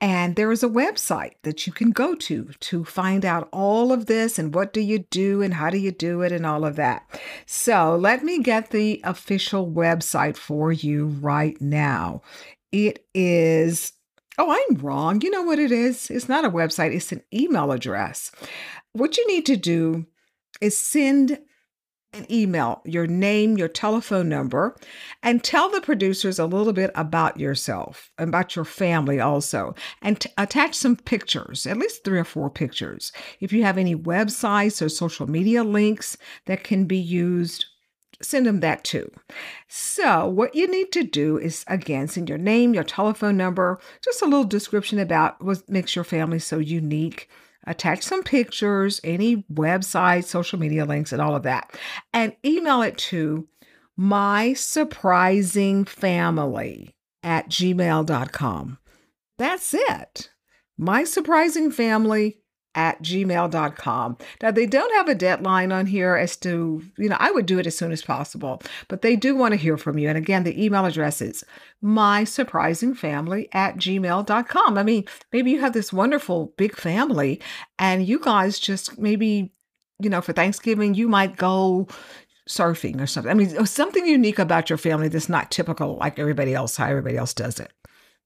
And 0.00 0.36
there 0.36 0.52
is 0.52 0.62
a 0.62 0.68
website 0.68 1.34
that 1.42 1.66
you 1.66 1.72
can 1.72 1.90
go 1.90 2.14
to 2.14 2.50
to 2.60 2.84
find 2.84 3.24
out 3.24 3.48
all 3.50 3.92
of 3.92 4.06
this 4.06 4.38
and 4.38 4.54
what 4.54 4.74
do 4.74 4.80
you 4.80 4.98
do 5.10 5.40
and 5.40 5.54
how 5.54 5.70
do 5.70 5.78
you 5.78 5.90
do 5.90 6.20
it 6.20 6.32
and 6.32 6.44
all 6.44 6.66
of 6.66 6.76
that. 6.76 7.02
So 7.46 7.96
let 7.96 8.22
me 8.22 8.42
get 8.42 8.70
the 8.70 9.00
official 9.04 9.70
website 9.70 10.36
for 10.36 10.70
you 10.70 11.06
right 11.06 11.58
now. 11.62 12.20
It 12.72 13.06
is, 13.14 13.92
oh, 14.36 14.50
I'm 14.50 14.76
wrong. 14.76 15.22
You 15.22 15.30
know 15.30 15.42
what 15.42 15.58
it 15.58 15.72
is? 15.72 16.10
It's 16.10 16.28
not 16.28 16.44
a 16.44 16.50
website, 16.50 16.94
it's 16.94 17.12
an 17.12 17.22
email 17.32 17.72
address. 17.72 18.30
What 18.92 19.16
you 19.16 19.26
need 19.26 19.46
to 19.46 19.56
do 19.56 20.06
is 20.60 20.76
send 20.76 21.38
an 22.12 22.30
email, 22.30 22.80
your 22.84 23.06
name, 23.06 23.58
your 23.58 23.68
telephone 23.68 24.28
number, 24.28 24.76
and 25.22 25.42
tell 25.42 25.68
the 25.68 25.80
producers 25.80 26.38
a 26.38 26.46
little 26.46 26.72
bit 26.72 26.90
about 26.94 27.38
yourself, 27.38 28.10
about 28.18 28.56
your 28.56 28.64
family 28.64 29.20
also, 29.20 29.74
and 30.02 30.20
t- 30.20 30.30
attach 30.38 30.74
some 30.74 30.96
pictures, 30.96 31.66
at 31.66 31.76
least 31.76 32.04
three 32.04 32.18
or 32.18 32.24
four 32.24 32.48
pictures. 32.50 33.12
If 33.40 33.52
you 33.52 33.62
have 33.64 33.78
any 33.78 33.94
websites 33.94 34.80
or 34.80 34.88
social 34.88 35.28
media 35.28 35.62
links 35.62 36.16
that 36.46 36.64
can 36.64 36.86
be 36.86 36.98
used, 36.98 37.66
send 38.22 38.46
them 38.46 38.60
that 38.60 38.84
too. 38.84 39.10
So, 39.68 40.26
what 40.26 40.54
you 40.54 40.66
need 40.66 40.92
to 40.92 41.02
do 41.02 41.38
is 41.38 41.64
again 41.68 42.08
send 42.08 42.28
your 42.28 42.38
name, 42.38 42.72
your 42.72 42.84
telephone 42.84 43.36
number, 43.36 43.78
just 44.02 44.22
a 44.22 44.26
little 44.26 44.44
description 44.44 44.98
about 44.98 45.42
what 45.42 45.68
makes 45.68 45.94
your 45.94 46.04
family 46.04 46.38
so 46.38 46.58
unique 46.58 47.28
attach 47.66 48.02
some 48.02 48.22
pictures, 48.22 49.00
any 49.02 49.44
website, 49.52 50.24
social 50.24 50.58
media 50.58 50.84
links, 50.84 51.12
and 51.12 51.20
all 51.20 51.34
of 51.34 51.42
that, 51.42 51.78
and 52.12 52.36
email 52.44 52.82
it 52.82 52.96
to 52.98 53.48
my 53.96 54.52
surprising 54.54 55.84
family 55.84 56.94
at 57.22 57.48
gmail.com. 57.48 58.78
That's 59.38 59.74
it. 59.74 60.30
My 60.78 61.04
surprising 61.04 61.70
family 61.70 62.38
at 62.76 63.02
gmail.com. 63.02 64.18
Now, 64.42 64.50
they 64.50 64.66
don't 64.66 64.94
have 64.94 65.08
a 65.08 65.14
deadline 65.14 65.72
on 65.72 65.86
here 65.86 66.14
as 66.14 66.36
to, 66.38 66.82
you 66.96 67.08
know, 67.08 67.16
I 67.18 67.30
would 67.30 67.46
do 67.46 67.58
it 67.58 67.66
as 67.66 67.76
soon 67.76 67.90
as 67.90 68.02
possible, 68.02 68.62
but 68.86 69.02
they 69.02 69.16
do 69.16 69.34
want 69.34 69.52
to 69.52 69.58
hear 69.58 69.76
from 69.78 69.98
you. 69.98 70.08
And 70.08 70.18
again, 70.18 70.44
the 70.44 70.62
email 70.62 70.84
address 70.84 71.20
is 71.20 71.42
my 71.80 72.22
surprising 72.24 72.94
family 72.94 73.48
at 73.52 73.76
gmail.com. 73.76 74.78
I 74.78 74.82
mean, 74.82 75.04
maybe 75.32 75.50
you 75.50 75.60
have 75.60 75.72
this 75.72 75.92
wonderful 75.92 76.52
big 76.56 76.76
family 76.76 77.40
and 77.78 78.06
you 78.06 78.20
guys 78.20 78.58
just 78.58 78.98
maybe, 78.98 79.52
you 79.98 80.10
know, 80.10 80.20
for 80.20 80.34
Thanksgiving, 80.34 80.94
you 80.94 81.08
might 81.08 81.36
go 81.36 81.88
surfing 82.48 83.00
or 83.00 83.06
something. 83.06 83.30
I 83.30 83.34
mean, 83.34 83.54
oh, 83.58 83.64
something 83.64 84.06
unique 84.06 84.38
about 84.38 84.70
your 84.70 84.76
family 84.76 85.08
that's 85.08 85.28
not 85.28 85.50
typical 85.50 85.96
like 85.96 86.18
everybody 86.18 86.54
else, 86.54 86.76
how 86.76 86.86
everybody 86.86 87.16
else 87.16 87.34
does 87.34 87.58
it. 87.58 87.72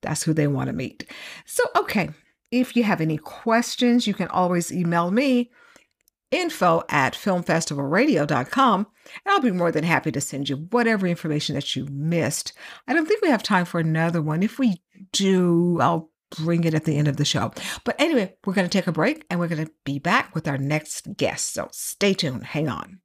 That's 0.03 0.25
who 0.25 0.33
they 0.33 0.47
want 0.47 0.69
to 0.69 0.73
meet. 0.73 1.09
So, 1.47 1.63
okay, 1.77 2.11
if 2.51 2.77
you 2.77 2.83
have 2.85 3.01
any 3.01 3.17
questions, 3.17 4.07
you 4.07 4.15
can 4.15 4.29
always 4.29 4.73
email 4.73 5.11
me 5.11 5.51
info 6.31 6.83
at 6.89 7.15
filmfestivalradio.com 7.15 8.87
and 9.05 9.33
I'll 9.33 9.41
be 9.41 9.51
more 9.51 9.73
than 9.73 9.85
happy 9.85 10.13
to 10.13 10.21
send 10.21 10.49
you 10.49 10.69
whatever 10.71 11.07
information 11.07 11.57
that 11.57 11.75
you 11.75 11.87
missed. 11.91 12.53
I 12.87 12.93
don't 12.93 13.07
think 13.07 13.23
we 13.23 13.31
have 13.31 13.43
time 13.43 13.65
for 13.65 13.81
another 13.81 14.23
one. 14.23 14.43
If 14.43 14.59
we 14.59 14.81
do, 15.13 15.79
I'll 15.81 16.11
bring 16.39 16.65
it 16.65 16.75
at 16.75 16.85
the 16.85 16.97
end 16.97 17.09
of 17.09 17.17
the 17.17 17.25
show. 17.25 17.53
But 17.85 17.97
anyway, 17.99 18.37
we're 18.45 18.55
going 18.55 18.69
to 18.69 18.73
take 18.73 18.87
a 18.87 18.93
break 18.93 19.27
and 19.29 19.41
we're 19.41 19.49
going 19.49 19.67
to 19.67 19.73
be 19.85 19.99
back 19.99 20.35
with 20.35 20.47
our 20.47 20.59
next 20.59 21.17
guest. 21.17 21.53
So 21.53 21.69
stay 21.73 22.15
tuned. 22.15 22.45
Hang 22.45 22.69
on. 22.69 23.01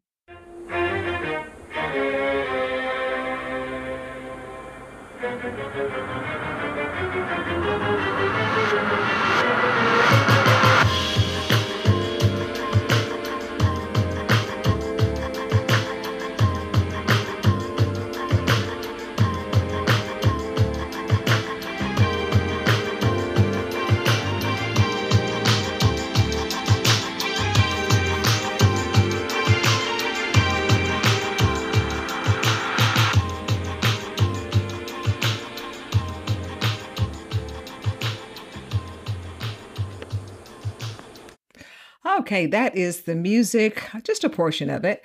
Okay, 42.07 42.45
that 42.45 42.75
is 42.75 43.01
the 43.01 43.15
music, 43.15 43.83
just 44.03 44.23
a 44.23 44.29
portion 44.29 44.69
of 44.69 44.85
it, 44.85 45.01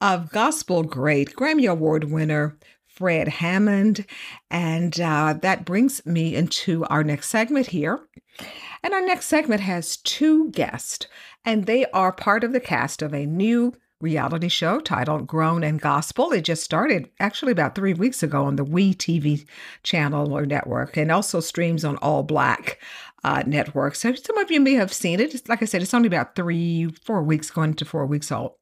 of 0.00 0.30
gospel 0.30 0.82
great 0.82 1.36
Grammy 1.36 1.70
Award 1.70 2.04
winner 2.04 2.56
Fred 2.86 3.28
Hammond. 3.28 4.06
And 4.50 4.98
uh, 4.98 5.34
that 5.42 5.66
brings 5.66 6.04
me 6.06 6.34
into 6.34 6.84
our 6.86 7.04
next 7.04 7.28
segment 7.28 7.66
here. 7.66 8.00
And 8.82 8.94
our 8.94 9.04
next 9.04 9.26
segment 9.26 9.60
has 9.60 9.98
two 9.98 10.50
guests, 10.50 11.06
and 11.44 11.66
they 11.66 11.84
are 11.86 12.12
part 12.12 12.44
of 12.44 12.52
the 12.52 12.60
cast 12.60 13.02
of 13.02 13.12
a 13.12 13.26
new 13.26 13.74
reality 14.00 14.48
show 14.48 14.80
titled 14.80 15.26
Grown 15.26 15.64
and 15.64 15.80
Gospel. 15.80 16.32
It 16.32 16.42
just 16.42 16.62
started 16.62 17.10
actually 17.18 17.52
about 17.52 17.74
three 17.74 17.94
weeks 17.94 18.22
ago 18.22 18.44
on 18.44 18.56
the 18.56 18.64
WE 18.64 18.94
TV 18.94 19.46
channel 19.82 20.32
or 20.32 20.46
network 20.46 20.96
and 20.96 21.10
also 21.10 21.40
streams 21.40 21.84
on 21.84 21.96
All 21.96 22.22
Black 22.22 22.78
uh, 23.24 23.42
network. 23.46 23.94
So 23.94 24.14
some 24.14 24.38
of 24.38 24.50
you 24.50 24.60
may 24.60 24.74
have 24.74 24.92
seen 24.92 25.20
it. 25.20 25.34
It's, 25.34 25.48
like 25.48 25.62
I 25.62 25.66
said, 25.66 25.82
it's 25.82 25.94
only 25.94 26.06
about 26.06 26.36
three, 26.36 26.86
four 27.02 27.22
weeks, 27.22 27.50
going 27.50 27.74
to 27.74 27.84
four 27.84 28.06
weeks 28.06 28.30
old. 28.30 28.52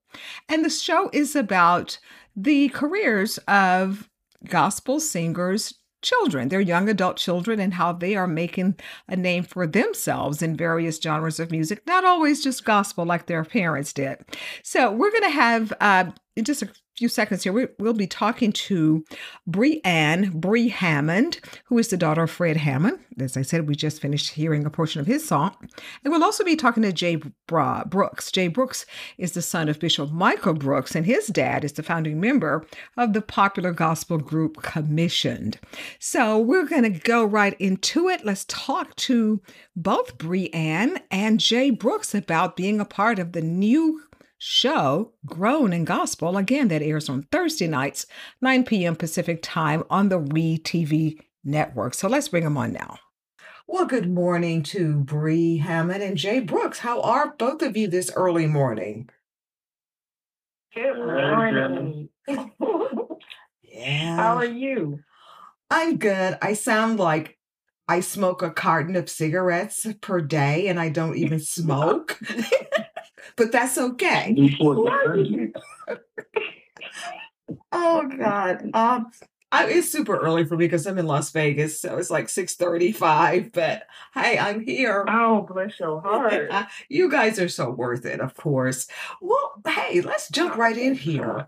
And 0.48 0.64
the 0.64 0.70
show 0.70 1.10
is 1.12 1.36
about 1.36 1.98
the 2.34 2.68
careers 2.70 3.38
of 3.48 4.08
gospel 4.44 5.00
singers 5.00 5.74
children, 6.06 6.48
their 6.48 6.60
young 6.60 6.88
adult 6.88 7.16
children, 7.16 7.60
and 7.60 7.74
how 7.74 7.92
they 7.92 8.14
are 8.14 8.26
making 8.26 8.76
a 9.08 9.16
name 9.16 9.42
for 9.42 9.66
themselves 9.66 10.40
in 10.40 10.56
various 10.56 10.98
genres 11.00 11.40
of 11.40 11.50
music, 11.50 11.86
not 11.86 12.04
always 12.04 12.42
just 12.42 12.64
gospel 12.64 13.04
like 13.04 13.26
their 13.26 13.44
parents 13.44 13.92
did. 13.92 14.18
So, 14.62 14.90
we're 14.92 15.10
going 15.10 15.22
to 15.24 15.30
have 15.30 15.72
uh, 15.80 16.10
just 16.42 16.62
a 16.62 16.68
few 16.96 17.08
seconds 17.08 17.42
here, 17.42 17.52
we, 17.52 17.66
will 17.78 17.92
be 17.92 18.06
talking 18.06 18.52
to 18.52 19.04
Breanne 19.48 20.32
Bree 20.32 20.68
Hammond, 20.68 21.40
who 21.66 21.78
is 21.78 21.88
the 21.88 21.96
daughter 21.96 22.22
of 22.22 22.30
Fred 22.30 22.56
Hammond. 22.56 22.98
As 23.20 23.36
I 23.36 23.42
said, 23.42 23.68
we 23.68 23.74
just 23.74 24.00
finished 24.00 24.32
hearing 24.32 24.64
a 24.64 24.70
portion 24.70 25.00
of 25.00 25.06
his 25.06 25.26
song. 25.26 25.54
And 26.04 26.12
we'll 26.12 26.24
also 26.24 26.44
be 26.44 26.56
talking 26.56 26.82
to 26.82 26.92
Jay 26.92 27.20
Brooks. 27.46 28.30
Jay 28.30 28.48
Brooks 28.48 28.86
is 29.18 29.32
the 29.32 29.42
son 29.42 29.68
of 29.68 29.78
Bishop 29.78 30.10
Michael 30.10 30.54
Brooks, 30.54 30.94
and 30.94 31.04
his 31.04 31.26
dad 31.26 31.64
is 31.64 31.74
the 31.74 31.82
founding 31.82 32.18
member 32.18 32.66
of 32.96 33.12
the 33.12 33.22
popular 33.22 33.72
gospel 33.72 34.18
group 34.18 34.62
Commissioned. 34.62 35.58
So 35.98 36.38
we're 36.38 36.66
going 36.66 36.82
to 36.84 36.90
go 36.90 37.24
right 37.24 37.56
into 37.58 38.08
it. 38.08 38.24
Let's 38.24 38.46
talk 38.46 38.96
to 38.96 39.40
both 39.74 40.16
Breanne 40.16 41.00
and 41.10 41.40
Jay 41.40 41.70
Brooks 41.70 42.14
about 42.14 42.56
being 42.56 42.80
a 42.80 42.86
part 42.86 43.18
of 43.18 43.32
the 43.32 43.42
new 43.42 44.02
show, 44.46 45.12
Grown 45.26 45.72
and 45.72 45.86
Gospel, 45.86 46.36
again, 46.36 46.68
that 46.68 46.82
airs 46.82 47.08
on 47.08 47.22
Thursday 47.32 47.66
nights, 47.66 48.06
9 48.40 48.64
p.m. 48.64 48.94
Pacific 48.94 49.40
time 49.42 49.82
on 49.90 50.08
the 50.08 50.18
WE 50.18 50.58
TV 50.58 51.20
network. 51.44 51.94
So 51.94 52.08
let's 52.08 52.28
bring 52.28 52.44
them 52.44 52.56
on 52.56 52.72
now. 52.72 52.98
Well, 53.66 53.86
good 53.86 54.08
morning 54.08 54.62
to 54.64 54.94
Bree 54.94 55.58
Hammond 55.58 56.02
and 56.02 56.16
Jay 56.16 56.38
Brooks. 56.38 56.78
How 56.78 57.00
are 57.00 57.34
both 57.36 57.62
of 57.62 57.76
you 57.76 57.88
this 57.88 58.12
early 58.14 58.46
morning? 58.46 59.10
Good 60.72 60.96
morning. 60.96 62.08
yeah. 63.62 64.16
How 64.16 64.36
are 64.36 64.44
you? 64.44 65.00
I'm 65.68 65.96
good. 65.96 66.38
I 66.40 66.52
sound 66.52 67.00
like 67.00 67.36
I 67.88 67.98
smoke 67.98 68.42
a 68.42 68.50
carton 68.50 68.94
of 68.94 69.10
cigarettes 69.10 69.86
per 70.00 70.20
day 70.20 70.68
and 70.68 70.78
I 70.78 70.88
don't 70.88 71.16
even 71.16 71.40
smoke. 71.40 72.20
but 73.36 73.52
that's 73.52 73.78
okay. 73.78 74.34
oh 77.72 78.08
God. 78.18 78.70
Um 78.74 79.10
I, 79.52 79.68
it's 79.68 79.88
super 79.90 80.16
early 80.18 80.44
for 80.44 80.56
me 80.56 80.64
because 80.66 80.86
I'm 80.86 80.98
in 80.98 81.06
Las 81.06 81.30
Vegas, 81.30 81.80
so 81.80 81.98
it's 81.98 82.10
like 82.10 82.26
6:35. 82.26 83.52
But 83.52 83.84
hey, 84.12 84.38
I'm 84.38 84.64
here. 84.64 85.04
Oh, 85.08 85.46
bless 85.48 85.78
your 85.78 86.00
heart. 86.00 86.50
you 86.88 87.10
guys 87.10 87.38
are 87.38 87.48
so 87.48 87.70
worth 87.70 88.04
it, 88.04 88.20
of 88.20 88.34
course. 88.34 88.88
Well, 89.20 89.62
hey, 89.66 90.00
let's 90.00 90.28
jump 90.30 90.56
right 90.56 90.76
in 90.76 90.94
here. 90.94 91.46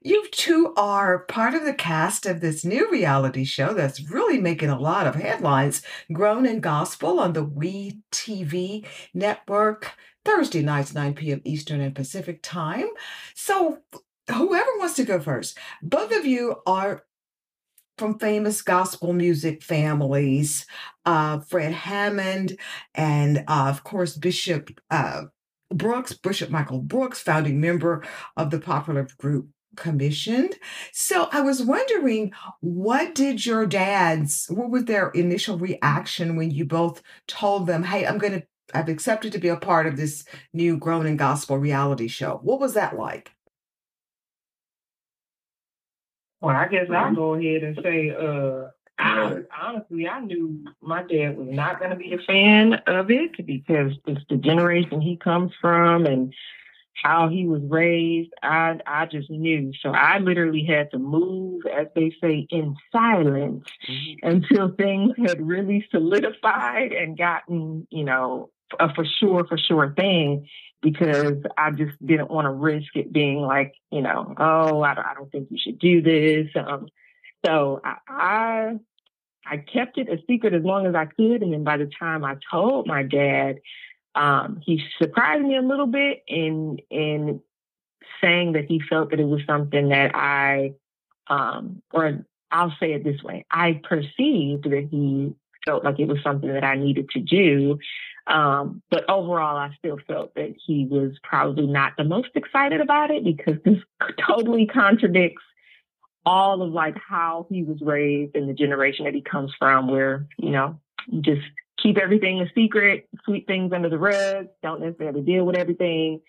You 0.00 0.26
two 0.30 0.72
are 0.76 1.20
part 1.20 1.54
of 1.54 1.64
the 1.64 1.74
cast 1.74 2.26
of 2.26 2.40
this 2.40 2.64
new 2.64 2.90
reality 2.90 3.44
show 3.44 3.74
that's 3.74 4.08
really 4.10 4.38
making 4.38 4.70
a 4.70 4.78
lot 4.78 5.06
of 5.06 5.16
headlines. 5.16 5.82
Grown 6.12 6.46
and 6.46 6.62
Gospel 6.62 7.18
on 7.18 7.32
the 7.32 7.44
WE 7.44 8.00
TV 8.12 8.86
network. 9.12 9.92
Thursday 10.26 10.62
nights, 10.62 10.92
9 10.92 11.14
p.m. 11.14 11.40
Eastern 11.44 11.80
and 11.80 11.94
Pacific 11.94 12.40
time. 12.42 12.88
So, 13.34 13.78
whoever 14.28 14.70
wants 14.78 14.94
to 14.96 15.04
go 15.04 15.20
first, 15.20 15.56
both 15.82 16.12
of 16.12 16.26
you 16.26 16.56
are 16.66 17.04
from 17.96 18.18
famous 18.18 18.60
gospel 18.60 19.12
music 19.12 19.62
families 19.62 20.66
uh, 21.06 21.38
Fred 21.40 21.72
Hammond, 21.72 22.58
and 22.94 23.38
uh, 23.46 23.68
of 23.68 23.84
course, 23.84 24.16
Bishop 24.16 24.80
uh, 24.90 25.22
Brooks, 25.72 26.12
Bishop 26.12 26.50
Michael 26.50 26.80
Brooks, 26.80 27.20
founding 27.20 27.60
member 27.60 28.04
of 28.36 28.50
the 28.50 28.58
popular 28.58 29.08
group 29.18 29.48
commissioned. 29.76 30.56
So 30.92 31.28
I 31.30 31.42
was 31.42 31.62
wondering, 31.62 32.32
what 32.60 33.14
did 33.14 33.46
your 33.46 33.66
dads, 33.66 34.46
what 34.48 34.70
was 34.70 34.86
their 34.86 35.10
initial 35.10 35.58
reaction 35.58 36.34
when 36.34 36.50
you 36.50 36.64
both 36.64 37.02
told 37.28 37.66
them, 37.66 37.84
hey, 37.84 38.06
I'm 38.06 38.18
going 38.18 38.32
to 38.32 38.46
I've 38.74 38.88
accepted 38.88 39.32
to 39.32 39.38
be 39.38 39.48
a 39.48 39.56
part 39.56 39.86
of 39.86 39.96
this 39.96 40.24
new 40.52 40.76
Grown 40.76 41.06
and 41.06 41.18
Gospel 41.18 41.58
reality 41.58 42.08
show. 42.08 42.40
What 42.42 42.60
was 42.60 42.74
that 42.74 42.96
like? 42.96 43.32
Well, 46.40 46.54
I 46.54 46.68
guess 46.68 46.86
I'll 46.94 47.14
go 47.14 47.34
ahead 47.34 47.62
and 47.62 47.78
say, 47.82 48.10
uh, 48.10 48.68
I, 48.98 49.38
honestly, 49.60 50.06
I 50.06 50.20
knew 50.20 50.64
my 50.80 51.02
dad 51.02 51.36
was 51.36 51.48
not 51.50 51.78
going 51.78 51.90
to 51.90 51.96
be 51.96 52.14
a 52.14 52.18
fan 52.18 52.74
of 52.86 53.10
it 53.10 53.46
because 53.46 53.92
it's 54.06 54.24
the 54.28 54.36
generation 54.36 55.00
he 55.00 55.16
comes 55.16 55.52
from 55.60 56.06
and 56.06 56.32
how 57.02 57.28
he 57.28 57.46
was 57.46 57.62
raised. 57.68 58.32
I 58.42 58.78
I 58.86 59.06
just 59.06 59.30
knew. 59.30 59.72
So 59.82 59.90
I 59.90 60.18
literally 60.18 60.64
had 60.64 60.90
to 60.92 60.98
move, 60.98 61.62
as 61.66 61.88
they 61.94 62.12
say, 62.22 62.46
in 62.50 62.76
silence 62.90 63.64
mm-hmm. 63.88 64.28
until 64.28 64.74
things 64.76 65.12
had 65.18 65.46
really 65.46 65.86
solidified 65.90 66.92
and 66.92 67.18
gotten, 67.18 67.86
you 67.90 68.04
know, 68.04 68.50
a 68.78 68.92
for 68.94 69.04
sure, 69.04 69.46
for 69.46 69.58
sure 69.58 69.92
thing 69.96 70.48
because 70.82 71.42
I 71.56 71.70
just 71.70 71.94
didn't 72.04 72.30
want 72.30 72.44
to 72.44 72.50
risk 72.50 72.94
it 72.94 73.12
being 73.12 73.38
like, 73.40 73.74
you 73.90 74.02
know, 74.02 74.34
oh, 74.36 74.82
I 74.82 74.94
don't, 74.94 75.06
I 75.06 75.14
don't 75.14 75.30
think 75.32 75.48
you 75.50 75.58
should 75.58 75.78
do 75.78 76.02
this. 76.02 76.48
Um, 76.54 76.88
so 77.44 77.80
I, 77.84 77.96
I, 78.08 78.72
I 79.46 79.56
kept 79.58 79.98
it 79.98 80.08
a 80.08 80.18
secret 80.28 80.54
as 80.54 80.62
long 80.62 80.86
as 80.86 80.94
I 80.94 81.06
could, 81.06 81.42
and 81.42 81.52
then 81.52 81.64
by 81.64 81.76
the 81.76 81.90
time 81.98 82.24
I 82.24 82.36
told 82.50 82.86
my 82.86 83.02
dad, 83.02 83.56
um, 84.14 84.60
he 84.64 84.82
surprised 84.98 85.44
me 85.44 85.56
a 85.56 85.62
little 85.62 85.86
bit 85.86 86.22
in 86.26 86.78
in 86.90 87.40
saying 88.20 88.52
that 88.52 88.64
he 88.66 88.80
felt 88.88 89.10
that 89.10 89.20
it 89.20 89.26
was 89.26 89.42
something 89.46 89.90
that 89.90 90.14
I, 90.14 90.72
um, 91.28 91.82
or 91.92 92.24
I'll 92.50 92.74
say 92.80 92.92
it 92.92 93.04
this 93.04 93.22
way, 93.22 93.44
I 93.50 93.80
perceived 93.82 94.64
that 94.64 94.88
he 94.90 95.34
felt 95.66 95.84
like 95.84 95.98
it 95.98 96.08
was 96.08 96.18
something 96.22 96.52
that 96.52 96.64
I 96.64 96.76
needed 96.76 97.10
to 97.10 97.20
do. 97.20 97.78
Um, 98.26 98.82
but 98.90 99.08
overall, 99.10 99.56
I 99.56 99.70
still 99.78 99.98
felt 100.06 100.34
that 100.34 100.54
he 100.64 100.86
was 100.90 101.12
probably 101.22 101.66
not 101.66 101.92
the 101.96 102.04
most 102.04 102.30
excited 102.34 102.80
about 102.80 103.10
it 103.10 103.24
because 103.24 103.56
this 103.64 103.78
totally 104.26 104.66
contradicts 104.66 105.42
all 106.24 106.62
of 106.62 106.72
like 106.72 106.96
how 107.08 107.46
he 107.50 107.62
was 107.62 107.80
raised 107.80 108.34
and 108.34 108.48
the 108.48 108.54
generation 108.54 109.04
that 109.04 109.14
he 109.14 109.22
comes 109.22 109.52
from, 109.58 109.88
where, 109.88 110.26
you 110.38 110.50
know, 110.50 110.80
you 111.08 111.22
just 111.22 111.42
keep 111.80 111.98
everything 111.98 112.40
a 112.40 112.50
secret, 112.54 113.08
sweep 113.24 113.46
things 113.46 113.72
under 113.72 113.88
the 113.88 113.98
rug, 113.98 114.48
don't 114.62 114.80
necessarily 114.80 115.22
deal 115.22 115.44
with 115.44 115.56
everything, 115.56 116.20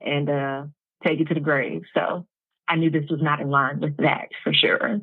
and 0.00 0.28
uh, 0.28 0.64
take 1.04 1.20
it 1.20 1.28
to 1.28 1.34
the 1.34 1.40
grave. 1.40 1.82
So 1.94 2.26
I 2.66 2.76
knew 2.76 2.90
this 2.90 3.08
was 3.08 3.22
not 3.22 3.40
in 3.40 3.50
line 3.50 3.78
with 3.78 3.96
that 3.98 4.28
for 4.42 4.52
sure. 4.52 5.00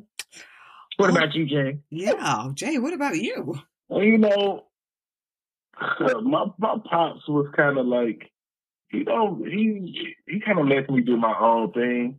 What 0.98 1.10
oh, 1.10 1.16
about 1.16 1.34
you, 1.34 1.46
Jay? 1.46 1.78
Yeah, 1.88 2.50
Jay, 2.54 2.78
what 2.78 2.92
about 2.92 3.16
you? 3.16 3.58
Well, 3.92 4.04
you 4.04 4.16
know, 4.16 4.64
my 6.22 6.46
my 6.56 6.76
pops 6.90 7.28
was 7.28 7.52
kind 7.54 7.76
of 7.76 7.84
like, 7.84 8.32
you 8.90 9.04
know, 9.04 9.38
he 9.44 10.16
he 10.26 10.40
kind 10.40 10.58
of 10.58 10.66
lets 10.66 10.88
me 10.88 11.02
do 11.02 11.18
my 11.18 11.34
own 11.38 11.72
thing. 11.72 12.18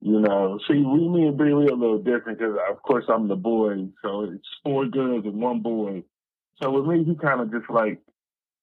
You 0.00 0.20
know, 0.20 0.58
see, 0.66 0.78
we, 0.78 1.08
me 1.08 1.26
and 1.26 1.38
we 1.38 1.50
a 1.50 1.74
little 1.74 1.98
different 1.98 2.38
because, 2.38 2.56
of 2.70 2.80
course, 2.80 3.04
I'm 3.06 3.28
the 3.28 3.36
boy, 3.36 3.88
so 4.02 4.22
it's 4.22 4.48
four 4.64 4.86
girls 4.86 5.26
and 5.26 5.42
one 5.42 5.60
boy. 5.60 6.04
So 6.62 6.70
with 6.70 6.86
me, 6.86 7.04
he 7.04 7.14
kind 7.16 7.42
of 7.42 7.52
just 7.52 7.68
like, 7.68 8.00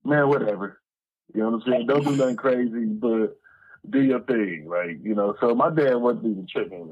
man, 0.04 0.28
whatever. 0.28 0.82
You 1.36 1.42
know 1.42 1.52
what 1.52 1.62
I'm 1.64 1.72
saying? 1.72 1.86
Don't 1.86 2.06
do 2.06 2.16
nothing 2.16 2.38
crazy, 2.38 2.86
but 2.86 3.38
do 3.88 4.02
your 4.02 4.22
thing. 4.22 4.66
Like, 4.68 4.98
you 5.04 5.14
know, 5.14 5.36
so 5.40 5.54
my 5.54 5.70
dad 5.70 5.94
wasn't 5.98 6.26
even 6.26 6.48
tripping. 6.52 6.92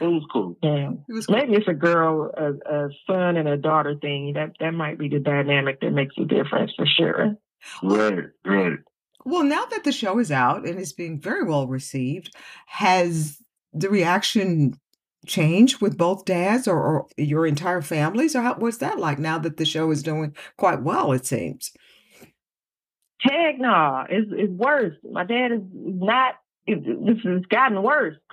It 0.00 0.06
was 0.06 0.24
cool. 0.32 0.56
Yeah. 0.62 0.90
It 1.08 1.12
was 1.12 1.26
cool. 1.26 1.36
Maybe 1.36 1.54
it's 1.54 1.68
a 1.68 1.74
girl, 1.74 2.30
a, 2.36 2.52
a, 2.52 2.88
son, 3.06 3.36
and 3.36 3.48
a 3.48 3.56
daughter 3.56 3.96
thing. 4.00 4.32
That 4.34 4.52
that 4.60 4.72
might 4.72 4.98
be 4.98 5.08
the 5.08 5.18
dynamic 5.18 5.80
that 5.80 5.90
makes 5.90 6.14
a 6.18 6.24
difference 6.24 6.72
for 6.76 6.86
sure. 6.86 7.36
Right, 7.82 8.24
right. 8.44 8.78
Well, 9.24 9.42
now 9.42 9.64
that 9.66 9.84
the 9.84 9.92
show 9.92 10.18
is 10.18 10.30
out 10.30 10.66
and 10.66 10.78
is 10.78 10.92
being 10.92 11.20
very 11.20 11.42
well 11.42 11.66
received, 11.66 12.34
has 12.66 13.38
the 13.72 13.90
reaction 13.90 14.78
changed 15.26 15.80
with 15.80 15.98
both 15.98 16.24
dads 16.24 16.66
or, 16.66 16.80
or 16.80 17.06
your 17.16 17.46
entire 17.46 17.82
families? 17.82 18.34
Or 18.34 18.42
how, 18.42 18.54
what's 18.54 18.78
that 18.78 18.98
like 18.98 19.18
now 19.18 19.38
that 19.38 19.56
the 19.56 19.64
show 19.64 19.90
is 19.90 20.02
doing 20.02 20.34
quite 20.56 20.82
well, 20.82 21.12
it 21.12 21.26
seems? 21.26 21.72
Heck 23.20 23.58
no, 23.58 24.06
it's, 24.08 24.30
it's 24.32 24.52
worse. 24.52 24.94
My 25.10 25.24
dad 25.24 25.52
is 25.52 25.60
not, 25.72 26.36
it, 26.66 26.84
this 26.84 27.18
has 27.24 27.42
gotten 27.50 27.82
worse. 27.82 28.16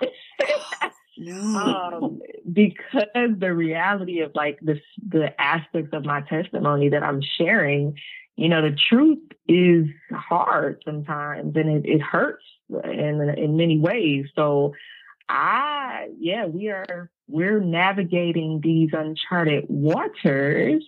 no. 1.18 1.58
Um, 1.58 2.20
because 2.52 3.30
the 3.38 3.54
reality 3.54 4.20
of 4.20 4.32
like 4.34 4.58
this, 4.60 4.78
the 5.08 5.38
aspects 5.40 5.90
of 5.92 6.04
my 6.04 6.20
testimony 6.22 6.88
that 6.90 7.02
I'm 7.02 7.22
sharing 7.38 7.96
you 8.36 8.50
know, 8.50 8.62
the 8.62 8.76
truth 8.88 9.18
is 9.48 9.86
hard 10.12 10.82
sometimes 10.84 11.56
and 11.56 11.84
it, 11.84 11.88
it 11.88 12.02
hurts 12.02 12.44
in, 12.84 13.34
in 13.36 13.56
many 13.56 13.78
ways. 13.78 14.26
So 14.34 14.74
I, 15.28 16.08
yeah, 16.18 16.44
we 16.44 16.68
are, 16.68 17.10
we're 17.28 17.60
navigating 17.60 18.60
these 18.62 18.90
uncharted 18.92 19.64
waters. 19.68 20.84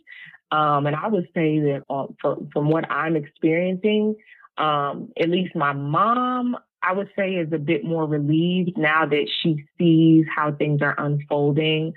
Um, 0.52 0.86
and 0.86 0.94
I 0.94 1.08
would 1.08 1.28
say 1.34 1.58
that 1.60 1.84
uh, 1.88 2.06
from, 2.20 2.50
from 2.52 2.68
what 2.68 2.90
I'm 2.90 3.16
experiencing, 3.16 4.16
um, 4.58 5.10
at 5.18 5.30
least 5.30 5.56
my 5.56 5.72
mom, 5.72 6.56
I 6.88 6.92
would 6.92 7.10
say 7.14 7.34
is 7.34 7.52
a 7.52 7.58
bit 7.58 7.84
more 7.84 8.06
relieved 8.06 8.78
now 8.78 9.04
that 9.04 9.28
she 9.42 9.64
sees 9.76 10.24
how 10.34 10.52
things 10.52 10.80
are 10.80 10.94
unfolding. 10.96 11.92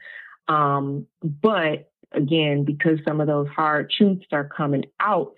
Um, 0.49 1.07
but 1.21 1.89
again, 2.11 2.65
because 2.65 2.99
some 3.07 3.21
of 3.21 3.27
those 3.27 3.47
hard 3.47 3.89
truths 3.89 4.25
are 4.33 4.43
coming 4.43 4.83
out 4.99 5.35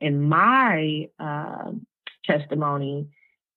in 0.00 0.22
my 0.22 1.08
uh, 1.18 1.72
testimony, 2.24 3.08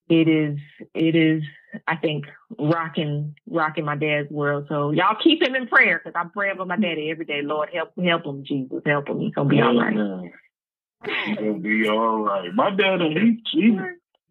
it 0.10 0.28
is 0.28 0.58
it 0.96 1.16
is 1.16 1.44
I 1.88 1.96
think 1.96 2.26
rocking 2.58 3.36
rocking 3.48 3.86
my 3.86 3.96
dad's 3.96 4.32
world. 4.32 4.66
So 4.68 4.92
y'all 4.92 5.18
keep 5.24 5.44
him 5.44 5.54
in 5.54 5.68
prayer 5.68 6.02
because 6.04 6.20
I'm 6.20 6.32
praying 6.32 6.58
for 6.58 6.66
my 6.66 6.78
daddy 6.78 7.12
every 7.12 7.26
day. 7.26 7.42
Lord 7.44 7.70
help 7.72 7.92
help 8.04 8.26
him, 8.26 8.44
Jesus 8.44 8.82
help 8.84 9.10
him. 9.10 9.20
He's 9.20 9.34
gonna 9.36 9.50
be 9.50 9.62
all 9.62 9.80
right. 9.80 10.32
Gonna 11.38 11.60
be 11.60 11.88
all 11.88 12.24
right. 12.24 12.52
My 12.54 12.72
dad 12.72 13.02
he 13.02 13.44
he 13.52 13.78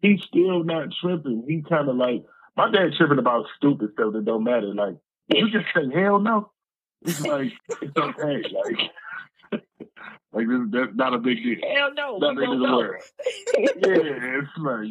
he's 0.05 0.23
still 0.23 0.63
not 0.63 0.89
tripping. 1.01 1.43
He 1.47 1.63
kind 1.67 1.89
of 1.89 1.95
like 1.95 2.23
my 2.55 2.71
dad 2.71 2.93
tripping 2.97 3.19
about 3.19 3.45
stupid 3.57 3.91
stuff 3.93 4.13
that 4.13 4.25
don't 4.25 4.43
matter. 4.43 4.73
Like 4.73 4.95
you 5.27 5.49
just 5.49 5.65
say 5.75 5.93
hell 5.93 6.19
no. 6.19 6.51
It's 7.01 7.21
like 7.21 7.51
it's 7.81 7.97
okay. 7.97 8.43
Like 8.51 9.61
like 10.33 10.47
this, 10.47 10.59
that's 10.71 10.95
not 10.95 11.13
a 11.13 11.17
big 11.17 11.37
deal. 11.43 11.57
Hell 11.75 11.93
no, 11.93 12.17
not 12.17 12.35
don't 12.35 12.61
know. 12.61 12.81
yeah, 13.57 14.39
it's 14.39 14.49
like 14.57 14.87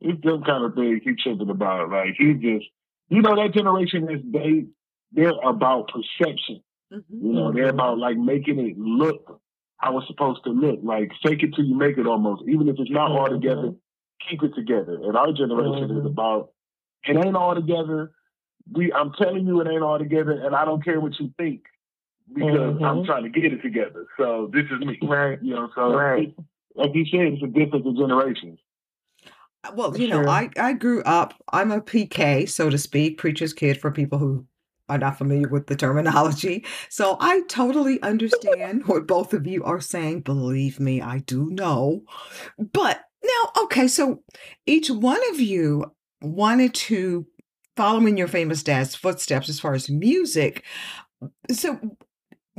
it's 0.00 0.22
them 0.22 0.42
kind 0.42 0.64
of 0.64 0.74
things 0.74 1.00
he 1.04 1.14
tripping 1.22 1.50
about. 1.50 1.90
Like 1.90 2.14
he 2.18 2.34
just, 2.34 2.66
you 3.08 3.22
know, 3.22 3.36
that 3.36 3.54
generation 3.54 4.10
is 4.10 4.20
they 4.24 4.66
they're 5.12 5.32
about 5.42 5.88
perception. 5.88 6.62
Mm-hmm. 6.92 7.26
You 7.26 7.32
know, 7.32 7.52
they're 7.52 7.68
about 7.68 7.98
like 7.98 8.16
making 8.16 8.58
it 8.58 8.78
look 8.78 9.40
how 9.78 9.98
it's 9.98 10.06
supposed 10.08 10.44
to 10.44 10.50
look. 10.50 10.80
Like 10.82 11.10
fake 11.22 11.42
it 11.42 11.54
till 11.54 11.64
you 11.64 11.76
make 11.76 11.98
it 11.98 12.06
almost. 12.06 12.42
Even 12.48 12.68
if 12.68 12.76
it's 12.78 12.90
not 12.90 13.10
mm-hmm. 13.10 13.18
all 13.18 13.28
together, 13.28 13.72
keep 14.28 14.42
it 14.42 14.54
together. 14.54 14.94
And 15.02 15.16
our 15.16 15.32
generation 15.32 15.88
mm-hmm. 15.88 16.00
is 16.00 16.06
about 16.06 16.50
it 17.06 17.16
ain't 17.16 17.36
all 17.36 17.54
together 17.54 18.12
we 18.72 18.92
I'm 18.92 19.12
telling 19.18 19.46
you 19.46 19.60
it 19.60 19.68
ain't 19.68 19.82
all 19.82 19.98
together 19.98 20.32
and 20.32 20.54
I 20.54 20.64
don't 20.64 20.84
care 20.84 21.00
what 21.00 21.18
you 21.18 21.30
think 21.36 21.62
because 22.32 22.54
mm-hmm. 22.54 22.84
I'm 22.84 23.04
trying 23.04 23.24
to 23.24 23.28
get 23.28 23.52
it 23.52 23.62
together. 23.62 24.06
So 24.18 24.50
this 24.52 24.64
is 24.64 24.80
me. 24.80 24.98
Right. 25.02 25.38
You 25.42 25.54
know, 25.54 25.68
so 25.74 25.94
right. 25.94 26.34
like 26.74 26.94
you 26.94 27.04
said, 27.06 27.34
it's 27.34 27.42
a 27.42 27.46
difference 27.46 27.84
in 27.86 27.96
generations. 27.96 28.58
Well, 29.74 29.96
you 29.96 30.08
sure. 30.08 30.24
know, 30.24 30.30
I, 30.30 30.50
I 30.58 30.74
grew 30.74 31.02
up, 31.04 31.34
I'm 31.50 31.70
a 31.70 31.80
PK, 31.80 32.48
so 32.48 32.68
to 32.68 32.76
speak, 32.76 33.16
preacher's 33.16 33.54
kid 33.54 33.80
for 33.80 33.90
people 33.90 34.18
who 34.18 34.46
are 34.90 34.98
not 34.98 35.16
familiar 35.16 35.48
with 35.48 35.68
the 35.68 35.76
terminology. 35.76 36.64
So 36.90 37.16
I 37.18 37.42
totally 37.48 38.00
understand 38.02 38.86
what 38.86 39.06
both 39.06 39.32
of 39.32 39.46
you 39.46 39.64
are 39.64 39.80
saying. 39.80 40.20
Believe 40.20 40.78
me, 40.78 41.00
I 41.00 41.18
do 41.18 41.50
know. 41.50 42.02
But 42.58 43.00
now, 43.24 43.62
okay, 43.64 43.88
so 43.88 44.22
each 44.66 44.90
one 44.90 45.20
of 45.30 45.40
you 45.40 45.92
wanted 46.20 46.74
to 46.74 47.26
follow 47.76 48.06
in 48.06 48.16
your 48.16 48.28
famous 48.28 48.62
dad's 48.62 48.94
footsteps 48.94 49.48
as 49.48 49.60
far 49.60 49.74
as 49.74 49.90
music. 49.90 50.62
So 51.50 51.96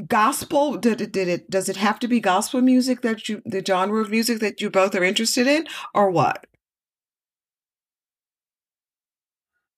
gospel 0.07 0.75
did 0.75 0.99
it 0.99 1.11
did 1.11 1.27
it 1.27 1.49
does 1.49 1.69
it 1.69 1.77
have 1.77 1.99
to 1.99 2.07
be 2.07 2.19
gospel 2.19 2.61
music 2.61 3.01
that 3.01 3.29
you 3.29 3.41
the 3.45 3.63
genre 3.65 4.01
of 4.01 4.09
music 4.09 4.39
that 4.39 4.59
you 4.59 4.69
both 4.69 4.93
are 4.93 5.05
interested 5.05 5.47
in 5.47 5.65
or 5.93 6.11
what 6.11 6.45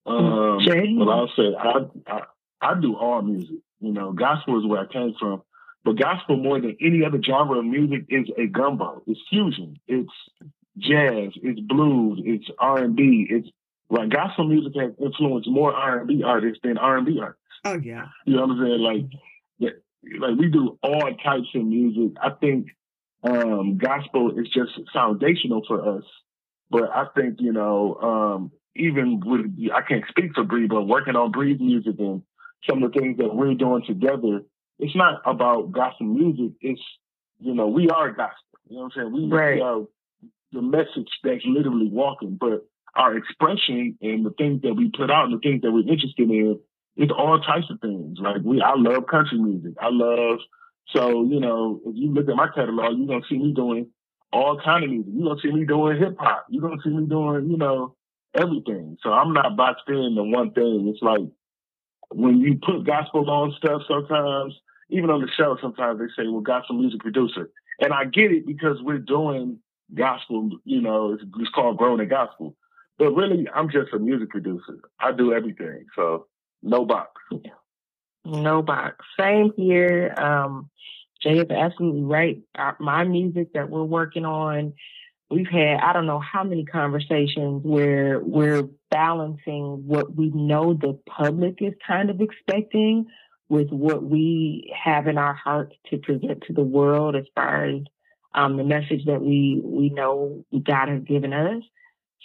um, 0.08 0.58
well 0.98 1.12
i'll 1.12 1.32
say 1.36 1.54
I, 1.56 1.86
I 2.08 2.22
i 2.62 2.80
do 2.80 2.96
all 2.96 3.22
music 3.22 3.58
you 3.80 3.92
know 3.92 4.12
gospel 4.12 4.60
is 4.60 4.66
where 4.66 4.82
i 4.82 4.92
came 4.92 5.14
from 5.20 5.44
but 5.86 6.00
gospel 6.00 6.38
more 6.38 6.60
than 6.60 6.76
any 6.82 7.06
other 7.06 7.22
genre 7.22 7.60
of 7.60 7.66
music 7.66 8.06
is 8.10 8.26
a 8.40 8.48
gumbo 8.48 9.04
it's 9.06 9.20
fusion 9.30 9.78
it's 9.88 10.12
jazz 10.78 11.32
it's 11.42 11.60
blues 11.62 12.22
it's 12.24 12.50
r&b 12.60 13.28
it's 13.30 13.50
like 13.90 14.10
gospel 14.10 14.48
music 14.48 14.74
has 14.80 14.92
influenced 15.00 15.50
more 15.50 15.74
R 15.74 16.00
and 16.00 16.08
B 16.08 16.24
artists 16.24 16.60
than 16.64 16.78
R 16.78 16.98
and 16.98 17.06
B 17.06 17.20
artists. 17.22 17.42
Oh 17.64 17.78
yeah. 17.78 18.08
You 18.26 18.36
know 18.36 18.46
what 18.46 18.52
I'm 18.52 18.66
saying? 18.66 18.80
Like, 18.80 19.72
like 20.20 20.38
we 20.38 20.50
do 20.50 20.78
all 20.84 21.10
types 21.24 21.48
of 21.56 21.64
music. 21.64 22.18
I 22.22 22.32
think 22.32 22.68
um, 23.24 23.78
gospel 23.78 24.38
is 24.38 24.48
just 24.50 24.72
foundational 24.94 25.64
for 25.68 25.98
us. 25.98 26.04
But 26.70 26.90
I 26.94 27.06
think 27.16 27.38
you 27.40 27.54
know, 27.54 27.96
um, 28.02 28.52
even 28.76 29.22
with 29.24 29.46
I 29.74 29.82
can't 29.82 30.04
speak 30.10 30.34
for 30.36 30.44
Bree, 30.44 30.68
but 30.68 30.84
working 30.84 31.16
on 31.16 31.32
Bree's 31.32 31.60
music 31.60 31.96
and 32.00 32.22
some 32.70 32.84
of 32.84 32.92
the 32.92 33.00
things 33.00 33.18
that 33.20 33.34
we're 33.34 33.54
doing 33.54 33.84
together, 33.88 34.42
it's 34.80 34.96
not 34.96 35.22
about 35.26 35.72
gospel 35.72 36.08
music. 36.08 36.58
It's 36.60 36.82
you 37.40 37.54
know, 37.54 37.68
we 37.68 37.90
are 37.90 38.10
gospel. 38.12 38.36
You 38.68 38.76
know 38.76 38.84
what 38.84 38.94
I'm 38.98 39.04
saying? 39.04 39.14
We, 39.14 39.34
right. 39.34 39.56
we 39.56 39.62
are 39.62 39.86
the 40.52 40.62
message 40.62 41.10
that's 41.24 41.44
literally 41.46 41.90
walking, 41.90 42.38
but 42.40 42.66
our 42.96 43.16
expression 43.16 43.98
and 44.02 44.26
the 44.26 44.32
things 44.38 44.62
that 44.64 44.74
we 44.74 44.90
put 44.96 45.12
out 45.12 45.26
and 45.26 45.34
the 45.34 45.40
things 45.40 45.62
that 45.62 45.72
we're 45.72 45.82
interested 45.82 46.30
in, 46.30 46.60
it's 46.96 47.12
all 47.12 47.40
types 47.40 47.68
of 47.70 47.80
things. 47.80 48.18
Like 48.20 48.38
we, 48.44 48.62
I 48.62 48.74
love 48.76 49.08
country 49.08 49.38
music. 49.38 49.74
I 49.80 49.90
love, 49.92 50.40
so, 50.90 51.24
you 51.26 51.40
know, 51.40 51.80
if 51.86 51.96
you 51.96 52.12
look 52.12 52.30
at 52.30 52.36
my 52.36 52.48
catalog, 52.48 52.98
you're 52.98 53.20
to 53.20 53.26
see 53.30 53.38
me 53.38 53.54
doing 53.54 53.88
all 54.34 54.60
kind 54.64 54.84
of 54.84 54.90
music. 54.90 55.14
You're 55.16 55.30
gonna 55.30 55.42
see 55.42 55.52
me 55.52 55.66
doing 55.66 55.98
hip 55.98 56.16
hop. 56.20 56.48
You're 56.50 56.68
gonna 56.68 56.82
see 56.84 56.90
me 56.90 57.06
doing, 57.06 57.50
you 57.52 57.58
know, 57.58 57.96
everything. 58.34 58.98
So 59.04 59.12
I'm 59.12 59.34
not 59.34 59.56
boxed 59.56 59.88
in 59.88 60.16
to 60.16 60.24
one 60.24 60.52
thing. 60.52 60.92
It's 60.94 61.02
like 61.02 61.22
when 62.10 62.40
you 62.40 62.60
put 62.66 62.86
gospel 62.86 63.30
on 63.30 63.54
stuff 63.58 63.82
sometimes, 63.88 64.54
even 64.90 65.10
on 65.10 65.22
the 65.22 65.28
show, 65.38 65.58
sometimes 65.62 66.00
they 66.00 66.08
say, 66.16 66.28
well, 66.28 66.42
gospel 66.42 66.78
music 66.78 67.02
producer. 67.02 67.50
And 67.80 67.94
I 67.94 68.06
get 68.06 68.32
it 68.32 68.48
because 68.48 68.78
we're 68.82 68.98
doing 68.98 69.60
gospel, 69.94 70.50
you 70.64 70.82
know, 70.82 71.14
it's, 71.14 71.24
it's 71.40 71.50
called 71.52 71.78
growing 71.78 72.02
in 72.02 72.10
gospel. 72.10 72.56
But 72.98 73.12
really, 73.12 73.48
I'm 73.54 73.70
just 73.70 73.94
a 73.94 74.00
music 74.00 74.30
producer. 74.30 74.80
I 75.00 75.12
do 75.12 75.34
everything. 75.34 75.86
So 75.96 76.28
no 76.64 76.86
box. 76.86 77.12
No 78.26 78.62
box. 78.62 79.06
Same 79.20 79.52
here. 79.56 80.14
Um, 80.18 80.70
Jay 81.22 81.40
is 81.40 81.50
absolutely 81.50 82.04
right. 82.04 82.42
My 82.80 83.04
music 83.04 83.54
that 83.54 83.70
we're 83.70 83.84
working 83.84 84.26
on, 84.26 84.74
we've 85.30 85.48
had 85.48 85.80
I 85.82 85.94
don't 85.94 86.06
know 86.06 86.20
how 86.20 86.44
many 86.44 86.66
conversations 86.66 87.64
where 87.64 88.20
we're 88.20 88.64
balancing 88.90 89.84
what 89.86 90.16
we 90.16 90.30
know 90.30 90.74
the 90.74 91.00
public 91.08 91.58
is 91.62 91.74
kind 91.86 92.10
of 92.10 92.22
expecting 92.22 93.08
with 93.50 93.70
what 93.70 94.04
we 94.04 94.74
have 94.84 95.08
in 95.08 95.18
our 95.18 95.34
hearts 95.34 95.76
to 95.90 95.98
present 95.98 96.44
to 96.48 96.54
the 96.54 96.64
world 96.64 97.16
as 97.16 97.26
far 97.34 97.66
as 97.66 97.82
um, 98.38 98.56
the 98.56 98.64
message 98.64 99.04
that 99.06 99.20
we 99.20 99.60
we 99.64 99.90
know 99.90 100.46
God 100.64 100.90
has 100.90 101.02
given 101.04 101.34
us. 101.34 101.64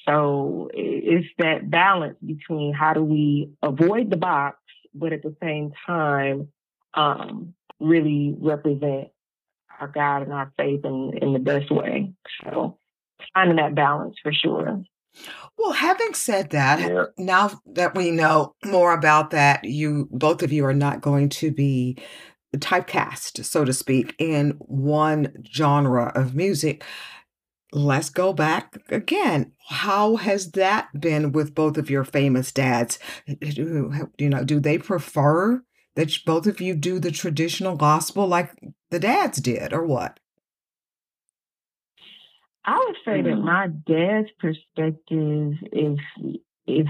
So 0.06 0.68
it's 0.74 1.26
that 1.38 1.70
balance 1.70 2.18
between 2.24 2.74
how 2.74 2.92
do 2.92 3.02
we 3.02 3.50
avoid 3.62 4.10
the 4.10 4.16
box, 4.16 4.58
but 4.94 5.12
at 5.12 5.22
the 5.22 5.34
same 5.42 5.72
time 5.86 6.48
um, 6.94 7.54
really 7.80 8.34
represent 8.38 9.08
our 9.80 9.88
God 9.88 10.22
and 10.22 10.32
our 10.32 10.52
faith 10.58 10.84
in, 10.84 11.16
in 11.22 11.32
the 11.32 11.38
best 11.38 11.70
way. 11.70 12.12
So 12.44 12.78
finding 13.32 13.56
that 13.56 13.74
balance 13.74 14.16
for 14.22 14.32
sure. 14.32 14.82
Well, 15.56 15.72
having 15.72 16.14
said 16.14 16.50
that, 16.50 16.80
Yeah. 16.80 17.04
now 17.16 17.50
that 17.66 17.94
we 17.94 18.10
know 18.10 18.54
more 18.64 18.92
about 18.92 19.30
that, 19.30 19.64
you 19.64 20.08
both 20.10 20.42
of 20.42 20.52
you 20.52 20.64
are 20.66 20.74
not 20.74 21.00
going 21.00 21.28
to 21.30 21.50
be 21.50 21.96
typecast, 22.59 23.44
so 23.44 23.64
to 23.64 23.72
speak, 23.72 24.14
in 24.18 24.53
one 24.61 25.44
genre 25.53 26.12
of 26.14 26.34
music. 26.34 26.84
Let's 27.74 28.11
go 28.11 28.32
back 28.34 28.76
again. 28.90 29.53
How 29.68 30.16
has 30.16 30.50
that 30.53 30.88
been 31.00 31.32
with 31.32 31.55
both 31.55 31.78
of 31.78 31.88
your 31.88 32.05
famous 32.05 32.53
dads? 32.53 32.98
You 34.18 34.28
know, 34.28 34.44
do 34.44 34.61
they 34.61 34.78
prefer 34.78 35.62
that 35.96 36.18
both 36.26 36.46
of 36.46 36.61
you 36.61 36.74
do 36.74 36.98
the 36.98 37.11
traditional 37.11 37.76
gospel 37.76 38.26
like 38.26 38.53
the 38.90 38.98
dads 39.00 39.38
did, 39.40 39.72
or 39.72 39.84
what? 39.86 40.20
I 42.64 42.78
would 42.78 42.96
say 43.05 43.22
that 43.22 43.38
Mhm. 43.38 43.42
my 43.42 43.66
dad's 43.68 44.30
perspective 44.38 45.55
is 45.72 45.98
if 46.66 46.86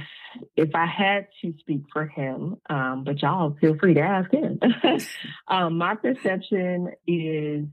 if 0.57 0.71
I 0.75 0.87
had 0.87 1.29
to 1.43 1.55
speak 1.61 1.83
for 1.93 2.07
him, 2.07 2.57
um, 2.69 3.05
but 3.05 3.21
y'all 3.23 3.57
feel 3.61 3.77
free 3.79 3.95
to 3.95 4.01
ask 4.01 4.31
him. 4.31 4.59
um, 5.49 5.79
my 5.79 5.95
perception 5.95 6.93
is 7.07 7.67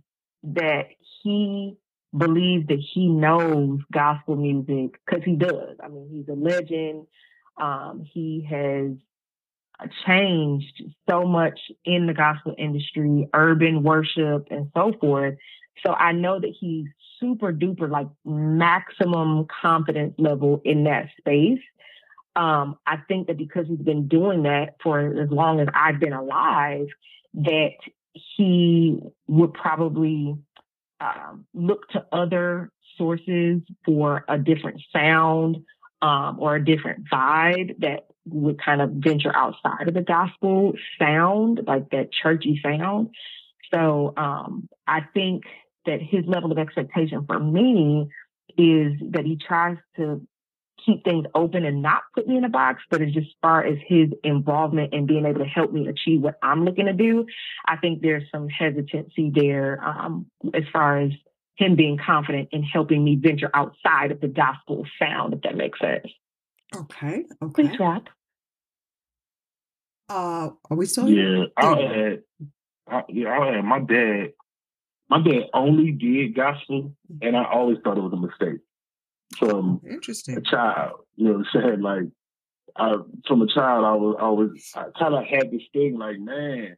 that 0.43 0.87
he 1.23 1.77
believes 2.17 2.67
that 2.67 2.79
he 2.93 3.07
knows 3.07 3.79
gospel 3.91 4.35
music 4.35 4.99
because 5.05 5.23
he 5.23 5.35
does. 5.35 5.77
I 5.83 5.87
mean, 5.89 6.09
he's 6.11 6.27
a 6.27 6.37
legend. 6.37 7.07
Um, 7.57 8.05
he 8.13 8.47
has 8.49 8.91
changed 10.05 10.83
so 11.09 11.23
much 11.25 11.59
in 11.85 12.07
the 12.07 12.13
gospel 12.13 12.55
industry, 12.57 13.27
urban 13.33 13.83
worship, 13.83 14.47
and 14.49 14.71
so 14.75 14.93
forth. 14.99 15.35
So 15.85 15.93
I 15.93 16.11
know 16.11 16.39
that 16.39 16.53
he's 16.59 16.87
super 17.19 17.53
duper 17.53 17.89
like 17.89 18.07
maximum 18.25 19.47
confidence 19.61 20.15
level 20.17 20.61
in 20.65 20.85
that 20.85 21.09
space. 21.17 21.59
Um, 22.39 22.77
I 22.87 22.99
think 23.09 23.27
that 23.27 23.37
because 23.37 23.65
he's 23.67 23.79
been 23.79 24.07
doing 24.07 24.43
that 24.43 24.75
for 24.81 25.21
as 25.21 25.29
long 25.29 25.59
as 25.59 25.67
I've 25.75 25.99
been 25.99 26.13
alive, 26.13 26.87
that 27.33 27.73
he 28.13 28.97
would 29.27 29.53
probably 29.53 30.37
um, 31.01 31.45
look 31.53 31.89
to 31.89 32.05
other 32.13 32.71
sources 32.97 33.59
for 33.85 34.23
a 34.29 34.37
different 34.37 34.81
sound 34.93 35.57
um, 36.01 36.37
or 36.39 36.55
a 36.55 36.63
different 36.63 37.09
vibe 37.11 37.77
that 37.79 38.07
would 38.25 38.63
kind 38.63 38.81
of 38.81 38.91
venture 38.91 39.35
outside 39.35 39.89
of 39.89 39.93
the 39.93 40.01
gospel 40.01 40.71
sound, 40.97 41.59
like 41.67 41.89
that 41.89 42.09
churchy 42.13 42.61
sound. 42.63 43.09
So 43.73 44.13
um, 44.15 44.69
I 44.87 45.01
think 45.13 45.43
that 45.85 45.99
his 46.01 46.23
level 46.25 46.53
of 46.53 46.57
expectation 46.57 47.25
for 47.27 47.37
me 47.37 48.07
is 48.57 48.93
that 49.11 49.25
he 49.25 49.35
tries 49.35 49.77
to 49.97 50.25
keep 50.85 51.03
things 51.03 51.25
open 51.35 51.65
and 51.65 51.81
not 51.81 52.03
put 52.13 52.27
me 52.27 52.37
in 52.37 52.43
a 52.43 52.49
box, 52.49 52.81
but 52.89 53.01
as 53.01 53.11
just 53.13 53.29
far 53.41 53.65
as 53.65 53.77
his 53.87 54.09
involvement 54.23 54.93
and 54.93 55.07
being 55.07 55.25
able 55.25 55.39
to 55.39 55.45
help 55.45 55.71
me 55.71 55.87
achieve 55.87 56.21
what 56.21 56.37
I'm 56.41 56.65
looking 56.65 56.85
to 56.85 56.93
do, 56.93 57.25
I 57.67 57.77
think 57.77 58.01
there's 58.01 58.23
some 58.31 58.47
hesitancy 58.49 59.31
there 59.33 59.81
um, 59.83 60.25
as 60.53 60.63
far 60.71 60.99
as 60.99 61.11
him 61.55 61.75
being 61.75 61.97
confident 61.97 62.49
in 62.51 62.63
helping 62.63 63.03
me 63.03 63.15
venture 63.15 63.51
outside 63.53 64.11
of 64.11 64.21
the 64.21 64.27
gospel 64.27 64.85
sound, 64.97 65.33
if 65.33 65.41
that 65.41 65.55
makes 65.55 65.79
sense. 65.79 66.07
Okay, 66.75 67.25
okay. 67.41 67.53
Please 67.53 67.79
wrap. 67.79 68.07
Uh, 70.07 70.49
are 70.69 70.77
we 70.77 70.85
still 70.85 71.05
here? 71.05 71.37
Yeah, 71.37 71.45
I 71.57 71.69
had, 71.69 72.23
I, 72.87 73.03
yeah, 73.09 73.29
I 73.29 73.55
had 73.55 73.65
my 73.65 73.79
dad. 73.79 74.33
My 75.09 75.21
dad 75.21 75.49
only 75.53 75.91
did 75.91 76.35
gospel, 76.35 76.93
and 77.21 77.35
I 77.35 77.43
always 77.43 77.77
thought 77.83 77.97
it 77.97 78.01
was 78.01 78.13
a 78.13 78.17
mistake 78.17 78.61
from 79.37 79.81
a 79.85 79.93
Interesting. 79.93 80.43
child. 80.43 81.01
You 81.15 81.25
know 81.25 81.31
what 81.39 81.45
I'm 81.53 81.61
saying? 81.61 81.81
Like, 81.81 82.03
I, 82.75 82.95
from 83.27 83.41
a 83.41 83.47
child, 83.47 83.85
I 83.85 83.93
was, 83.95 84.15
I 84.19 84.29
was, 84.29 84.71
I 84.75 84.85
kind 84.97 85.13
of 85.13 85.25
had 85.25 85.51
this 85.51 85.63
thing, 85.73 85.97
like, 85.97 86.19
man, 86.19 86.77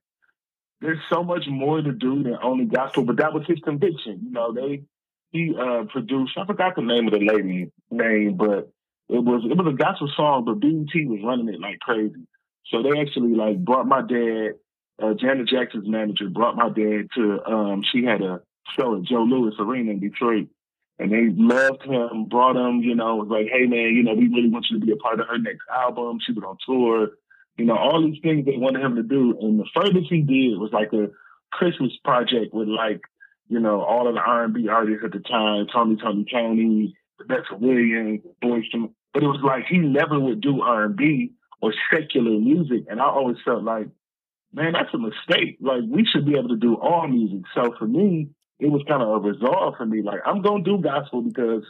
there's 0.80 1.00
so 1.12 1.24
much 1.24 1.46
more 1.48 1.82
to 1.82 1.92
do 1.92 2.24
than 2.24 2.38
only 2.42 2.66
gospel. 2.66 3.06
But 3.06 3.18
that 3.18 3.34
was 3.34 3.44
his 3.48 3.60
conviction. 3.60 4.22
You 4.24 4.32
know, 4.32 4.54
they, 4.54 4.84
he 5.32 5.56
uh, 5.56 5.84
produced. 5.92 6.38
I 6.38 6.46
forgot 6.46 6.76
the 6.76 6.82
name 6.82 7.08
of 7.08 7.14
the 7.14 7.20
lady 7.20 7.72
name, 7.92 8.36
but 8.36 8.72
it 9.08 9.24
was, 9.24 9.44
it 9.46 9.56
was 9.58 9.74
a 9.74 9.78
gospel 9.78 10.12
song. 10.16 10.46
But 10.46 10.60
BET 10.60 11.08
was 11.08 11.22
running 11.24 11.54
it 11.54 11.60
like 11.60 11.80
crazy. 11.80 12.26
So 12.68 12.82
they 12.82 13.00
actually 13.00 13.36
like 13.36 13.64
brought 13.64 13.86
my 13.88 14.02
dad, 14.02 14.54
uh, 15.02 15.14
Janet 15.14 15.48
Jackson's 15.50 15.88
manager, 15.88 16.30
brought 16.30 16.56
my 16.56 16.70
dad 16.70 17.08
to. 17.16 17.40
Um, 17.46 17.84
she 17.92 18.04
had 18.04 18.22
a 18.22 18.42
show 18.76 18.98
at 18.98 19.04
Joe 19.04 19.24
Louis 19.24 19.54
Arena 19.60 19.92
in 19.92 20.00
Detroit, 20.00 20.48
and 21.02 21.12
they 21.12 21.34
loved 21.36 21.82
him. 21.84 22.26
Brought 22.26 22.56
him, 22.56 22.82
you 22.82 22.94
know, 22.94 23.16
was 23.16 23.28
like, 23.28 23.48
hey 23.52 23.66
man, 23.66 23.96
you 23.96 24.04
know, 24.04 24.14
we 24.14 24.28
really 24.28 24.50
want 24.50 24.68
you 24.70 24.80
to 24.80 24.86
be 24.86 24.92
a 24.92 24.96
part 24.98 25.20
of 25.20 25.28
her 25.28 25.40
next 25.40 25.64
album. 25.74 26.20
She 26.24 26.32
was 26.32 26.44
on 26.46 26.58
tour, 26.64 27.10
you 27.58 27.66
know, 27.66 27.76
all 27.76 28.04
these 28.06 28.22
things 28.22 28.46
they 28.46 28.58
wanted 28.58 28.84
him 28.84 28.96
to 28.96 29.04
do. 29.04 29.36
And 29.42 29.60
the 29.60 29.66
furthest 29.74 30.12
he 30.12 30.22
did 30.22 30.60
was 30.60 30.70
like 30.72 30.94
a 30.94 31.10
Christmas 31.52 31.92
project 32.06 32.54
with 32.54 32.68
like, 32.68 33.02
you 33.50 33.60
know, 33.60 33.82
all 33.82 34.08
of 34.08 34.14
the 34.14 34.22
R 34.22 34.44
and 34.44 34.54
B 34.54 34.68
artists 34.70 35.04
at 35.04 35.12
the 35.12 35.20
time, 35.20 35.66
Tommy 35.74 35.98
Tony, 35.98 36.26
Tony, 36.32 36.96
Rebecca 37.20 37.58
Williams, 37.60 38.22
Boyz. 38.44 38.66
But 39.14 39.24
it 39.24 39.28
was 39.28 39.42
like 39.44 39.66
he 39.68 39.80
never 39.80 40.20
would 40.20 40.40
do 40.40 40.62
R 40.62 40.84
and 40.84 40.96
B 40.96 41.34
or 41.62 41.74
secular 41.92 42.40
music. 42.40 42.86
And 42.90 43.02
I 43.02 43.06
always 43.06 43.38
felt 43.44 43.64
like, 43.64 43.88
man, 44.54 44.74
that's 44.74 44.94
a 44.94 45.00
mistake. 45.00 45.58
Like 45.62 45.82
we 45.88 46.06
should 46.06 46.28
be 46.28 46.38
able 46.38 46.50
to 46.50 46.58
do 46.58 46.76
all 46.76 47.08
music. 47.08 47.42
So 47.56 47.74
for 47.80 47.88
me, 47.88 48.30
it 48.62 48.72
was 48.72 48.84
kind 48.88 49.02
of 49.02 49.10
a 49.10 49.18
resolve 49.18 49.74
for 49.76 49.86
me. 49.86 50.02
Like 50.02 50.20
I'm 50.26 50.42
gonna 50.42 50.64
do 50.64 50.78
gospel 50.78 51.24
because 51.24 51.64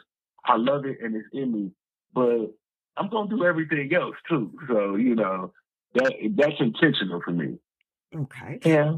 I 0.46 0.58
love 0.58 0.86
it 0.86 0.98
and 1.02 1.16
it's 1.16 1.28
in 1.32 1.52
me. 1.52 1.72
But 2.14 2.54
I'm 2.98 3.10
gonna 3.10 3.30
do 3.30 3.46
everything 3.46 3.94
else 3.96 4.16
too. 4.30 4.52
So, 4.68 4.96
you 4.96 5.16
know, 5.16 5.54
that 5.96 6.14
that's 6.36 6.60
intentional 6.60 7.22
for 7.24 7.32
me. 7.32 7.58
Okay. 8.14 8.60
Yeah. 8.66 8.98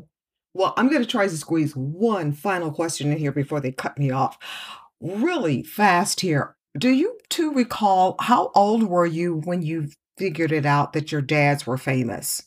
Well, 0.56 0.74
I'm 0.78 0.89
going 0.89 1.02
to 1.02 1.08
try 1.08 1.28
to 1.28 1.38
squeeze 1.38 1.76
one 1.76 2.32
final 2.32 2.72
question 2.72 3.12
in 3.12 3.18
here 3.18 3.32
before 3.32 3.60
they 3.60 3.72
cut 3.72 3.98
me 3.98 4.12
off. 4.12 4.38
Really 5.02 5.64
fast 5.64 6.22
here. 6.22 6.56
Do 6.78 6.89
you 6.89 7.18
two 7.30 7.52
recall 7.54 8.16
how 8.20 8.52
old 8.56 8.84
were 8.84 9.06
you 9.06 9.36
when 9.36 9.62
you 9.62 9.89
figured 10.18 10.52
it 10.52 10.66
out 10.66 10.94
that 10.94 11.12
your 11.12 11.22
dads 11.22 11.66
were 11.66 11.78
famous? 11.78 12.44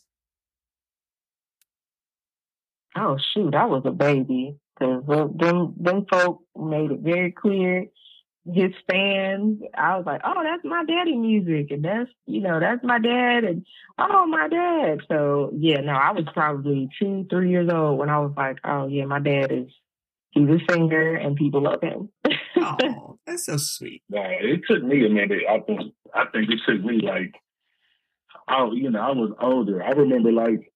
Oh 2.97 3.19
shoot, 3.35 3.55
I 3.55 3.67
was 3.67 3.83
a 3.85 3.91
baby 3.91 4.57
because 4.79 5.05
them 5.37 5.75
them 5.79 6.07
folk 6.11 6.43
made 6.57 6.91
it 6.91 7.01
very 7.01 7.33
clear. 7.33 7.87
His 8.49 8.71
fans, 8.89 9.61
I 9.77 9.97
was 9.97 10.07
like, 10.07 10.21
oh, 10.25 10.41
that's 10.45 10.65
my 10.65 10.85
daddy 10.85 11.17
music, 11.17 11.73
and 11.73 11.85
that's 11.85 12.11
you 12.27 12.41
know 12.41 12.61
that's 12.61 12.85
my 12.85 13.01
dad, 13.01 13.43
and 13.43 13.67
oh 13.99 14.27
my 14.27 14.49
dad. 14.49 15.01
So 15.09 15.51
yeah, 15.57 15.81
no, 15.81 15.93
I 15.93 16.13
was 16.13 16.27
probably 16.33 16.89
two, 17.01 17.27
three 17.29 17.51
years 17.51 17.69
old 17.73 17.99
when 17.99 18.09
I 18.09 18.21
was 18.21 18.33
like, 18.37 18.59
oh 18.65 18.87
yeah, 18.87 19.05
my 19.05 19.19
dad 19.19 19.51
is 19.51 19.67
he's 20.31 20.49
a 20.49 20.73
singer 20.73 21.17
and 21.17 21.35
people 21.35 21.63
love 21.63 21.81
him. 21.83 22.11
Oh, 22.57 23.19
that's 23.27 23.47
so 23.47 23.57
sweet. 23.57 24.03
Nah, 24.09 24.23
it 24.29 24.61
took 24.69 24.83
me 24.83 25.05
a 25.05 25.09
minute. 25.09 25.43
I 25.51 25.59
think 25.61 25.81
I 26.15 26.27
think 26.27 26.51
it 26.51 26.61
took 26.69 26.85
me 26.85 27.01
like 27.01 27.35
I 28.47 28.69
you 28.73 28.91
know, 28.91 29.01
I 29.01 29.11
was 29.11 29.33
older. 29.41 29.83
I 29.83 29.91
remember 29.91 30.31
like 30.31 30.73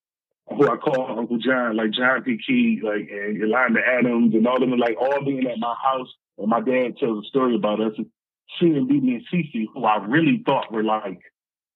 who 0.49 0.69
I 0.69 0.77
call 0.77 1.19
Uncle 1.19 1.37
John, 1.37 1.77
like 1.77 1.91
John 1.91 2.23
P. 2.23 2.37
Kee, 2.45 2.81
like 2.83 3.09
and 3.09 3.37
Yolanda 3.37 3.79
Adams 3.85 4.33
and 4.33 4.47
all 4.47 4.61
of 4.61 4.69
them 4.69 4.79
like 4.79 4.97
all 4.99 5.23
being 5.23 5.47
at 5.47 5.59
my 5.59 5.75
house 5.81 6.09
And 6.37 6.49
my 6.49 6.59
dad 6.59 6.97
tells 6.97 7.25
a 7.25 7.27
story 7.27 7.55
about 7.55 7.81
us 7.81 7.93
seeing 8.59 8.87
BeBe 8.87 9.15
and 9.15 9.25
CeCe, 9.31 9.67
who 9.73 9.85
I 9.85 10.03
really 10.05 10.43
thought 10.45 10.71
were 10.71 10.83
like 10.83 11.21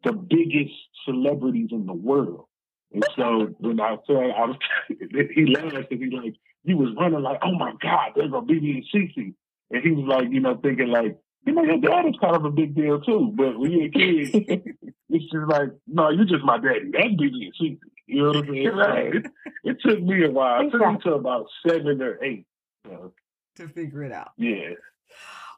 the 0.03 0.13
biggest 0.13 0.73
celebrities 1.05 1.69
in 1.71 1.85
the 1.85 1.93
world. 1.93 2.45
And 2.93 3.05
so 3.15 3.53
when 3.59 3.79
I 3.79 3.97
said 4.07 4.15
I 4.15 4.45
was, 4.45 4.57
he 4.89 5.45
laughed 5.45 5.91
and 5.91 6.03
he 6.03 6.15
like, 6.15 6.35
you 6.63 6.77
was 6.77 6.95
running 6.97 7.21
like, 7.21 7.39
oh 7.43 7.55
my 7.55 7.73
God, 7.81 8.11
there's 8.15 8.29
a 8.29 8.41
BeBe 8.41 8.75
and 8.75 8.85
CeCe. 8.93 9.33
And 9.71 9.83
he 9.83 9.91
was 9.91 10.05
like, 10.07 10.31
you 10.31 10.39
know, 10.39 10.59
thinking 10.61 10.87
like, 10.87 11.17
you 11.45 11.53
know, 11.53 11.63
your 11.63 11.77
dad 11.77 12.07
is 12.07 12.15
kind 12.19 12.35
of 12.35 12.45
a 12.45 12.51
big 12.51 12.75
deal 12.75 12.99
too. 13.01 13.31
But 13.35 13.57
when 13.57 13.71
you're 13.71 13.85
a 13.85 13.89
kid, 13.89 14.75
it's 15.09 15.31
just 15.31 15.47
like, 15.47 15.69
no, 15.87 16.09
you're 16.09 16.25
just 16.25 16.43
my 16.43 16.57
daddy. 16.57 16.91
That's 16.91 17.07
BeBe 17.07 17.45
and 17.45 17.53
CeCe. 17.61 17.79
You 18.07 18.21
know 18.21 18.27
what 18.39 18.47
I 18.47 18.49
mean? 18.49 18.67
Right. 18.69 19.15
It, 19.15 19.25
it 19.63 19.77
took 19.81 20.01
me 20.01 20.25
a 20.25 20.31
while. 20.31 20.65
It 20.67 20.71
took 20.71 20.81
me 20.81 20.97
to 21.03 21.13
about 21.13 21.47
seven 21.67 22.01
or 22.01 22.23
eight. 22.23 22.45
So, 22.85 23.13
To 23.57 23.67
figure 23.67 24.03
it 24.03 24.11
out. 24.11 24.31
yeah. 24.37 24.71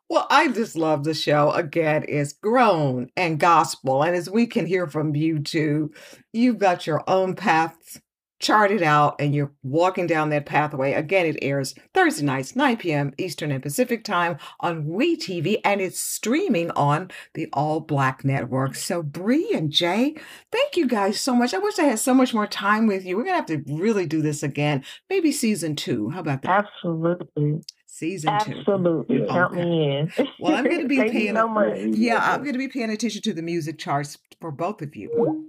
Well, 0.09 0.25
I 0.29 0.47
just 0.47 0.77
love 0.77 1.03
the 1.03 1.13
show. 1.13 1.51
Again, 1.51 2.05
it's 2.07 2.31
grown 2.31 3.09
and 3.17 3.37
gospel. 3.37 4.03
And 4.03 4.15
as 4.15 4.29
we 4.29 4.45
can 4.47 4.65
hear 4.65 4.87
from 4.87 5.13
you 5.15 5.39
too, 5.39 5.91
you've 6.31 6.59
got 6.59 6.87
your 6.87 7.03
own 7.09 7.35
path 7.35 7.99
charted 8.39 8.83
out 8.83 9.15
and 9.19 9.33
you're 9.33 9.51
walking 9.63 10.07
down 10.07 10.29
that 10.29 10.45
pathway. 10.45 10.93
Again, 10.93 11.25
it 11.25 11.39
airs 11.41 11.73
Thursday 11.93 12.25
nights, 12.25 12.55
9 12.55 12.77
p.m. 12.77 13.13
Eastern 13.17 13.51
and 13.51 13.63
Pacific 13.63 14.03
time 14.03 14.37
on 14.59 14.85
WE 14.85 15.17
TV, 15.17 15.59
and 15.63 15.81
it's 15.81 15.99
streaming 15.99 16.71
on 16.71 17.09
the 17.33 17.47
All 17.53 17.79
Black 17.79 18.23
Network. 18.23 18.75
So, 18.75 19.01
Bree 19.01 19.51
and 19.53 19.71
Jay, 19.71 20.15
thank 20.51 20.77
you 20.77 20.87
guys 20.87 21.19
so 21.19 21.35
much. 21.35 21.53
I 21.53 21.57
wish 21.57 21.79
I 21.79 21.83
had 21.85 21.99
so 21.99 22.13
much 22.13 22.33
more 22.33 22.47
time 22.47 22.87
with 22.87 23.05
you. 23.05 23.17
We're 23.17 23.23
going 23.23 23.43
to 23.43 23.53
have 23.53 23.65
to 23.65 23.73
really 23.73 24.05
do 24.05 24.21
this 24.21 24.43
again. 24.43 24.83
Maybe 25.09 25.31
season 25.31 25.75
two. 25.75 26.09
How 26.09 26.19
about 26.19 26.43
that? 26.43 26.65
Absolutely. 26.65 27.61
Season 27.87 28.37
two. 28.41 28.59
Absolutely. 28.59 29.21
Yeah. 29.21 29.27
Count 29.27 29.53
me 29.55 29.97
in. 29.97 30.11
Well, 30.39 30.55
I'm 30.55 30.65
going 30.65 30.81
to 30.81 30.87
be 30.87 30.97
paying. 31.09 31.35
so 31.35 31.47
much. 31.47 31.77
Yeah, 31.79 32.19
I'm 32.21 32.41
going 32.41 32.53
to 32.53 32.59
be 32.59 32.67
paying 32.67 32.91
attention 32.91 33.23
to 33.23 33.33
the 33.33 33.41
music 33.41 33.79
charts 33.79 34.19
for 34.39 34.51
both 34.51 34.83
of 34.83 34.95
you. 34.95 35.47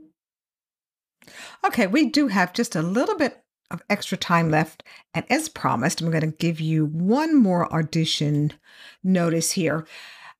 Okay, 1.64 1.86
we 1.86 2.08
do 2.08 2.28
have 2.28 2.52
just 2.52 2.76
a 2.76 2.82
little 2.82 3.16
bit 3.16 3.42
of 3.70 3.82
extra 3.90 4.16
time 4.16 4.50
left. 4.50 4.82
And 5.14 5.24
as 5.30 5.48
promised, 5.48 6.00
I'm 6.00 6.10
going 6.10 6.22
to 6.22 6.36
give 6.36 6.60
you 6.60 6.86
one 6.86 7.36
more 7.36 7.72
audition 7.72 8.52
notice 9.02 9.52
here 9.52 9.86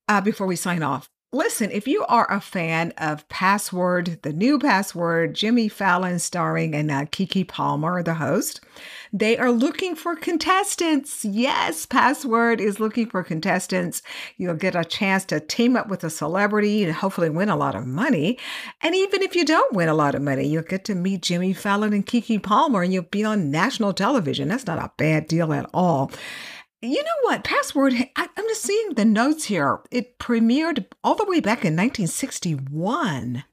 uh, 0.08 0.20
before 0.20 0.46
we 0.46 0.56
sign 0.56 0.82
off. 0.82 1.10
Listen, 1.30 1.70
if 1.70 1.86
you 1.86 2.06
are 2.08 2.26
a 2.32 2.40
fan 2.40 2.94
of 2.96 3.28
Password, 3.28 4.18
the 4.22 4.32
new 4.32 4.58
Password, 4.58 5.34
Jimmy 5.34 5.68
Fallon 5.68 6.18
starring 6.18 6.74
and 6.74 6.90
uh, 6.90 7.04
Keke 7.04 7.46
Palmer, 7.46 8.02
the 8.02 8.14
host, 8.14 8.62
they 9.12 9.36
are 9.36 9.52
looking 9.52 9.94
for 9.94 10.16
contestants. 10.16 11.26
Yes, 11.26 11.84
Password 11.84 12.62
is 12.62 12.80
looking 12.80 13.10
for 13.10 13.22
contestants. 13.22 14.00
You'll 14.38 14.54
get 14.54 14.74
a 14.74 14.86
chance 14.86 15.26
to 15.26 15.38
team 15.38 15.76
up 15.76 15.88
with 15.88 16.02
a 16.02 16.08
celebrity 16.08 16.82
and 16.82 16.94
hopefully 16.94 17.28
win 17.28 17.50
a 17.50 17.56
lot 17.56 17.74
of 17.74 17.86
money. 17.86 18.38
And 18.80 18.94
even 18.94 19.20
if 19.20 19.36
you 19.36 19.44
don't 19.44 19.74
win 19.74 19.90
a 19.90 19.94
lot 19.94 20.14
of 20.14 20.22
money, 20.22 20.48
you'll 20.48 20.62
get 20.62 20.86
to 20.86 20.94
meet 20.94 21.20
Jimmy 21.20 21.52
Fallon 21.52 21.92
and 21.92 22.06
Keke 22.06 22.42
Palmer 22.42 22.82
and 22.82 22.90
you'll 22.90 23.02
be 23.02 23.22
on 23.22 23.50
national 23.50 23.92
television. 23.92 24.48
That's 24.48 24.66
not 24.66 24.78
a 24.78 24.92
bad 24.96 25.26
deal 25.26 25.52
at 25.52 25.68
all. 25.74 26.10
You 26.80 27.02
know 27.02 27.10
what? 27.22 27.42
Password, 27.42 27.94
I, 28.14 28.28
I'm 28.36 28.48
just 28.48 28.62
seeing 28.62 28.94
the 28.94 29.04
notes 29.04 29.44
here. 29.44 29.80
It 29.90 30.18
premiered 30.18 30.86
all 31.02 31.16
the 31.16 31.24
way 31.24 31.40
back 31.40 31.64
in 31.64 31.74
1961. 31.74 33.44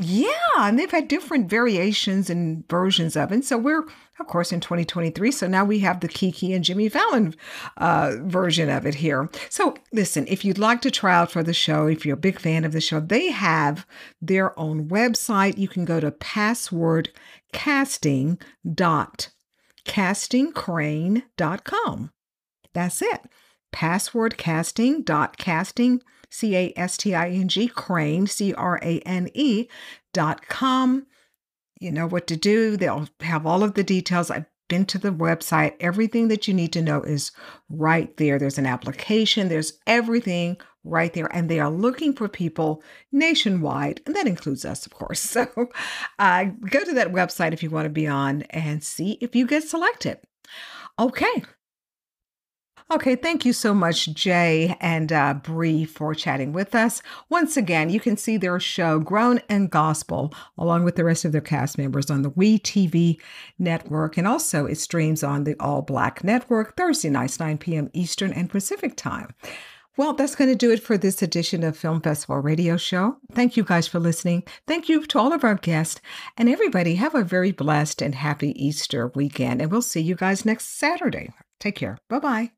Yeah, 0.00 0.28
and 0.56 0.78
they've 0.78 0.90
had 0.90 1.08
different 1.08 1.50
variations 1.50 2.30
and 2.30 2.66
versions 2.68 3.16
of 3.16 3.32
it. 3.32 3.44
So 3.44 3.58
we're, 3.58 3.82
of 4.20 4.26
course, 4.26 4.52
in 4.52 4.60
2023. 4.60 5.32
So 5.32 5.48
now 5.48 5.64
we 5.64 5.80
have 5.80 6.00
the 6.00 6.08
Keke 6.08 6.54
and 6.54 6.64
Jimmy 6.64 6.88
Fallon 6.88 7.34
uh, 7.78 8.14
version 8.20 8.70
of 8.70 8.86
it 8.86 8.94
here. 8.94 9.28
So 9.50 9.74
listen, 9.92 10.24
if 10.28 10.44
you'd 10.44 10.56
like 10.56 10.80
to 10.82 10.90
try 10.90 11.14
out 11.14 11.32
for 11.32 11.42
the 11.42 11.52
show, 11.52 11.88
if 11.88 12.06
you're 12.06 12.14
a 12.14 12.18
big 12.18 12.38
fan 12.38 12.64
of 12.64 12.72
the 12.72 12.80
show, 12.80 13.00
they 13.00 13.32
have 13.32 13.86
their 14.22 14.58
own 14.58 14.88
website. 14.88 15.58
You 15.58 15.68
can 15.68 15.84
go 15.84 15.98
to 15.98 16.12
passwordcasting.castingcrane.com. 19.88 22.10
That's 22.74 23.02
it. 23.02 23.20
Password 23.72 24.34
C 24.38 24.54
A 24.54 24.56
S 24.56 24.72
T 24.72 24.84
I 24.84 24.90
N 24.90 24.98
G, 24.98 25.02
dot 25.02 25.36
casting 25.36 26.00
c 26.30 26.56
a 26.56 26.72
s 26.76 26.96
t 26.96 27.14
i 27.14 27.30
n 27.30 27.48
g 27.48 27.68
crane, 27.68 28.26
C 28.26 28.54
R 28.54 28.78
A 28.82 29.00
N 29.00 29.28
E, 29.34 29.66
dot 30.12 30.46
com. 30.48 31.06
You 31.80 31.92
know 31.92 32.06
what 32.06 32.26
to 32.28 32.36
do. 32.36 32.76
They'll 32.76 33.08
have 33.20 33.46
all 33.46 33.62
of 33.62 33.74
the 33.74 33.84
details. 33.84 34.30
I've 34.30 34.46
been 34.68 34.84
to 34.86 34.98
the 34.98 35.10
website. 35.10 35.74
Everything 35.80 36.28
that 36.28 36.46
you 36.46 36.54
need 36.54 36.72
to 36.74 36.82
know 36.82 37.02
is 37.02 37.32
right 37.68 38.16
there. 38.16 38.38
There's 38.38 38.58
an 38.58 38.66
application, 38.66 39.48
there's 39.48 39.78
everything 39.86 40.58
right 40.84 41.12
there. 41.12 41.34
And 41.34 41.48
they 41.48 41.60
are 41.60 41.70
looking 41.70 42.14
for 42.14 42.28
people 42.28 42.82
nationwide. 43.12 44.00
And 44.06 44.14
that 44.14 44.26
includes 44.26 44.64
us, 44.64 44.86
of 44.86 44.92
course. 44.92 45.18
So 45.38 45.68
uh, 46.18 46.44
go 46.44 46.84
to 46.84 46.94
that 46.94 47.12
website 47.12 47.52
if 47.52 47.62
you 47.62 47.70
want 47.70 47.84
to 47.84 47.90
be 47.90 48.06
on 48.06 48.42
and 48.50 48.82
see 48.82 49.18
if 49.20 49.36
you 49.36 49.46
get 49.46 49.62
selected. 49.62 50.18
Okay. 50.98 51.44
Okay, 52.90 53.16
thank 53.16 53.44
you 53.44 53.52
so 53.52 53.74
much, 53.74 54.06
Jay 54.14 54.74
and 54.80 55.12
uh, 55.12 55.34
Bree, 55.34 55.84
for 55.84 56.14
chatting 56.14 56.54
with 56.54 56.74
us. 56.74 57.02
Once 57.28 57.54
again, 57.54 57.90
you 57.90 58.00
can 58.00 58.16
see 58.16 58.38
their 58.38 58.58
show, 58.58 58.98
Grown 58.98 59.40
and 59.50 59.70
Gospel, 59.70 60.32
along 60.56 60.84
with 60.84 60.96
the 60.96 61.04
rest 61.04 61.26
of 61.26 61.32
their 61.32 61.42
cast 61.42 61.76
members 61.76 62.10
on 62.10 62.22
the 62.22 62.30
WE 62.30 62.58
TV 62.58 63.20
network. 63.58 64.16
And 64.16 64.26
also, 64.26 64.64
it 64.64 64.76
streams 64.76 65.22
on 65.22 65.44
the 65.44 65.54
All 65.60 65.82
Black 65.82 66.24
Network 66.24 66.78
Thursday 66.78 67.10
nights, 67.10 67.38
9 67.38 67.58
p.m. 67.58 67.90
Eastern 67.92 68.32
and 68.32 68.48
Pacific 68.48 68.96
time. 68.96 69.34
Well, 69.98 70.14
that's 70.14 70.36
going 70.36 70.48
to 70.48 70.56
do 70.56 70.70
it 70.70 70.82
for 70.82 70.96
this 70.96 71.20
edition 71.20 71.64
of 71.64 71.76
Film 71.76 72.00
Festival 72.00 72.38
Radio 72.38 72.78
Show. 72.78 73.18
Thank 73.32 73.56
you 73.58 73.64
guys 73.64 73.86
for 73.86 73.98
listening. 73.98 74.44
Thank 74.66 74.88
you 74.88 75.04
to 75.04 75.18
all 75.18 75.34
of 75.34 75.44
our 75.44 75.56
guests. 75.56 76.00
And 76.38 76.48
everybody, 76.48 76.94
have 76.94 77.14
a 77.14 77.24
very 77.24 77.52
blessed 77.52 78.00
and 78.00 78.14
happy 78.14 78.52
Easter 78.64 79.08
weekend. 79.14 79.60
And 79.60 79.70
we'll 79.70 79.82
see 79.82 80.00
you 80.00 80.14
guys 80.14 80.46
next 80.46 80.78
Saturday. 80.78 81.34
Take 81.60 81.74
care. 81.74 81.98
Bye 82.08 82.20
bye. 82.20 82.57